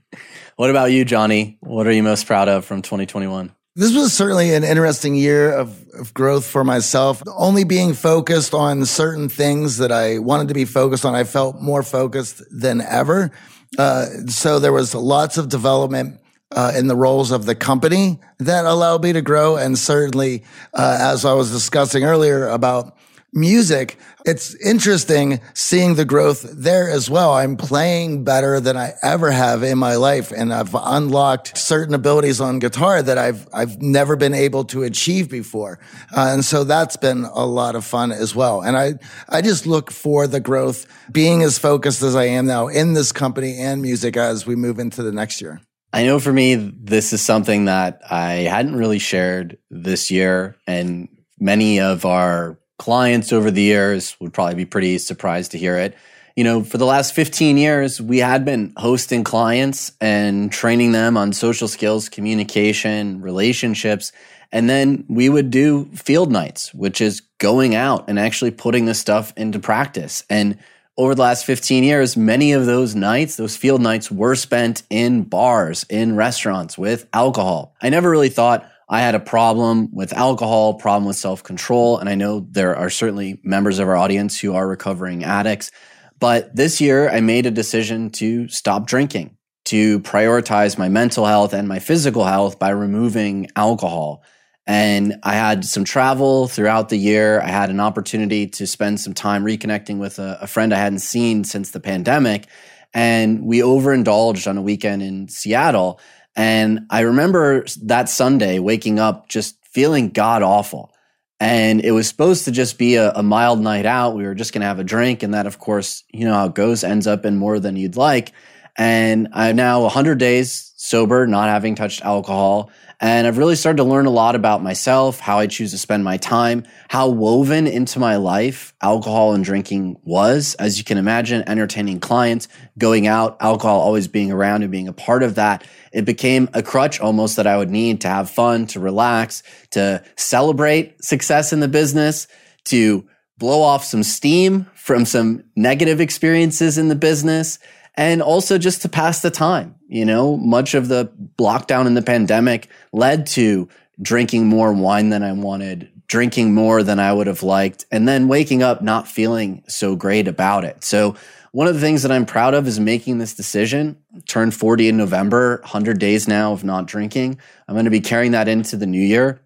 What 0.57 0.69
about 0.69 0.93
you, 0.93 1.07
Johnny? 1.07 1.57
What 1.61 1.87
are 1.87 1.93
you 1.93 2.03
most 2.03 2.27
proud 2.27 2.51
of 2.51 2.67
from 2.67 2.83
2021? 2.83 3.51
This 3.81 3.95
was 3.95 4.13
certainly 4.13 4.53
an 4.53 4.63
interesting 4.63 5.15
year 5.15 5.51
of, 5.51 5.89
of, 5.95 6.13
growth 6.13 6.45
for 6.45 6.65
myself. 6.65 7.23
Only 7.27 7.65
being 7.65 7.95
focused 7.95 8.53
on 8.53 8.85
certain 8.85 9.31
things 9.31 9.79
that 9.79 9.91
I 9.91 10.19
wanted 10.19 10.49
to 10.49 10.55
be 10.55 10.67
focused 10.67 11.07
on, 11.07 11.15
I 11.15 11.25
felt 11.25 11.63
more 11.63 11.83
focused 11.83 12.43
than 12.51 12.83
ever. 12.83 13.33
Uh, 13.79 14.05
so 14.27 14.59
there 14.59 14.75
was 14.75 14.95
lots 14.95 15.39
of 15.39 15.49
development 15.49 16.21
uh, 16.51 16.75
in 16.77 16.89
the 16.89 16.95
roles 16.95 17.31
of 17.31 17.47
the 17.47 17.55
company 17.55 18.21
that 18.37 18.67
allowed 18.67 19.03
me 19.03 19.15
to 19.15 19.23
grow. 19.23 19.57
And 19.57 19.79
certainly, 19.79 20.45
uh, 20.75 20.99
as 21.01 21.25
I 21.25 21.33
was 21.33 21.51
discussing 21.51 22.05
earlier 22.05 22.49
about 22.49 22.99
music, 23.33 23.99
it's 24.27 24.55
interesting 24.57 25.41
seeing 25.55 25.95
the 25.95 26.05
growth 26.05 26.43
there 26.43 26.91
as 26.91 27.09
well. 27.09 27.33
I'm 27.33 27.57
playing 27.57 28.25
better 28.25 28.61
than 28.61 28.77
I 28.77 28.95
ever 29.03 29.31
have 29.31 29.63
in 29.63 29.79
my 29.79 29.97
life. 29.97 30.33
And 30.33 30.53
I've 30.53 30.75
unlocked 30.75 31.57
certain 31.57 31.95
abilities 31.95 32.41
on 32.41 32.59
guitar 32.59 33.03
that 33.03 33.19
I've, 33.19 33.49
I've 33.53 33.81
never 33.81 34.17
been 34.17 34.35
able 34.35 34.65
to 34.67 34.83
achieve 34.83 35.31
before. 35.31 35.79
Uh, 36.15 36.31
and 36.33 36.45
so 36.45 36.65
that's 36.65 36.97
been 36.97 37.25
a 37.25 37.47
lot 37.47 37.77
of 37.77 37.85
fun 37.85 38.13
as 38.13 38.35
well. 38.35 38.63
And 38.63 38.77
I, 38.77 38.95
I 39.29 39.43
just 39.43 39.67
look 39.67 39.91
for 39.91 40.27
the 40.27 40.41
growth 40.41 40.87
being 41.11 41.43
as 41.43 41.59
focused 41.59 42.03
as 42.03 42.17
I 42.17 42.25
am 42.25 42.47
now 42.47 42.69
in 42.69 42.95
this 42.95 43.13
company 43.13 43.59
and 43.59 43.81
music 43.81 44.17
as 44.17 44.47
we 44.47 44.57
move 44.57 44.79
into 44.79 45.03
the 45.03 45.13
next 45.13 45.41
year. 45.41 45.61
I 45.93 46.05
know 46.05 46.21
for 46.21 46.33
me, 46.33 46.55
this 46.55 47.13
is 47.13 47.21
something 47.21 47.65
that 47.65 48.01
I 48.09 48.33
hadn't 48.35 48.77
really 48.77 49.01
shared 49.01 49.59
this 49.71 50.11
year. 50.11 50.57
And 50.67 51.09
many 51.41 51.81
of 51.81 52.05
our 52.05 52.60
clients 52.81 53.31
over 53.31 53.51
the 53.51 53.61
years 53.61 54.17
would 54.21 54.33
probably 54.33 54.55
be 54.55 54.65
pretty 54.65 54.97
surprised 54.97 55.51
to 55.51 55.59
hear 55.59 55.77
it. 55.77 55.95
You 56.35 56.45
know, 56.45 56.65
for 56.65 56.79
the 56.79 56.87
last 56.87 57.15
15 57.15 57.59
years, 57.59 58.01
we 58.01 58.19
had 58.19 58.43
been 58.47 58.73
hosting 58.79 59.23
clients 59.23 59.93
and 60.01 60.51
training 60.51 60.93
them 60.93 61.19
on 61.19 61.35
social 61.35 61.69
skills, 61.69 62.09
communication, 62.09 63.21
relationships. 63.21 64.13
And 64.51 64.71
then 64.71 65.05
we 65.09 65.29
would 65.29 65.51
do 65.51 65.91
field 65.95 66.33
nights, 66.33 66.73
which 66.73 67.03
is 67.03 67.21
going 67.37 67.75
out 67.75 68.09
and 68.09 68.19
actually 68.19 68.51
putting 68.51 68.87
this 68.87 68.99
stuff 68.99 69.35
into 69.37 69.59
practice. 69.59 70.25
And 70.31 70.57
over 70.97 71.15
the 71.15 71.21
last 71.23 71.45
15 71.45 71.85
years, 71.85 72.17
many 72.17 72.53
of 72.53 72.65
those 72.65 72.95
nights, 72.95 73.37
those 73.37 73.59
field 73.59 73.83
nights 73.83 74.11
were 74.11 74.35
spent 74.35 74.85
in 74.89 75.25
bars, 75.25 75.85
in 75.91 76.17
restaurants 76.17 76.79
with 76.79 77.07
alcohol. 77.13 77.77
I 77.83 77.91
never 77.91 78.09
really 78.09 78.31
thought, 78.31 78.67
I 78.93 79.01
had 79.01 79.15
a 79.15 79.21
problem 79.21 79.89
with 79.93 80.13
alcohol, 80.13 80.75
problem 80.75 81.07
with 81.07 81.17
self 81.17 81.45
control. 81.45 81.99
And 81.99 82.09
I 82.09 82.17
know 82.17 82.47
there 82.51 82.77
are 82.77 82.91
certainly 82.91 83.41
members 83.45 83.79
of 83.79 83.89
our 83.89 83.97
audience 83.97 84.39
who 84.39 84.55
are 84.55 84.67
recovering 84.67 85.23
addicts. 85.23 85.71
But 86.19 86.55
this 86.55 86.81
year, 86.81 87.09
I 87.09 87.21
made 87.21 87.47
a 87.47 87.53
decision 87.53 88.11
to 88.11 88.49
stop 88.49 88.87
drinking, 88.87 89.37
to 89.67 90.01
prioritize 90.01 90.77
my 90.77 90.89
mental 90.89 91.25
health 91.25 91.55
and 91.55 91.69
my 91.69 91.79
physical 91.79 92.25
health 92.25 92.59
by 92.59 92.71
removing 92.71 93.49
alcohol. 93.55 94.25
And 94.67 95.17
I 95.23 95.35
had 95.35 95.65
some 95.65 95.85
travel 95.85 96.49
throughout 96.49 96.89
the 96.89 96.99
year. 96.99 97.41
I 97.41 97.49
had 97.49 97.71
an 97.71 97.81
opportunity 97.81 98.49
to 98.49 98.67
spend 98.67 99.01
some 99.01 99.15
time 99.15 99.45
reconnecting 99.45 99.99
with 99.99 100.19
a, 100.19 100.39
a 100.43 100.47
friend 100.49 100.75
I 100.75 100.79
hadn't 100.79 100.99
seen 100.99 101.45
since 101.45 101.71
the 101.71 101.81
pandemic. 101.81 102.49
And 102.93 103.45
we 103.45 103.63
overindulged 103.63 104.49
on 104.49 104.59
a 104.59 104.63
weekend 104.63 105.03
in 105.03 105.29
Seattle. 105.29 106.01
And 106.37 106.87
I 106.91 107.01
remember 107.01 107.65
that 107.83 108.09
Sunday 108.09 108.59
waking 108.59 108.99
up 108.99 109.29
just 109.29 109.57
feeling 109.65 110.11
god 110.11 110.43
awful. 110.43 110.93
And 111.39 111.81
it 111.81 111.93
was 111.93 112.07
supposed 112.07 112.45
to 112.45 112.51
just 112.51 112.79
be 112.79 112.97
a, 112.97 113.13
a 113.13 113.23
mild 113.23 113.61
night 113.61 113.87
out. 113.87 114.15
We 114.15 114.25
were 114.25 114.35
just 114.35 114.53
going 114.53 114.61
to 114.61 114.67
have 114.67 114.79
a 114.79 114.85
drink. 114.85 115.23
And 115.23 115.33
that, 115.33 115.47
of 115.47 115.59
course, 115.59 116.05
you 116.13 116.27
know 116.27 116.35
how 116.35 116.47
it 116.47 116.55
goes, 116.55 116.85
ends 116.85 117.07
up 117.07 117.25
in 117.25 117.37
more 117.37 117.59
than 117.59 117.77
you'd 117.77 117.97
like. 117.97 118.33
And 118.77 119.29
I'm 119.33 119.57
now 119.57 119.83
100 119.83 120.19
days 120.19 120.73
sober, 120.77 121.27
not 121.27 121.49
having 121.49 121.75
touched 121.75 122.03
alcohol. 122.03 122.71
And 123.03 123.27
I've 123.27 123.39
really 123.39 123.57
started 123.57 123.79
to 123.79 123.85
learn 123.85 124.05
a 124.05 124.11
lot 124.11 124.35
about 124.35 124.63
myself, 124.63 125.21
how 125.21 125.39
I 125.39 125.47
choose 125.47 125.71
to 125.71 125.79
spend 125.79 126.05
my 126.05 126.19
time, 126.19 126.65
how 126.89 127.09
woven 127.09 127.67
into 127.67 127.99
my 127.99 128.17
life 128.17 128.75
alcohol 128.83 129.33
and 129.33 129.43
drinking 129.43 129.99
was. 130.05 130.55
As 130.57 130.77
you 130.77 130.85
can 130.85 130.99
imagine, 130.99 131.43
entertaining 131.49 131.99
clients, 132.01 132.47
going 132.77 133.07
out, 133.07 133.39
alcohol 133.41 133.81
always 133.81 134.07
being 134.07 134.31
around 134.31 134.63
and 134.63 134.71
being 134.71 134.87
a 134.87 134.93
part 134.93 135.23
of 135.23 135.37
that. 135.37 135.67
It 135.93 136.05
became 136.05 136.51
a 136.53 136.63
crutch 136.63 137.01
almost 137.01 137.37
that 137.37 137.47
I 137.47 137.57
would 137.57 137.71
need 137.71 138.03
to 138.03 138.09
have 138.09 138.29
fun, 138.29 138.67
to 138.69 138.81
relax, 138.81 139.43
to 139.71 140.05
celebrate 140.17 141.03
success 141.03 141.55
in 141.55 141.61
the 141.61 141.69
business, 141.69 142.29
to 142.67 143.09
blow 143.39 143.63
off 143.63 143.83
some 143.83 144.03
steam 144.03 144.67
from 144.75 145.07
some 145.07 145.43
negative 145.57 146.03
experiences 146.03 146.77
in 146.77 146.89
the 146.89 146.95
business 146.95 147.59
and 147.95 148.23
also 148.23 148.59
just 148.59 148.83
to 148.83 148.89
pass 148.89 149.21
the 149.21 149.31
time. 149.31 149.75
You 149.89 150.05
know, 150.05 150.37
much 150.37 150.75
of 150.75 150.89
the 150.89 151.13
lockdown 151.39 151.87
in 151.87 151.95
the 151.95 152.03
pandemic 152.03 152.69
led 152.93 153.27
to 153.29 153.69
drinking 154.01 154.47
more 154.47 154.73
wine 154.73 155.11
than 155.11 155.23
I 155.23 155.33
wanted, 155.33 155.91
drinking 156.07 156.55
more 156.55 156.83
than 156.83 156.99
I 156.99 157.13
would 157.13 157.27
have 157.27 157.43
liked, 157.43 157.87
and 157.91 158.09
then 158.09 158.29
waking 158.29 158.63
up 158.63 158.83
not 158.83 159.09
feeling 159.09 159.65
so 159.69 159.97
great 159.97 160.29
about 160.29 160.65
it. 160.65 160.85
So, 160.85 161.17
one 161.53 161.67
of 161.67 161.75
the 161.75 161.81
things 161.81 162.03
that 162.03 162.13
I'm 162.13 162.27
proud 162.27 162.55
of 162.55 162.69
is 162.69 162.79
making 162.79 163.19
this 163.19 163.35
decision. 163.35 163.97
Turned 164.29 164.55
40 164.55 164.91
in 164.91 164.97
November, 164.97 165.59
100 165.63 165.99
days 165.99 166.29
now 166.29 166.53
of 166.53 166.63
not 166.63 166.87
drinking. 166.87 167.41
I'm 167.67 167.75
going 167.75 167.87
to 167.87 167.91
be 167.91 168.01
carrying 168.01 168.33
that 168.33 168.47
into 168.47 168.77
the 168.77 168.87
new 168.87 169.03
year. 169.03 169.41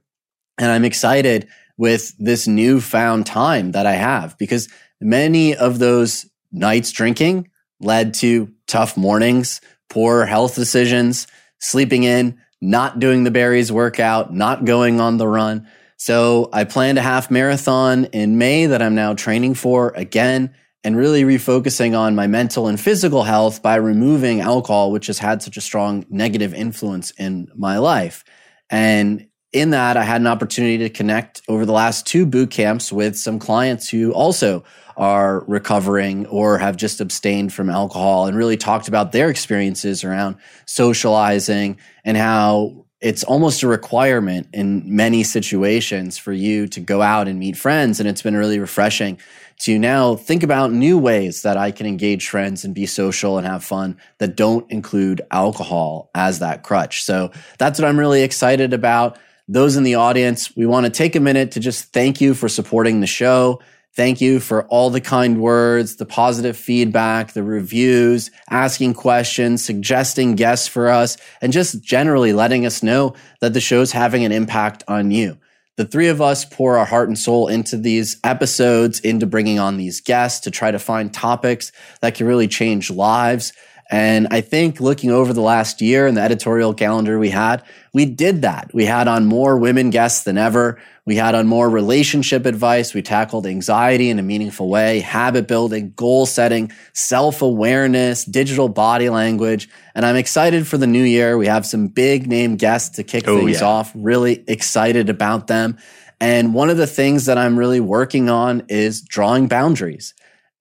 And 0.59 0.71
I'm 0.71 0.85
excited 0.85 1.49
with 1.79 2.15
this 2.19 2.47
newfound 2.47 3.25
time 3.25 3.73
that 3.73 3.87
I 3.87 3.95
have 3.95 4.37
because 4.37 4.69
many 5.01 5.57
of 5.57 5.79
those 5.79 6.27
nights 6.53 6.93
drinking 6.93 7.49
led 7.85 8.15
to 8.15 8.53
tough 8.67 8.97
mornings, 8.97 9.61
poor 9.89 10.25
health 10.25 10.55
decisions, 10.55 11.27
sleeping 11.61 12.03
in, 12.05 12.39
not 12.61 12.99
doing 12.99 13.25
the 13.25 13.31
Barry's 13.31 13.71
workout, 13.71 14.33
not 14.33 14.65
going 14.65 15.01
on 15.01 15.19
the 15.19 15.29
run. 15.29 15.69
So 15.97 16.49
I 16.53 16.65
planned 16.65 16.99
a 16.99 17.03
half 17.03 17.31
marathon 17.31 18.07
in 18.07 18.39
May 18.39 18.67
that 18.67 18.83
I'm 18.83 18.95
now 18.95 19.15
training 19.15 19.55
for 19.55 19.93
again 19.95 20.55
and 20.83 20.97
really 20.97 21.25
refocusing 21.25 21.99
on 21.99 22.15
my 22.15 22.27
mental 22.27 22.67
and 22.67 22.79
physical 22.79 23.23
health 23.23 23.63
by 23.63 23.77
removing 23.77 24.41
alcohol, 24.41 24.93
which 24.93 25.07
has 25.07 25.19
had 25.19 25.43
such 25.43 25.57
a 25.57 25.63
strong 25.63 26.05
negative 26.11 26.53
influence 26.53 27.11
in 27.13 27.49
my 27.55 27.79
life. 27.79 28.25
And 28.69 29.29
in 29.53 29.71
that, 29.71 29.97
I 29.97 30.03
had 30.03 30.21
an 30.21 30.27
opportunity 30.27 30.79
to 30.79 30.91
connect 30.91 31.41
over 31.49 31.65
the 31.65 31.73
last 31.73 32.07
two 32.07 32.27
boot 32.27 32.51
camps 32.51 32.93
with 32.93 33.17
some 33.17 33.39
clients 33.39 33.89
who 33.89 34.13
also 34.13 34.65
are 34.97 35.45
recovering 35.47 36.27
or 36.27 36.59
have 36.59 36.77
just 36.77 37.01
abstained 37.01 37.53
from 37.53 37.71
alcohol 37.71 38.27
and 38.27 38.37
really 38.37 38.57
talked 38.57 38.89
about 38.89 39.13
their 39.13 39.31
experiences 39.31 40.05
around 40.05 40.37
socializing 40.67 41.79
and 42.05 42.17
how 42.17 42.85
it's 43.01 43.25
almost 43.25 43.63
a 43.63 43.69
requirement 43.69 44.49
in 44.53 44.83
many 44.97 45.23
situations 45.23 46.17
for 46.17 46.33
you 46.33 46.67
to 46.69 46.81
go 46.81 47.03
out 47.03 47.29
and 47.29 47.39
meet 47.39 47.57
friends. 47.57 48.01
And 48.01 48.09
it's 48.09 48.23
been 48.23 48.37
really 48.37 48.59
refreshing 48.59 49.19
to 49.61 49.79
now 49.79 50.17
think 50.17 50.43
about 50.43 50.73
new 50.73 50.99
ways 50.99 51.43
that 51.43 51.57
I 51.57 51.71
can 51.71 51.87
engage 51.87 52.29
friends 52.29 52.65
and 52.65 52.75
be 52.75 52.87
social 52.87 53.37
and 53.37 53.47
have 53.47 53.63
fun 53.63 53.99
that 54.19 54.37
don't 54.37 54.69
include 54.71 55.21
alcohol 55.31 56.11
as 56.15 56.39
that 56.39 56.63
crutch. 56.63 57.05
So 57.05 57.31
that's 57.59 57.79
what 57.79 57.87
I'm 57.87 57.99
really 57.99 58.23
excited 58.23 58.73
about 58.73 59.19
those 59.49 59.77
in 59.77 59.83
the 59.83 59.97
audience, 59.97 60.57
we 60.57 60.67
want 60.67 60.87
to 60.87 60.91
take 60.91 61.17
a 61.17 61.21
minute 61.21 61.53
to 61.53 61.61
just 61.61 61.93
thank 61.93 62.21
you 62.21 62.35
for 62.35 62.49
supporting 62.49 63.01
the 63.01 63.07
show. 63.07 63.61
Thank 63.97 64.21
you 64.21 64.41
for 64.41 64.65
all 64.65 64.91
the 64.91 65.01
kind 65.01 65.41
words, 65.41 65.97
the 65.97 66.07
positive 66.07 66.57
feedback, 66.57 67.33
the 67.33 67.45
reviews, 67.45 68.33
asking 68.51 68.95
questions, 68.95 69.65
suggesting 69.65 70.35
guests 70.35 70.67
for 70.67 70.89
us, 70.89 71.17
and 71.41 71.53
just 71.53 71.81
generally 71.81 72.33
letting 72.33 72.67
us 72.67 72.83
know 72.83 73.15
that 73.41 73.53
the 73.53 73.61
show's 73.61 73.93
having 73.93 74.25
an 74.25 74.33
impact 74.33 74.83
on 74.89 75.13
you. 75.13 75.39
The 75.77 75.85
three 75.85 76.09
of 76.09 76.21
us 76.21 76.45
pour 76.45 76.77
our 76.77 76.85
heart 76.85 77.09
and 77.09 77.19
soul 77.19 77.47
into 77.47 77.77
these 77.77 78.19
episodes, 78.25 78.99
into 79.01 79.27
bringing 79.27 79.61
on 79.61 79.77
these 79.77 80.01
guests 80.01 80.41
to 80.41 80.51
try 80.51 80.73
to 80.73 80.79
find 80.81 81.15
topics 81.15 81.71
that 82.01 82.17
can 82.17 82.27
really 82.27 82.49
change 82.49 82.91
lives. 82.91 83.53
And 83.95 84.27
I 84.33 84.41
think 84.41 84.81
looking 84.81 85.13
over 85.13 85.33
the 85.33 85.41
last 85.41 85.81
year 85.81 86.09
and 86.09 86.17
the 86.17 86.21
editorial 86.21 86.75
calendar 86.75 87.17
we 87.17 87.31
had, 87.31 87.63
we 87.93 88.07
did 88.07 88.43
that. 88.43 88.73
We 88.75 88.87
had 88.87 89.07
on 89.07 89.25
more 89.25 89.57
women 89.57 89.91
guests 89.91 90.25
than 90.25 90.37
ever. 90.37 90.81
We 91.07 91.15
had 91.15 91.37
on 91.37 91.47
more 91.47 91.71
relationship 91.71 92.45
advice. 92.45 92.93
We 92.93 93.03
tackled 93.03 93.47
anxiety 93.47 94.11
in 94.11 94.19
a 94.19 94.23
meaningful 94.25 94.69
way, 94.69 94.99
habit 94.99 95.47
building, 95.47 95.93
goal 95.95 96.27
setting, 96.27 96.73
self 96.93 97.41
awareness, 97.41 98.25
digital 98.25 98.69
body 98.69 99.11
language. 99.11 99.69
And 99.95 100.05
I'm 100.05 100.17
excited 100.17 100.67
for 100.67 100.77
the 100.77 100.89
new 100.89 101.05
year. 101.05 101.39
We 101.39 101.47
have 101.47 101.65
some 101.65 101.87
big 101.87 102.27
name 102.27 102.57
guests 102.57 102.97
to 102.97 103.05
kick 103.05 103.29
oh, 103.29 103.39
things 103.39 103.61
yeah. 103.61 103.67
off. 103.67 103.93
Really 103.95 104.43
excited 104.49 105.09
about 105.09 105.47
them. 105.47 105.79
And 106.21 106.53
one 106.53 106.69
of 106.69 106.79
the 106.79 106.89
things 106.89 107.27
that 107.27 107.39
I'm 107.39 107.57
really 107.57 107.79
working 107.79 108.29
on 108.29 108.65
is 108.69 109.03
drawing 109.03 109.47
boundaries. 109.47 110.15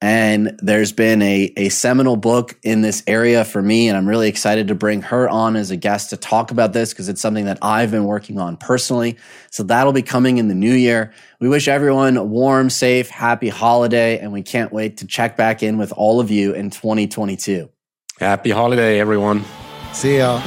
And 0.03 0.59
there's 0.61 0.91
been 0.91 1.21
a, 1.21 1.53
a 1.55 1.69
seminal 1.69 2.17
book 2.17 2.59
in 2.61 2.81
this 2.81 3.03
area 3.07 3.45
for 3.45 3.61
me. 3.61 3.87
And 3.87 3.97
I'm 3.97 4.05
really 4.05 4.27
excited 4.27 4.67
to 4.67 4.75
bring 4.75 5.01
her 5.03 5.29
on 5.29 5.55
as 5.55 5.71
a 5.71 5.77
guest 5.77 6.09
to 6.09 6.17
talk 6.17 6.51
about 6.51 6.73
this 6.73 6.91
because 6.91 7.07
it's 7.07 7.21
something 7.21 7.45
that 7.45 7.57
I've 7.61 7.89
been 7.89 8.03
working 8.03 8.37
on 8.37 8.57
personally. 8.57 9.15
So 9.49 9.63
that'll 9.63 9.93
be 9.93 10.01
coming 10.01 10.39
in 10.39 10.49
the 10.49 10.55
new 10.55 10.73
year. 10.73 11.13
We 11.39 11.47
wish 11.47 11.69
everyone 11.69 12.17
a 12.17 12.23
warm, 12.23 12.69
safe, 12.69 13.09
happy 13.09 13.47
holiday. 13.47 14.19
And 14.19 14.33
we 14.33 14.41
can't 14.41 14.73
wait 14.73 14.97
to 14.97 15.07
check 15.07 15.37
back 15.37 15.63
in 15.63 15.77
with 15.77 15.93
all 15.93 16.19
of 16.19 16.29
you 16.29 16.51
in 16.51 16.69
2022. 16.69 17.69
Happy 18.19 18.49
holiday, 18.49 18.99
everyone. 18.99 19.45
See 19.93 20.17
y'all. 20.17 20.41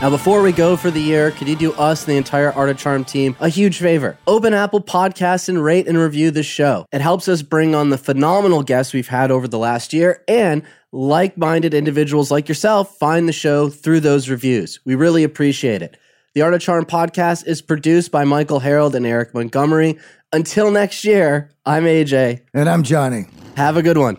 Now, 0.00 0.08
before 0.08 0.40
we 0.40 0.52
go 0.52 0.78
for 0.78 0.90
the 0.90 1.00
year, 1.00 1.30
could 1.30 1.46
you 1.46 1.54
do 1.56 1.74
us 1.74 2.04
and 2.04 2.12
the 2.12 2.16
entire 2.16 2.50
Art 2.52 2.70
of 2.70 2.78
Charm 2.78 3.04
team 3.04 3.36
a 3.38 3.50
huge 3.50 3.78
favor? 3.78 4.16
Open 4.26 4.54
Apple 4.54 4.80
Podcasts 4.80 5.46
and 5.50 5.62
rate 5.62 5.86
and 5.86 5.98
review 5.98 6.30
this 6.30 6.46
show. 6.46 6.86
It 6.90 7.02
helps 7.02 7.28
us 7.28 7.42
bring 7.42 7.74
on 7.74 7.90
the 7.90 7.98
phenomenal 7.98 8.62
guests 8.62 8.94
we've 8.94 9.08
had 9.08 9.30
over 9.30 9.46
the 9.46 9.58
last 9.58 9.92
year 9.92 10.24
and 10.26 10.62
like 10.90 11.36
minded 11.36 11.74
individuals 11.74 12.30
like 12.30 12.48
yourself 12.48 12.96
find 12.96 13.28
the 13.28 13.32
show 13.32 13.68
through 13.68 14.00
those 14.00 14.30
reviews. 14.30 14.80
We 14.86 14.94
really 14.94 15.22
appreciate 15.22 15.82
it. 15.82 15.98
The 16.32 16.40
Art 16.40 16.54
of 16.54 16.62
Charm 16.62 16.86
podcast 16.86 17.46
is 17.46 17.60
produced 17.60 18.10
by 18.10 18.24
Michael 18.24 18.60
Harold 18.60 18.94
and 18.94 19.04
Eric 19.04 19.34
Montgomery. 19.34 19.98
Until 20.32 20.70
next 20.70 21.04
year, 21.04 21.50
I'm 21.66 21.84
AJ. 21.84 22.40
And 22.54 22.70
I'm 22.70 22.84
Johnny. 22.84 23.26
Have 23.54 23.76
a 23.76 23.82
good 23.82 23.98
one. 23.98 24.16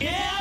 Yeah, 0.00 0.36